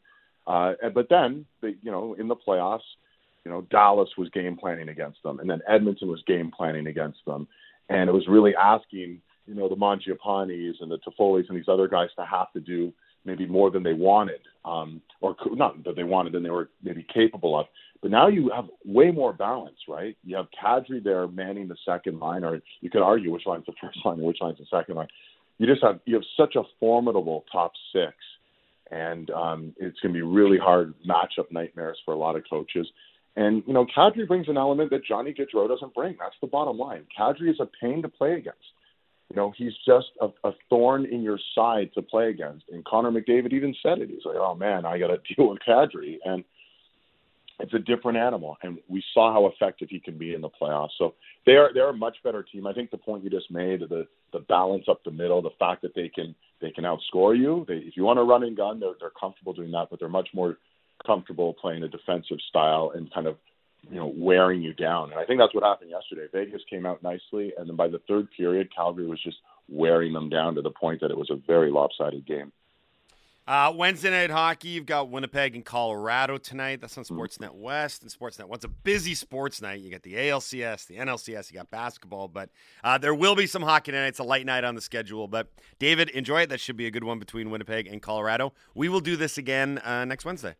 Uh, 0.47 0.73
but 0.95 1.09
then, 1.11 1.45
they, 1.61 1.75
you 1.83 1.91
know, 1.91 2.15
in 2.15 2.29
the 2.29 2.37
playoffs, 2.37 2.81
you 3.45 3.51
know, 3.51 3.61
Dallas 3.71 4.09
was 4.17 4.31
game 4.31 4.57
planning 4.57 4.89
against 4.89 5.23
them, 5.23 5.41
and 5.41 5.51
then 5.51 5.61
Edmonton 5.69 6.09
was 6.09 6.23
game 6.27 6.51
planning 6.57 6.87
against 6.87 7.19
them, 7.27 7.47
and 7.91 8.09
it 8.09 8.13
was 8.13 8.27
really 8.29 8.55
asking, 8.57 9.21
you 9.47 9.55
know, 9.55 9.69
the 9.69 9.77
Mangiapanis 9.77 10.81
and 10.81 10.91
the 10.91 10.99
Toffoli's 11.07 11.49
and 11.51 11.59
these 11.59 11.69
other 11.69 11.87
guys 11.87 12.09
to 12.17 12.25
have 12.25 12.51
to 12.55 12.61
do 12.61 12.95
maybe 13.27 13.47
more 13.47 13.71
than 13.71 13.83
they 13.83 13.93
wanted, 13.93 14.41
um, 14.65 15.03
or 15.21 15.37
not 15.51 15.85
that 15.85 15.97
they 15.97 16.05
wanted 16.05 16.33
than 16.33 16.43
they 16.43 16.51
were 16.51 16.71
maybe 16.83 17.07
capable 17.13 17.59
of. 17.61 17.67
But 18.03 18.11
now 18.11 18.27
you 18.27 18.51
have 18.55 18.65
way 18.85 19.13
more 19.13 19.33
balance, 19.33 19.79
right? 19.89 20.17
You 20.25 20.37
have 20.37 20.47
Kadri 20.61 21.03
there 21.03 21.29
manning 21.29 21.69
the 21.69 21.77
second 21.87 22.19
line, 22.19 22.43
or 22.43 22.61
you 22.81 22.91
could 22.91 23.03
argue 23.03 23.31
which 23.31 23.47
line's 23.47 23.65
the 23.65 23.73
first 23.81 23.99
line 24.05 24.19
and 24.19 24.27
which 24.27 24.39
line's 24.41 24.59
the 24.59 24.67
second 24.77 24.97
line. 24.97 25.07
You 25.59 25.69
just 25.69 25.83
have 25.85 26.01
you 26.05 26.15
have 26.15 26.25
such 26.37 26.57
a 26.57 26.63
formidable 26.81 27.45
top 27.53 27.73
six, 27.93 28.15
and 28.91 29.31
um, 29.31 29.73
it's 29.79 29.99
going 30.01 30.13
to 30.13 30.19
be 30.19 30.23
really 30.23 30.59
hard 30.59 30.95
matchup 31.09 31.53
nightmares 31.53 31.97
for 32.05 32.13
a 32.13 32.17
lot 32.17 32.35
of 32.35 32.43
coaches. 32.51 32.89
And 33.37 33.63
you 33.69 33.73
know, 33.73 33.87
Kadri 33.97 34.27
brings 34.27 34.49
an 34.49 34.57
element 34.57 34.91
that 34.91 35.05
Johnny 35.05 35.33
Gaudreau 35.33 35.69
doesn't 35.69 35.95
bring. 35.95 36.17
That's 36.19 36.35
the 36.41 36.49
bottom 36.49 36.79
line. 36.79 37.07
Kadri 37.17 37.51
is 37.51 37.61
a 37.61 37.69
pain 37.81 38.03
to 38.03 38.09
play 38.09 38.33
against. 38.33 38.59
You 39.31 39.37
know, 39.37 39.53
he's 39.57 39.73
just 39.87 40.09
a, 40.21 40.27
a 40.47 40.53
thorn 40.69 41.07
in 41.07 41.23
your 41.23 41.39
side 41.55 41.91
to 41.95 42.03
play 42.03 42.31
against. 42.31 42.65
And 42.71 42.85
Connor 42.85 43.13
McDavid 43.13 43.53
even 43.53 43.75
said 43.81 43.99
it. 44.01 44.11
He's 44.11 44.25
like, 44.25 44.37
"Oh 44.37 44.57
man, 44.57 44.85
I 44.85 44.99
got 44.99 45.07
to 45.07 45.19
deal 45.37 45.51
with 45.51 45.61
Kadri," 45.67 46.17
and 46.25 46.43
it's 47.63 47.73
a 47.75 47.79
different 47.79 48.19
animal. 48.19 48.57
And 48.63 48.79
we 48.89 49.03
saw 49.15 49.33
how 49.33 49.47
effective 49.47 49.89
he 49.89 50.01
can 50.01 50.19
be 50.19 50.35
in 50.35 50.41
the 50.41 50.51
playoffs. 50.51 50.91
So 50.99 51.15
they 51.47 51.53
are 51.53 51.71
they're 51.73 51.91
a 51.91 51.97
much 51.97 52.17
better 52.25 52.43
team. 52.43 52.67
I 52.67 52.73
think 52.73 52.91
the 52.91 52.99
point 52.99 53.23
you 53.23 53.31
just 53.31 53.51
made, 53.51 53.81
the 53.81 54.07
the 54.33 54.41
balance 54.41 54.85
up 54.89 55.03
the 55.05 55.13
middle, 55.13 55.41
the 55.41 55.51
fact 55.59 55.83
that 55.83 55.95
they 55.95 56.09
can 56.09 56.35
they 56.61 56.71
can 56.71 56.85
outscore 56.85 57.39
you. 57.39 57.65
They, 57.69 57.75
if 57.75 57.97
you 57.97 58.03
want 58.03 58.19
to 58.19 58.25
run 58.25 58.43
and 58.43 58.57
gun, 58.57 58.81
they're 58.81 58.95
they're 58.99 59.11
comfortable 59.19 59.53
doing 59.53 59.71
that, 59.71 59.89
but 59.91 60.01
they're 60.01 60.09
much 60.09 60.29
more 60.35 60.59
comfortable 61.07 61.55
playing 61.55 61.85
a 61.85 61.89
defensive 61.89 62.39
style 62.49 62.93
and 62.95 63.13
kind 63.15 63.29
of 63.29 63.37
you 63.89 63.97
know 63.97 64.13
wearing 64.15 64.61
you 64.61 64.75
down. 64.75 65.13
And 65.13 65.21
I 65.21 65.25
think 65.25 65.39
that's 65.39 65.55
what 65.55 65.65
happened 65.65 65.91
yesterday. 65.91 66.29
Vegas 66.33 66.63
came 66.69 66.85
out 66.85 67.03
nicely, 67.03 67.53
and 67.57 67.69
then 67.69 67.77
by 67.77 67.89
the 67.89 68.01
third 68.09 68.29
period, 68.37 68.71
Calgary 68.75 69.07
was 69.07 69.23
just 69.23 69.37
wearing 69.69 70.13
them 70.13 70.29
down 70.29 70.57
to 70.57 70.63
the 70.63 70.71
point 70.71 71.01
that 71.01 71.13
it 71.13 71.17
was 71.17 71.31
a 71.31 71.41
very 71.47 71.71
lopsided 71.71 72.27
game. 72.27 72.53
Uh, 73.45 73.73
Wednesday 73.75 74.09
night 74.09 74.31
hockey, 74.31 74.69
you've 74.69 74.87
got 74.87 75.11
Winnipeg 75.11 75.57
and 75.57 75.65
Colorado 75.65 76.39
tonight. 76.39 76.81
That's 76.81 76.97
on 76.97 77.03
Sportsnet 77.03 77.53
West 77.53 78.03
and 78.03 78.11
Sportsnet. 78.11 78.45
What's 78.45 78.65
a 78.65 78.69
busy 78.69 79.15
sports 79.15 79.61
night? 79.61 79.81
You 79.81 79.91
got 79.91 80.03
the 80.03 80.15
ALCS, 80.15 80.87
the 80.87 80.97
NLCS, 80.97 81.51
you 81.51 81.57
got 81.57 81.69
basketball, 81.69 82.29
but 82.29 82.51
uh, 82.85 82.99
there 82.99 83.17
will 83.17 83.35
be 83.35 83.49
some 83.49 83.63
hockey 83.63 83.91
tonight. 83.91 84.07
It's 84.07 84.21
a 84.21 84.25
light 84.25 84.47
night 84.47 84.63
on 84.63 84.77
the 84.77 84.81
schedule, 84.81 85.27
but 85.27 85.49
David, 85.81 86.11
enjoy 86.11 86.43
it. 86.43 86.51
That 86.51 86.61
should 86.61 86.77
be 86.77 86.87
a 86.87 86.91
good 86.93 87.03
one 87.03 87.19
between 87.19 87.51
Winnipeg 87.51 87.89
and 87.89 88.01
Colorado. 88.01 88.53
We 88.77 88.89
will 88.89 89.01
do 89.01 89.17
this 89.17 89.37
again 89.39 89.79
uh, 89.79 90.05
next 90.05 90.25
Wednesday. 90.25 90.55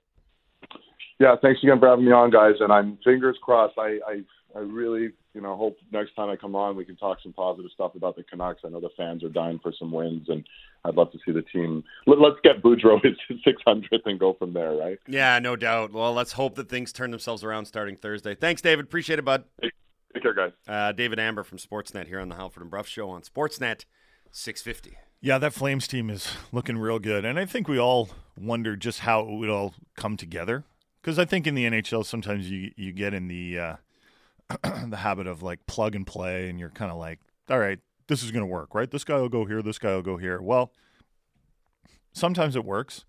Yeah, 1.21 1.37
thanks 1.41 1.63
again 1.63 1.79
for 1.79 1.89
having 1.89 2.05
me 2.05 2.11
on, 2.11 2.31
guys. 2.31 2.55
And 2.59 2.73
I'm 2.73 2.99
fingers 3.05 3.39
crossed. 3.41 3.75
I, 3.79 4.01
I 4.09 4.23
I 4.55 4.61
really, 4.61 5.11
you 5.35 5.41
know, 5.41 5.57
hope 5.57 5.79
next 5.93 6.15
time 6.15 6.29
I 6.29 6.37
come 6.37 6.55
on 6.55 6.77
we 6.77 6.85
can 6.85 6.97
talk 6.97 7.19
some 7.23 7.33
positive 7.33 7.71
stuff 7.73 7.95
about 7.95 8.17
the 8.17 8.23
Canucks. 8.23 8.63
I 8.65 8.69
know 8.69 8.81
the 8.81 8.91
fans 8.97 9.25
are 9.25 9.29
dying 9.29 9.59
for 9.63 9.73
some 9.79 9.91
wins, 9.91 10.29
and 10.29 10.45
I'd 10.85 10.95
love 10.95 11.11
to 11.13 11.19
see 11.25 11.33
the 11.33 11.43
team. 11.43 11.85
Let, 12.07 12.19
us 12.19 12.39
get 12.43 12.63
Boudreau 12.63 13.01
his 13.03 13.17
600th 13.47 14.01
and 14.05 14.19
go 14.19 14.35
from 14.35 14.53
there, 14.53 14.73
right? 14.73 14.99
Yeah, 15.07 15.39
no 15.39 15.57
doubt. 15.57 15.93
Well, 15.93 16.13
let's 16.13 16.33
hope 16.33 16.57
that 16.57 16.69
things 16.69 16.93
turn 16.93 17.11
themselves 17.11 17.45
around 17.45 17.67
starting 17.67 17.97
Thursday. 17.97 18.35
Thanks, 18.35 18.61
David. 18.63 18.85
Appreciate 18.85 19.19
it, 19.19 19.25
bud. 19.25 19.45
Take, 19.61 19.73
take 20.13 20.23
care, 20.23 20.35
guys. 20.35 20.53
Uh, 20.67 20.93
David 20.93 21.19
Amber 21.19 21.45
from 21.45 21.59
Sportsnet 21.59 22.07
here 22.07 22.21
on 22.21 22.29
the 22.29 22.37
Halford 22.37 22.63
and 22.63 22.71
Brough 22.71 22.83
Show 22.83 23.09
on 23.11 23.23
Sportsnet 23.23 23.85
650. 24.31 24.97
Yeah, 25.21 25.39
that 25.39 25.53
Flames 25.53 25.87
team 25.87 26.11
is 26.11 26.35
looking 26.51 26.77
real 26.77 26.99
good, 26.99 27.25
and 27.25 27.39
I 27.39 27.47
think 27.47 27.69
we 27.69 27.79
all 27.79 28.09
wonder 28.37 28.75
just 28.75 29.01
how 29.01 29.21
it 29.21 29.31
would 29.31 29.49
all 29.49 29.75
come 29.97 30.17
together. 30.17 30.65
Because 31.01 31.17
I 31.19 31.25
think 31.25 31.47
in 31.47 31.55
the 31.55 31.65
NHL 31.65 32.05
sometimes 32.05 32.51
you 32.51 32.73
you 32.77 32.93
get 32.93 33.15
in 33.15 33.29
the 33.29 33.59
uh, 33.59 33.77
the 34.91 34.99
habit 34.99 35.27
of 35.27 35.43
like 35.43 35.67
plug 35.67 35.95
and 35.95 36.07
play, 36.07 36.49
and 36.49 36.59
you're 36.59 36.71
kind 36.71 36.91
of 36.91 36.99
like, 36.99 37.21
all 37.49 37.59
right, 37.59 37.79
this 38.09 38.23
is 38.23 38.31
going 38.31 38.43
to 38.43 38.47
work, 38.47 38.75
right? 38.75 38.91
This 38.91 39.05
guy 39.05 39.17
will 39.17 39.29
go 39.29 39.45
here, 39.45 39.63
this 39.63 39.79
guy 39.79 39.95
will 39.95 40.03
go 40.03 40.17
here. 40.17 40.41
Well, 40.41 40.73
sometimes 42.13 42.57
it 42.57 42.65
works, 42.65 43.05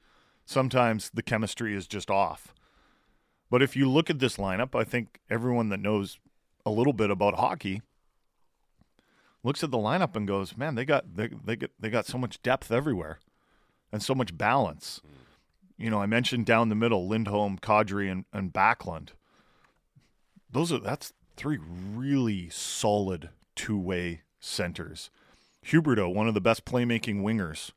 sometimes 0.45 1.11
the 1.13 1.23
chemistry 1.23 1.75
is 1.75 1.87
just 1.87 2.09
off. 2.09 2.53
But 3.49 3.61
if 3.61 3.75
you 3.75 3.89
look 3.89 4.09
at 4.09 4.19
this 4.19 4.37
lineup, 4.37 4.79
I 4.79 4.83
think 4.83 5.19
everyone 5.29 5.69
that 5.69 5.79
knows 5.79 6.19
a 6.65 6.71
little 6.71 6.93
bit 6.93 7.11
about 7.11 7.35
hockey 7.35 7.81
looks 9.43 9.63
at 9.63 9.71
the 9.71 9.77
lineup 9.77 10.15
and 10.15 10.27
goes, 10.27 10.57
"Man, 10.57 10.75
they 10.75 10.85
got 10.85 11.15
they 11.15 11.27
they 11.27 11.55
get 11.55 11.71
they 11.79 11.89
got 11.89 12.07
so 12.07 12.17
much 12.17 12.41
depth 12.41 12.71
everywhere, 12.71 13.19
and 13.91 14.01
so 14.01 14.15
much 14.15 14.37
balance." 14.37 15.01
You 15.77 15.89
know, 15.89 16.01
I 16.01 16.05
mentioned 16.05 16.45
down 16.45 16.69
the 16.69 16.75
middle, 16.75 17.07
Lindholm, 17.07 17.57
Kadri, 17.59 18.11
and, 18.11 18.25
and 18.31 18.53
Backlund. 18.53 19.09
Those 20.49 20.71
are 20.71 20.79
that's 20.79 21.13
three 21.35 21.57
really 21.57 22.49
solid 22.49 23.29
two 23.55 23.77
way 23.77 24.21
centers. 24.39 25.09
Huberdeau, 25.65 26.13
one 26.13 26.27
of 26.27 26.33
the 26.33 26.41
best 26.41 26.65
playmaking 26.65 27.21
wingers 27.21 27.71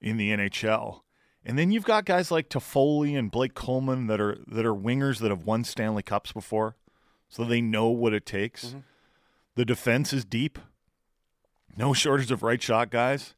in 0.00 0.16
the 0.16 0.30
NHL. 0.30 1.00
And 1.44 1.58
then 1.58 1.70
you've 1.70 1.84
got 1.84 2.04
guys 2.04 2.30
like 2.30 2.48
Toffoli 2.48 3.16
and 3.16 3.30
Blake 3.30 3.54
Coleman 3.54 4.08
that 4.08 4.20
are 4.20 4.38
that 4.48 4.66
are 4.66 4.74
wingers 4.74 5.20
that 5.20 5.30
have 5.30 5.44
won 5.44 5.62
Stanley 5.62 6.02
Cups 6.02 6.32
before, 6.32 6.76
so 7.28 7.44
they 7.44 7.60
know 7.60 7.88
what 7.88 8.12
it 8.12 8.26
takes. 8.26 8.66
Mm-hmm. 8.66 8.78
The 9.54 9.64
defense 9.64 10.12
is 10.12 10.24
deep. 10.24 10.58
No 11.76 11.94
shortage 11.94 12.32
of 12.32 12.42
right 12.42 12.60
shot 12.60 12.90
guys. 12.90 13.34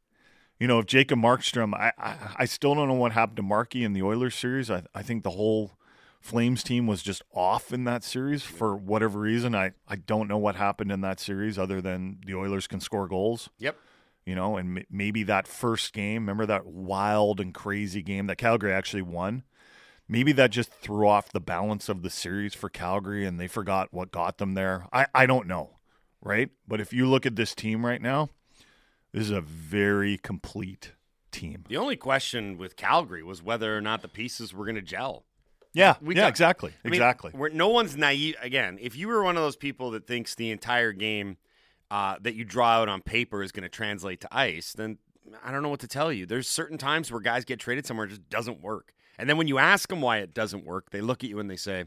You 0.58 0.66
know, 0.66 0.78
if 0.78 0.86
Jacob 0.86 1.20
Markstrom, 1.20 1.74
I, 1.74 1.92
I, 1.98 2.16
I 2.38 2.44
still 2.46 2.74
don't 2.74 2.88
know 2.88 2.94
what 2.94 3.12
happened 3.12 3.36
to 3.36 3.42
Marky 3.42 3.84
in 3.84 3.92
the 3.92 4.02
Oilers 4.02 4.34
series. 4.34 4.70
I, 4.70 4.82
I 4.94 5.02
think 5.02 5.22
the 5.22 5.30
whole 5.30 5.78
Flames 6.20 6.62
team 6.62 6.86
was 6.86 7.02
just 7.02 7.22
off 7.32 7.72
in 7.72 7.84
that 7.84 8.02
series 8.02 8.42
for 8.42 8.76
whatever 8.76 9.20
reason. 9.20 9.54
I, 9.54 9.72
I 9.86 9.96
don't 9.96 10.28
know 10.28 10.38
what 10.38 10.56
happened 10.56 10.90
in 10.90 11.00
that 11.02 11.20
series 11.20 11.58
other 11.58 11.80
than 11.80 12.18
the 12.26 12.34
Oilers 12.34 12.66
can 12.66 12.80
score 12.80 13.06
goals. 13.06 13.50
Yep. 13.58 13.76
You 14.26 14.34
know, 14.34 14.56
and 14.56 14.78
m- 14.78 14.84
maybe 14.90 15.22
that 15.22 15.46
first 15.46 15.92
game, 15.92 16.22
remember 16.22 16.44
that 16.46 16.66
wild 16.66 17.40
and 17.40 17.54
crazy 17.54 18.02
game 18.02 18.26
that 18.26 18.36
Calgary 18.36 18.72
actually 18.72 19.02
won? 19.02 19.44
Maybe 20.08 20.32
that 20.32 20.50
just 20.50 20.70
threw 20.72 21.06
off 21.06 21.30
the 21.32 21.40
balance 21.40 21.88
of 21.88 22.02
the 22.02 22.10
series 22.10 22.54
for 22.54 22.68
Calgary 22.68 23.24
and 23.24 23.38
they 23.38 23.46
forgot 23.46 23.88
what 23.92 24.10
got 24.10 24.38
them 24.38 24.54
there. 24.54 24.86
I, 24.92 25.06
I 25.14 25.26
don't 25.26 25.46
know, 25.46 25.78
right? 26.20 26.50
But 26.66 26.80
if 26.80 26.92
you 26.92 27.06
look 27.06 27.26
at 27.26 27.36
this 27.36 27.54
team 27.54 27.86
right 27.86 28.02
now, 28.02 28.30
this 29.12 29.22
is 29.22 29.30
a 29.30 29.40
very 29.40 30.18
complete 30.18 30.92
team. 31.30 31.64
The 31.68 31.76
only 31.76 31.96
question 31.96 32.58
with 32.58 32.76
Calgary 32.76 33.22
was 33.22 33.42
whether 33.42 33.76
or 33.76 33.80
not 33.80 34.02
the 34.02 34.08
pieces 34.08 34.52
were 34.52 34.64
going 34.64 34.76
to 34.76 34.82
gel. 34.82 35.24
Yeah, 35.78 35.94
we 36.00 36.14
yeah, 36.14 36.22
got, 36.22 36.28
exactly, 36.28 36.72
I 36.84 36.88
mean, 36.88 36.94
exactly. 36.94 37.32
No 37.52 37.68
one's 37.68 37.96
naive. 37.96 38.34
Again, 38.42 38.78
if 38.80 38.96
you 38.96 39.08
were 39.08 39.22
one 39.22 39.36
of 39.36 39.42
those 39.42 39.56
people 39.56 39.92
that 39.92 40.06
thinks 40.06 40.34
the 40.34 40.50
entire 40.50 40.92
game 40.92 41.36
uh, 41.90 42.16
that 42.20 42.34
you 42.34 42.44
draw 42.44 42.80
out 42.80 42.88
on 42.88 43.00
paper 43.00 43.42
is 43.42 43.52
going 43.52 43.62
to 43.62 43.68
translate 43.68 44.20
to 44.22 44.28
ice, 44.36 44.72
then 44.72 44.98
I 45.44 45.52
don't 45.52 45.62
know 45.62 45.68
what 45.68 45.80
to 45.80 45.88
tell 45.88 46.12
you. 46.12 46.26
There's 46.26 46.48
certain 46.48 46.78
times 46.78 47.12
where 47.12 47.20
guys 47.20 47.44
get 47.44 47.60
traded 47.60 47.86
somewhere 47.86 48.06
it 48.06 48.10
just 48.10 48.28
doesn't 48.28 48.60
work, 48.60 48.92
and 49.18 49.30
then 49.30 49.36
when 49.36 49.46
you 49.46 49.58
ask 49.58 49.88
them 49.88 50.00
why 50.00 50.18
it 50.18 50.34
doesn't 50.34 50.64
work, 50.64 50.90
they 50.90 51.00
look 51.00 51.22
at 51.22 51.30
you 51.30 51.38
and 51.38 51.48
they 51.48 51.56
say, 51.56 51.84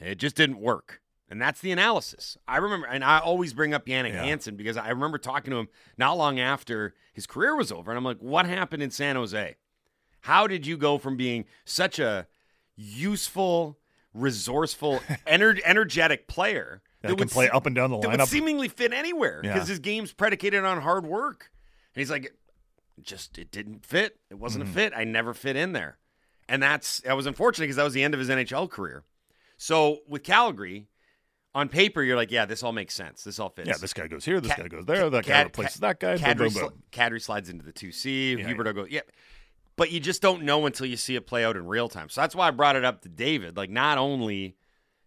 "It 0.00 0.16
just 0.16 0.34
didn't 0.34 0.58
work." 0.58 1.00
And 1.28 1.40
that's 1.40 1.60
the 1.60 1.72
analysis. 1.72 2.36
I 2.46 2.58
remember, 2.58 2.86
and 2.86 3.02
I 3.02 3.18
always 3.18 3.54
bring 3.54 3.72
up 3.72 3.86
Yannick 3.86 4.12
yeah. 4.12 4.22
Hansen 4.22 4.54
because 4.56 4.76
I 4.76 4.90
remember 4.90 5.16
talking 5.16 5.50
to 5.50 5.58
him 5.58 5.68
not 5.96 6.18
long 6.18 6.38
after 6.40 6.94
his 7.12 7.26
career 7.26 7.56
was 7.56 7.70
over, 7.72 7.90
and 7.90 7.98
I'm 7.98 8.04
like, 8.04 8.18
"What 8.18 8.46
happened 8.46 8.82
in 8.82 8.90
San 8.90 9.16
Jose? 9.16 9.56
How 10.22 10.46
did 10.46 10.66
you 10.66 10.76
go 10.76 10.98
from 10.98 11.16
being 11.16 11.44
such 11.64 11.98
a 11.98 12.26
useful, 12.76 13.78
resourceful, 14.14 15.00
ener- 15.26 15.60
energetic 15.64 16.28
player 16.28 16.82
that, 17.02 17.08
that 17.08 17.18
would 17.18 17.30
play 17.30 17.48
up 17.48 17.66
and 17.66 17.74
down 17.74 17.90
the 17.90 17.98
lineup, 17.98 18.18
would 18.18 18.28
seemingly 18.28 18.68
fit 18.68 18.92
anywhere 18.92 19.40
because 19.42 19.68
yeah. 19.68 19.72
his 19.72 19.78
game's 19.78 20.12
predicated 20.12 20.64
on 20.64 20.80
hard 20.80 21.06
work. 21.06 21.50
And 21.94 22.00
he's 22.00 22.10
like, 22.10 22.32
just 23.02 23.38
it 23.38 23.50
didn't 23.50 23.84
fit. 23.84 24.18
It 24.30 24.38
wasn't 24.38 24.64
mm-hmm. 24.64 24.72
a 24.72 24.74
fit. 24.74 24.92
I 24.94 25.04
never 25.04 25.34
fit 25.34 25.56
in 25.56 25.72
there, 25.72 25.98
and 26.48 26.62
that's 26.62 27.00
that 27.00 27.16
was 27.16 27.26
unfortunate 27.26 27.64
because 27.64 27.76
that 27.76 27.84
was 27.84 27.94
the 27.94 28.02
end 28.02 28.14
of 28.14 28.20
his 28.20 28.28
NHL 28.28 28.70
career. 28.70 29.04
So 29.56 29.98
with 30.08 30.22
Calgary, 30.22 30.88
on 31.54 31.68
paper, 31.68 32.02
you're 32.02 32.16
like, 32.16 32.30
yeah, 32.30 32.46
this 32.46 32.62
all 32.62 32.72
makes 32.72 32.94
sense. 32.94 33.24
This 33.24 33.38
all 33.38 33.48
fits. 33.48 33.68
Yeah, 33.68 33.76
this 33.80 33.92
guy 33.92 34.06
goes 34.06 34.24
here, 34.24 34.40
this 34.40 34.54
guy 34.54 34.68
goes 34.68 34.84
there, 34.86 35.08
that 35.10 35.26
guy 35.26 35.42
replaces 35.42 35.80
that 35.80 36.00
guy. 36.00 36.16
Kadri, 36.16 36.50
sl- 36.50 37.18
slides 37.18 37.48
into 37.48 37.64
the 37.64 37.72
two 37.72 37.92
C. 37.92 38.34
Yeah, 38.34 38.44
Huberdeau 38.44 38.66
yeah. 38.66 38.72
goes, 38.72 38.88
yeah 38.90 39.00
but 39.82 39.90
you 39.90 39.98
just 39.98 40.22
don't 40.22 40.44
know 40.44 40.64
until 40.64 40.86
you 40.86 40.96
see 40.96 41.16
it 41.16 41.26
play 41.26 41.44
out 41.44 41.56
in 41.56 41.66
real 41.66 41.88
time. 41.88 42.08
So 42.08 42.20
that's 42.20 42.36
why 42.36 42.46
I 42.46 42.50
brought 42.52 42.76
it 42.76 42.84
up 42.84 43.00
to 43.00 43.08
David. 43.08 43.56
Like, 43.56 43.68
not 43.68 43.98
only 43.98 44.54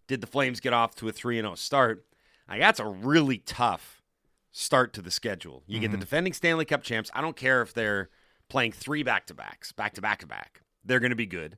did 0.07 0.19
the 0.19 0.27
Flames 0.27 0.59
get 0.59 0.73
off 0.73 0.95
to 0.95 1.07
a 1.07 1.13
3 1.13 1.39
0 1.39 1.55
start, 1.55 2.05
like, 2.49 2.59
that's 2.59 2.81
a 2.81 2.85
really 2.85 3.37
tough 3.37 4.01
start 4.51 4.91
to 4.95 5.01
the 5.01 5.11
schedule. 5.11 5.63
You 5.65 5.79
get 5.79 5.91
the 5.91 5.97
Mhm. 5.97 6.01
defending 6.01 6.33
Stanley 6.33 6.65
Cup 6.65 6.83
champs. 6.83 7.09
I 7.13 7.21
don't 7.21 7.37
care 7.37 7.61
if 7.61 7.73
they're 7.73 8.09
playing 8.49 8.73
three 8.73 9.01
back 9.01 9.27
to 9.27 9.33
backs, 9.33 9.71
back 9.71 9.93
to 9.93 10.01
back 10.01 10.19
to 10.19 10.27
back. 10.27 10.59
They're 10.83 10.99
going 10.99 11.11
to 11.11 11.15
be 11.15 11.25
good. 11.25 11.57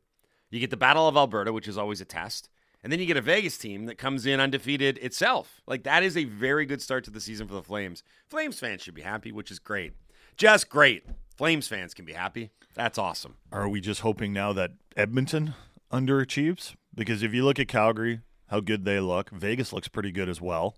You 0.52 0.60
get 0.60 0.70
the 0.70 0.78
Battle 0.78 1.08
of 1.08 1.18
Alberta, 1.18 1.52
which 1.52 1.68
is 1.68 1.76
always 1.76 2.00
a 2.00 2.06
test. 2.06 2.50
And 2.84 2.94
then 2.94 3.00
you 3.00 3.08
get 3.08 3.18
a 3.18 3.22
Vegas 3.22 3.58
team 3.58 3.86
that 3.88 3.96
comes 3.98 4.28
in 4.28 4.40
undefeated 4.40 5.00
itself. 5.00 5.62
Like 5.66 5.82
that 5.86 6.04
is 6.04 6.16
a 6.16 6.26
very 6.26 6.68
good 6.68 6.84
start 6.84 7.04
to 7.06 7.10
the 7.12 7.20
season 7.20 7.48
for 7.48 7.56
the 7.56 7.64
Flames. 7.64 8.04
Flames 8.30 8.60
fans 8.60 8.84
should 8.84 8.94
be 8.94 9.02
happy, 9.02 9.32
which 9.32 9.50
is 9.50 9.58
great. 9.58 9.94
Just 10.38 10.70
great. 10.70 11.04
Flames 11.36 11.68
fans 11.68 11.94
can 11.94 12.06
be 12.06 12.14
happy. 12.14 12.52
That's 12.76 12.98
awesome. 12.98 13.36
Are 13.52 13.68
we 13.68 13.82
just 13.82 14.02
hoping 14.02 14.34
now 14.34 14.54
that 14.54 14.72
Edmonton 14.96 15.56
underachieves? 15.92 16.76
Because 16.94 17.24
if 17.24 17.34
you 17.34 17.44
look 17.44 17.60
at 17.60 17.68
Calgary, 17.68 18.22
how 18.48 18.60
good 18.60 18.86
they 18.86 19.00
look, 19.00 19.32
Vegas 19.32 19.74
looks 19.74 19.88
pretty 19.88 20.12
good 20.12 20.30
as 20.30 20.40
well. 20.40 20.78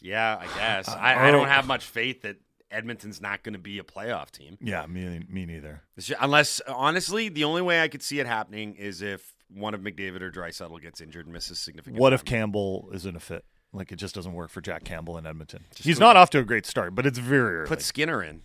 Yeah, 0.00 0.38
I 0.40 0.46
guess. 0.58 0.88
I, 0.94 1.28
I 1.28 1.30
don't 1.30 1.48
have 1.48 1.66
much 1.66 1.84
faith 1.84 2.22
that 2.22 2.36
Edmonton's 2.70 3.20
not 3.20 3.42
going 3.42 3.52
to 3.54 3.58
be 3.58 3.78
a 3.78 3.82
playoff 3.82 4.30
team. 4.30 4.58
Yeah, 4.60 4.86
me, 4.86 5.24
me 5.28 5.46
neither. 5.46 5.82
It's 5.96 6.06
ju- 6.06 6.14
Unless, 6.20 6.60
honestly, 6.66 7.28
the 7.28 7.44
only 7.44 7.62
way 7.62 7.82
I 7.82 7.88
could 7.88 8.02
see 8.02 8.20
it 8.20 8.26
happening 8.26 8.74
is 8.76 9.02
if 9.02 9.34
one 9.48 9.74
of 9.74 9.80
McDavid 9.80 10.22
or 10.22 10.30
Draisaitl 10.30 10.80
gets 10.80 11.00
injured 11.00 11.26
and 11.26 11.32
misses 11.34 11.58
significant. 11.58 11.98
What 12.00 12.10
time. 12.10 12.14
if 12.14 12.24
Campbell 12.24 12.88
isn't 12.92 13.16
a 13.16 13.20
fit? 13.20 13.44
Like 13.72 13.90
it 13.92 13.96
just 13.96 14.14
doesn't 14.14 14.34
work 14.34 14.50
for 14.50 14.60
Jack 14.60 14.84
Campbell 14.84 15.16
in 15.16 15.26
Edmonton. 15.26 15.64
Just 15.74 15.84
He's 15.86 15.98
not 15.98 16.16
off 16.16 16.30
to 16.30 16.38
a 16.38 16.44
great 16.44 16.66
start, 16.66 16.94
but 16.94 17.06
it's 17.06 17.18
very 17.18 17.56
early. 17.56 17.68
put 17.68 17.82
Skinner 17.82 18.22
in? 18.22 18.42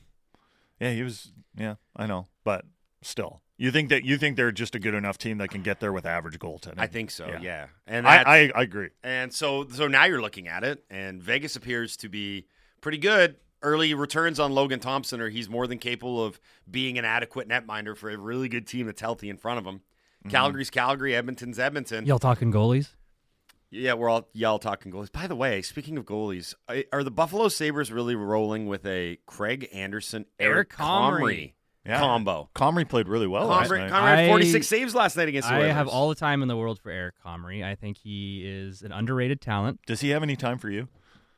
yeah, 0.80 0.91
he 0.91 1.03
was. 1.03 1.32
Yeah, 1.57 1.75
I 1.95 2.05
know, 2.05 2.28
but 2.43 2.65
still, 3.01 3.41
you 3.57 3.71
think 3.71 3.89
that 3.89 4.03
you 4.03 4.17
think 4.17 4.38
they're 4.38 4.51
just 4.51 4.75
a 4.75 4.80
good 4.80 4.93
enough 4.93 5.17
team 5.17 5.39
that 5.39 5.49
can 5.49 5.63
get 5.63 5.80
there 5.80 5.91
with 5.91 6.05
average 6.05 6.38
goaltending? 6.39 6.75
I 6.78 6.88
think 6.88 7.11
so. 7.11 7.36
Yeah, 7.41 7.67
and 7.88 8.07
I, 8.07 8.21
I 8.21 8.51
I 8.55 8.61
agree. 8.61 8.89
And 9.03 9.34
so, 9.34 9.67
so 9.67 9.88
now 9.88 10.05
you're 10.05 10.21
looking 10.21 10.47
at 10.47 10.63
it, 10.63 10.84
and 10.89 11.21
Vegas 11.21 11.55
appears 11.55 11.97
to 11.97 12.09
be 12.09 12.45
pretty 12.80 12.99
good. 12.99 13.36
Early 13.63 13.95
returns 13.95 14.39
on 14.39 14.51
Logan 14.51 14.80
Thompson, 14.80 15.19
or 15.19 15.30
he's 15.30 15.49
more 15.49 15.65
than 15.65 15.80
capable 15.80 16.23
of 16.23 16.39
being 16.69 16.99
an 16.99 17.05
adequate 17.05 17.49
netminder 17.49 17.97
for 17.97 18.11
a 18.11 18.17
really 18.17 18.47
good 18.49 18.67
team 18.67 18.86
that's 18.86 19.01
healthy 19.01 19.32
in 19.32 19.38
front 19.38 19.57
of 19.57 19.65
him. 19.65 19.78
Mm-hmm. 19.78 20.30
Calgary's 20.30 20.69
Calgary, 20.69 21.15
Edmonton's 21.15 21.57
Edmonton. 21.57 22.05
Y'all 22.05 22.19
talking 22.19 22.53
goalies? 22.53 22.89
Yeah, 23.70 23.93
we're 23.95 24.09
all 24.09 24.30
y'all 24.34 24.59
talking 24.59 24.91
goalies. 24.91 25.11
By 25.11 25.28
the 25.28 25.36
way, 25.36 25.61
speaking 25.61 25.97
of 25.97 26.05
goalies, 26.05 26.53
are 26.93 27.03
the 27.03 27.11
Buffalo 27.11 27.49
Sabres 27.49 27.91
really 27.91 28.15
rolling 28.15 28.68
with 28.68 28.86
a 28.86 29.18
Craig 29.26 29.68
Anderson, 29.74 30.26
Eric, 30.39 30.55
Eric 30.55 30.70
Comrie, 30.70 31.20
Comrie. 31.22 31.53
Yeah. 31.86 31.99
combo? 31.99 32.49
Comrie 32.55 32.88
played 32.88 33.07
really 33.09 33.28
well 33.28 33.47
last 33.47 33.70
Comrie, 33.70 33.80
night. 33.80 33.91
Comrie 33.91 34.07
had 34.15 34.20
I- 34.20 34.28
46 34.30 34.68
saves 34.68 34.95
last 34.95 35.18
night 35.18 35.28
against 35.28 35.49
the 35.49 35.55
I 35.55 35.59
Oilers. 35.59 35.74
have 35.74 35.88
all 35.89 36.07
the 36.09 36.15
time 36.15 36.41
in 36.41 36.47
the 36.47 36.55
world 36.55 36.80
for 36.82 36.91
Eric 36.91 37.15
Comrie. 37.26 37.63
I 37.63 37.76
think 37.76 37.97
he 37.97 38.43
is 38.47 38.82
an 38.84 38.91
underrated 38.93 39.41
talent. 39.41 39.82
Does 39.86 39.99
he 39.99 40.09
have 40.09 40.24
any 40.24 40.36
time 40.38 40.59
for 40.59 40.70
you? 40.70 40.88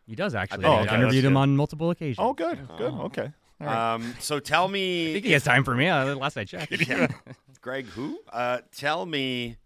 He 0.06 0.16
does 0.16 0.34
actually. 0.36 0.66
Oh, 0.66 0.72
I 0.74 0.82
okay, 0.86 0.96
interviewed 0.96 1.26
him 1.26 1.38
on 1.38 1.56
multiple 1.56 1.90
occasions. 1.92 2.18
Oh, 2.20 2.34
good, 2.34 2.60
good, 2.78 2.94
okay. 2.94 3.32
All 3.62 3.68
right. 3.68 3.94
Um, 3.94 4.16
so 4.20 4.40
tell 4.40 4.68
me. 4.68 5.04
I 5.04 5.08
me, 5.08 5.14
think 5.14 5.26
he 5.26 5.32
has 5.34 5.44
time 5.44 5.64
for 5.64 5.76
me. 5.76 5.88
Uh, 5.88 6.16
last 6.16 6.38
I 6.38 6.46
checked. 6.46 6.72
Yeah. 6.88 7.08
Greg, 7.62 7.86
who? 7.88 8.20
Uh, 8.32 8.60
tell 8.76 9.06
me 9.06 9.58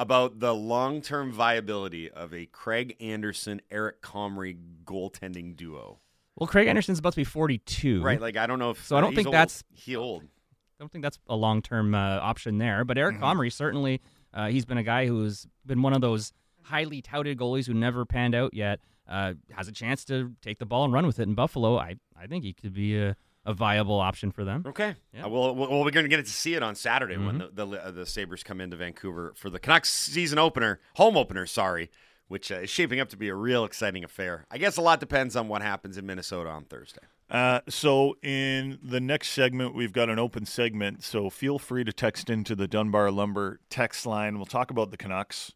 about 0.00 0.40
the 0.40 0.54
long-term 0.54 1.30
viability 1.32 2.10
of 2.10 2.32
a 2.32 2.46
Craig 2.46 2.96
Anderson, 3.00 3.60
Eric 3.70 4.00
Comrie 4.02 4.56
goaltending 4.84 5.54
duo. 5.56 5.98
Well, 6.36 6.46
Craig 6.46 6.68
Anderson's 6.68 6.98
about 6.98 7.12
to 7.12 7.16
be 7.16 7.24
42. 7.24 8.02
Right? 8.02 8.20
Like 8.20 8.36
I 8.36 8.46
don't 8.46 8.58
know 8.58 8.70
if 8.70 8.86
So 8.86 8.96
I 8.96 9.00
don't 9.02 9.14
think 9.14 9.26
old. 9.28 9.34
that's- 9.34 9.62
he 9.72 9.94
old. 9.96 10.22
I 10.24 10.82
don't 10.82 10.90
think 10.90 11.02
that's 11.02 11.18
a 11.28 11.36
long 11.36 11.60
term 11.60 11.94
uh, 11.94 11.98
option 12.20 12.56
there. 12.56 12.84
But 12.84 12.96
Eric 12.96 13.16
Mm-hmm. 13.16 13.24
Comrie 13.24 13.52
certainly, 13.52 14.00
uh, 14.32 14.48
he's 14.48 14.64
been 14.64 14.78
a 14.78 14.82
guy 14.82 15.06
who's 15.06 15.46
been 15.66 15.82
one 15.82 15.92
of 15.92 16.00
those 16.00 16.32
highly 16.62 17.02
touted 17.02 17.36
goalies 17.38 17.66
who 17.66 17.74
never 17.74 18.06
panned 18.06 18.34
out 18.34 18.54
yet. 18.54 18.80
Uh, 19.06 19.34
has 19.50 19.68
a 19.68 19.72
chance 19.72 20.04
to 20.06 20.32
take 20.40 20.58
the 20.58 20.64
ball 20.64 20.84
and 20.84 20.92
run 20.94 21.06
with 21.06 21.18
it 21.18 21.24
in 21.24 21.34
Buffalo. 21.34 21.76
I, 21.78 21.96
I 22.18 22.26
think 22.26 22.44
he 22.44 22.52
could 22.54 22.72
be 22.72 22.96
a, 22.96 23.16
a 23.46 23.54
viable 23.54 23.98
option 23.98 24.30
for 24.32 24.44
them. 24.44 24.64
Okay. 24.66 24.94
Yeah. 25.14 25.24
Uh, 25.24 25.28
well, 25.30 25.54
well, 25.54 25.82
we're 25.84 25.90
going 25.90 26.04
to 26.04 26.08
get 26.08 26.24
to 26.24 26.30
see 26.30 26.54
it 26.54 26.62
on 26.62 26.74
Saturday 26.74 27.16
when 27.16 27.38
Mhm. 27.40 27.54
the 27.56 27.66
the, 27.66 27.84
uh, 27.86 27.90
the 27.90 28.06
Sabres 28.06 28.42
come 28.42 28.60
into 28.60 28.76
Vancouver 28.76 29.32
for 29.36 29.48
the 29.50 29.58
Canucks 29.58 29.88
season 29.90 30.38
opener, 30.38 30.80
home 30.96 31.16
opener, 31.16 31.46
sorry, 31.46 31.90
which 32.28 32.52
uh, 32.52 32.56
is 32.56 32.70
shaping 32.70 33.00
up 33.00 33.08
to 33.08 33.16
be 33.16 33.28
a 33.28 33.34
real 33.34 33.64
exciting 33.64 34.04
affair. 34.04 34.46
I 34.50 34.58
guess 34.58 34.76
a 34.76 34.82
lot 34.82 35.00
depends 35.00 35.36
on 35.36 35.48
what 35.48 35.62
happens 35.62 35.96
in 35.96 36.04
Minnesota 36.06 36.50
on 36.50 36.64
Thursday. 36.64 37.00
Uh, 37.30 37.60
so 37.68 38.16
in 38.22 38.78
the 38.82 39.00
next 39.00 39.28
segment, 39.30 39.74
we've 39.74 39.92
got 39.92 40.10
an 40.10 40.18
open 40.18 40.44
segment. 40.44 41.02
So 41.04 41.30
feel 41.30 41.58
free 41.58 41.84
to 41.84 41.92
text 41.92 42.28
into 42.28 42.54
the 42.56 42.66
Dunbar 42.68 43.10
Lumber 43.10 43.60
text 43.70 44.04
line. 44.04 44.36
We'll 44.36 44.46
talk 44.46 44.70
about 44.70 44.90
the 44.90 44.96
Canucks. 44.96 45.52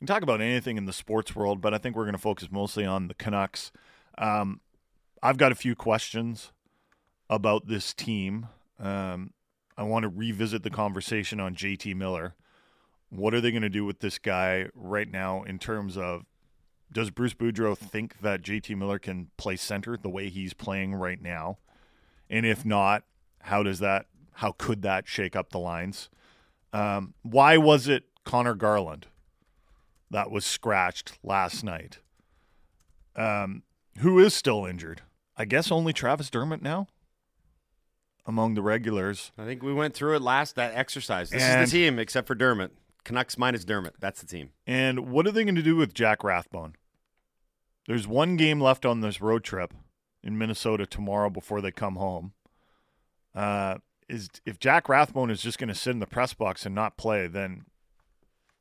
We 0.00 0.06
can 0.06 0.14
talk 0.14 0.22
about 0.22 0.40
anything 0.40 0.76
in 0.78 0.84
the 0.86 0.92
sports 0.92 1.34
world, 1.34 1.60
but 1.60 1.74
I 1.74 1.78
think 1.78 1.96
we're 1.96 2.04
going 2.04 2.12
to 2.14 2.18
focus 2.20 2.48
mostly 2.52 2.84
on 2.86 3.08
the 3.08 3.14
Canucks. 3.14 3.72
Um, 4.16 4.60
I've 5.22 5.38
got 5.38 5.50
a 5.50 5.56
few 5.56 5.74
questions 5.74 6.52
about 7.30 7.68
this 7.68 7.92
team. 7.94 8.48
Um, 8.78 9.32
I 9.76 9.82
want 9.82 10.02
to 10.02 10.08
revisit 10.08 10.62
the 10.62 10.70
conversation 10.70 11.40
on 11.40 11.54
JT 11.54 11.94
Miller. 11.94 12.34
What 13.10 13.34
are 13.34 13.40
they 13.40 13.50
going 13.50 13.62
to 13.62 13.68
do 13.68 13.84
with 13.84 14.00
this 14.00 14.18
guy 14.18 14.66
right 14.74 15.10
now 15.10 15.42
in 15.42 15.58
terms 15.58 15.96
of 15.96 16.24
does 16.90 17.10
Bruce 17.10 17.34
Boudreau 17.34 17.76
think 17.76 18.20
that 18.20 18.42
JT 18.42 18.76
Miller 18.76 18.98
can 18.98 19.30
play 19.36 19.56
center 19.56 19.96
the 19.96 20.08
way 20.08 20.28
he's 20.28 20.54
playing 20.54 20.94
right 20.94 21.20
now? 21.20 21.58
And 22.30 22.46
if 22.46 22.64
not, 22.64 23.04
how 23.42 23.62
does 23.62 23.78
that 23.78 24.06
how 24.34 24.52
could 24.52 24.82
that 24.82 25.08
shake 25.08 25.34
up 25.34 25.50
the 25.50 25.58
lines? 25.58 26.08
Um, 26.72 27.14
why 27.22 27.56
was 27.56 27.88
it 27.88 28.04
Conor 28.24 28.54
Garland 28.54 29.06
that 30.10 30.30
was 30.30 30.44
scratched 30.44 31.18
last 31.24 31.64
night? 31.64 31.98
Um, 33.16 33.62
who 33.98 34.18
is 34.20 34.34
still 34.34 34.64
injured? 34.64 35.02
I 35.36 35.44
guess 35.44 35.72
only 35.72 35.92
Travis 35.92 36.30
Dermott 36.30 36.62
now 36.62 36.86
among 38.28 38.54
the 38.54 38.62
regulars. 38.62 39.32
I 39.38 39.44
think 39.46 39.62
we 39.62 39.72
went 39.72 39.94
through 39.94 40.14
it 40.14 40.22
last 40.22 40.54
that 40.54 40.74
exercise. 40.76 41.30
This 41.30 41.42
And- 41.42 41.62
is 41.62 41.72
the 41.72 41.78
team 41.78 41.98
except 41.98 42.28
for 42.28 42.34
Dermott. 42.36 42.72
Canucks 43.04 43.38
minus 43.38 43.64
Dermott. 43.64 43.94
That's 43.98 44.20
the 44.20 44.26
team. 44.26 44.50
And 44.66 45.08
what 45.08 45.26
are 45.26 45.32
they 45.32 45.44
going 45.44 45.54
to 45.54 45.62
do 45.62 45.76
with 45.76 45.94
Jack 45.94 46.22
Rathbone? 46.22 46.74
There's 47.86 48.06
one 48.06 48.36
game 48.36 48.60
left 48.60 48.84
on 48.84 49.00
this 49.00 49.22
road 49.22 49.44
trip 49.44 49.72
in 50.22 50.36
Minnesota 50.36 50.84
tomorrow 50.84 51.30
before 51.30 51.62
they 51.62 51.70
come 51.70 51.96
home. 51.96 52.34
Uh, 53.34 53.78
is 54.10 54.28
if 54.44 54.58
Jack 54.58 54.90
Rathbone 54.90 55.30
is 55.30 55.40
just 55.40 55.58
going 55.58 55.68
to 55.68 55.74
sit 55.74 55.92
in 55.92 56.00
the 56.00 56.06
press 56.06 56.34
box 56.34 56.66
and 56.66 56.74
not 56.74 56.98
play, 56.98 57.26
then 57.28 57.64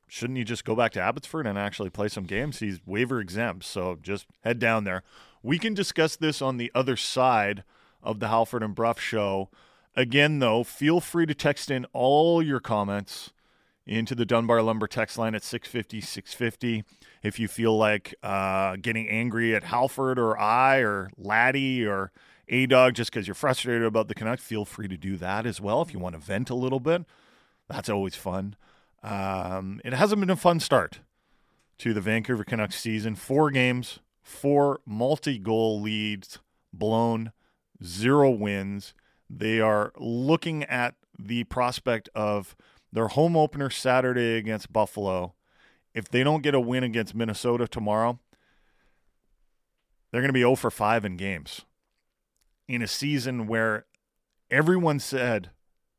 shouldn't 0.07 0.38
you 0.38 0.45
just 0.45 0.63
go 0.63 0.76
back 0.76 0.93
to 0.93 1.01
Abbotsford 1.01 1.45
and 1.45 1.57
actually 1.57 1.89
play 1.89 2.07
some 2.07 2.24
games? 2.24 2.59
He's 2.59 2.80
waiver 2.86 3.20
exempt, 3.20 3.65
so 3.65 3.97
just 4.01 4.28
head 4.45 4.59
down 4.59 4.86
there. 4.86 5.03
We 5.43 5.59
can 5.59 5.74
discuss 5.74 6.15
this 6.15 6.41
on 6.41 6.55
the 6.55 6.72
other 6.74 6.95
side 6.95 7.63
of 8.08 8.20
the 8.20 8.30
Halford 8.30 8.64
and 8.64 8.74
Brough 8.74 8.95
show. 8.97 9.49
Again, 9.95 10.39
though, 10.39 10.64
feel 10.64 10.99
free 10.99 11.26
to 11.26 11.34
text 11.34 11.70
in 11.70 11.86
all 11.93 12.41
your 12.41 12.60
comments 12.60 13.32
into 13.86 14.16
the 14.16 14.26
Dunbar 14.26 14.62
Lumber 14.62 14.88
text 14.88 15.18
line 15.18 15.36
at 15.36 15.43
650 15.43 16.01
650. 16.01 16.84
If 17.24 17.39
you 17.39 17.47
feel 17.47 17.78
like 17.78 18.16
uh, 18.24 18.78
getting 18.78 19.10
angry 19.10 19.55
at 19.55 19.64
Halford 19.64 20.20
or 20.20 20.39
I 20.39 20.78
or 20.78 21.10
Laddie 21.18 21.86
or 21.86 22.12
A 22.47 22.66
Dog 22.66 22.93
just 22.93 23.12
because 23.12 23.28
you're 23.28 23.36
frustrated 23.36 23.84
about 23.84 24.08
the 24.08 24.16
Canucks, 24.16 24.43
feel 24.43 24.66
free 24.66 24.88
to 24.88 24.97
do 24.97 25.18
that 25.18 25.45
as 25.45 25.60
well. 25.60 25.82
If 25.82 25.93
you 25.93 25.99
want 25.99 26.16
to 26.16 26.22
vent 26.22 26.49
a 26.49 26.55
little 26.55 26.80
bit, 26.80 27.03
that's 27.68 27.89
always 27.89 28.16
fun. 28.16 28.55
Um, 29.03 29.82
it 29.84 29.93
hasn't 29.93 30.20
been 30.20 30.30
a 30.30 30.36
fun 30.36 30.60
start 30.60 30.99
to 31.80 31.93
the 31.93 32.01
Vancouver 32.01 32.43
Canucks 32.43 32.80
season. 32.80 33.16
Four 33.16 33.51
games, 33.51 33.99
four 34.22 34.82
multi 34.86 35.38
goal 35.38 35.82
leads 35.82 36.39
blown, 36.74 37.32
zero 37.84 38.30
wins. 38.30 38.93
They 39.30 39.59
are 39.59 39.91
looking 39.97 40.63
at 40.63 40.95
the 41.17 41.43
prospect 41.45 42.09
of 42.15 42.55
their 42.91 43.07
home 43.09 43.36
opener 43.36 43.69
Saturday 43.69 44.36
against 44.38 44.71
Buffalo. 44.71 45.34
If 45.93 46.09
they 46.09 46.23
don't 46.23 46.43
get 46.43 46.55
a 46.55 46.59
win 46.59 46.84
against 46.84 47.15
Minnesota 47.15 47.67
tomorrow, 47.67 48.19
they're 50.11 50.21
going 50.21 50.30
to 50.30 50.34
be 50.34 50.41
0 50.41 50.55
for 50.55 50.71
5 50.71 51.05
in 51.05 51.17
games 51.17 51.61
in 52.67 52.82
a 52.82 52.88
season 52.88 53.47
where 53.47 53.86
everyone 54.51 54.99
said 54.99 55.51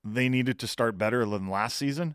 they 0.04 0.28
needed 0.28 0.58
to 0.60 0.66
start 0.66 0.98
better 0.98 1.24
than 1.24 1.48
last 1.48 1.76
season. 1.76 2.14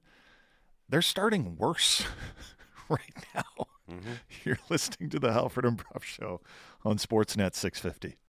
They're 0.87 1.01
starting 1.01 1.55
worse 1.57 2.05
right 2.89 3.25
now. 3.33 3.67
Mm-hmm. 3.89 4.13
You're 4.43 4.59
listening 4.69 5.09
to 5.11 5.19
the 5.19 5.33
Halford 5.33 5.65
and 5.65 5.77
Brough 5.77 6.01
Show 6.01 6.41
on 6.83 6.97
Sportsnet 6.97 7.55
650. 7.55 8.17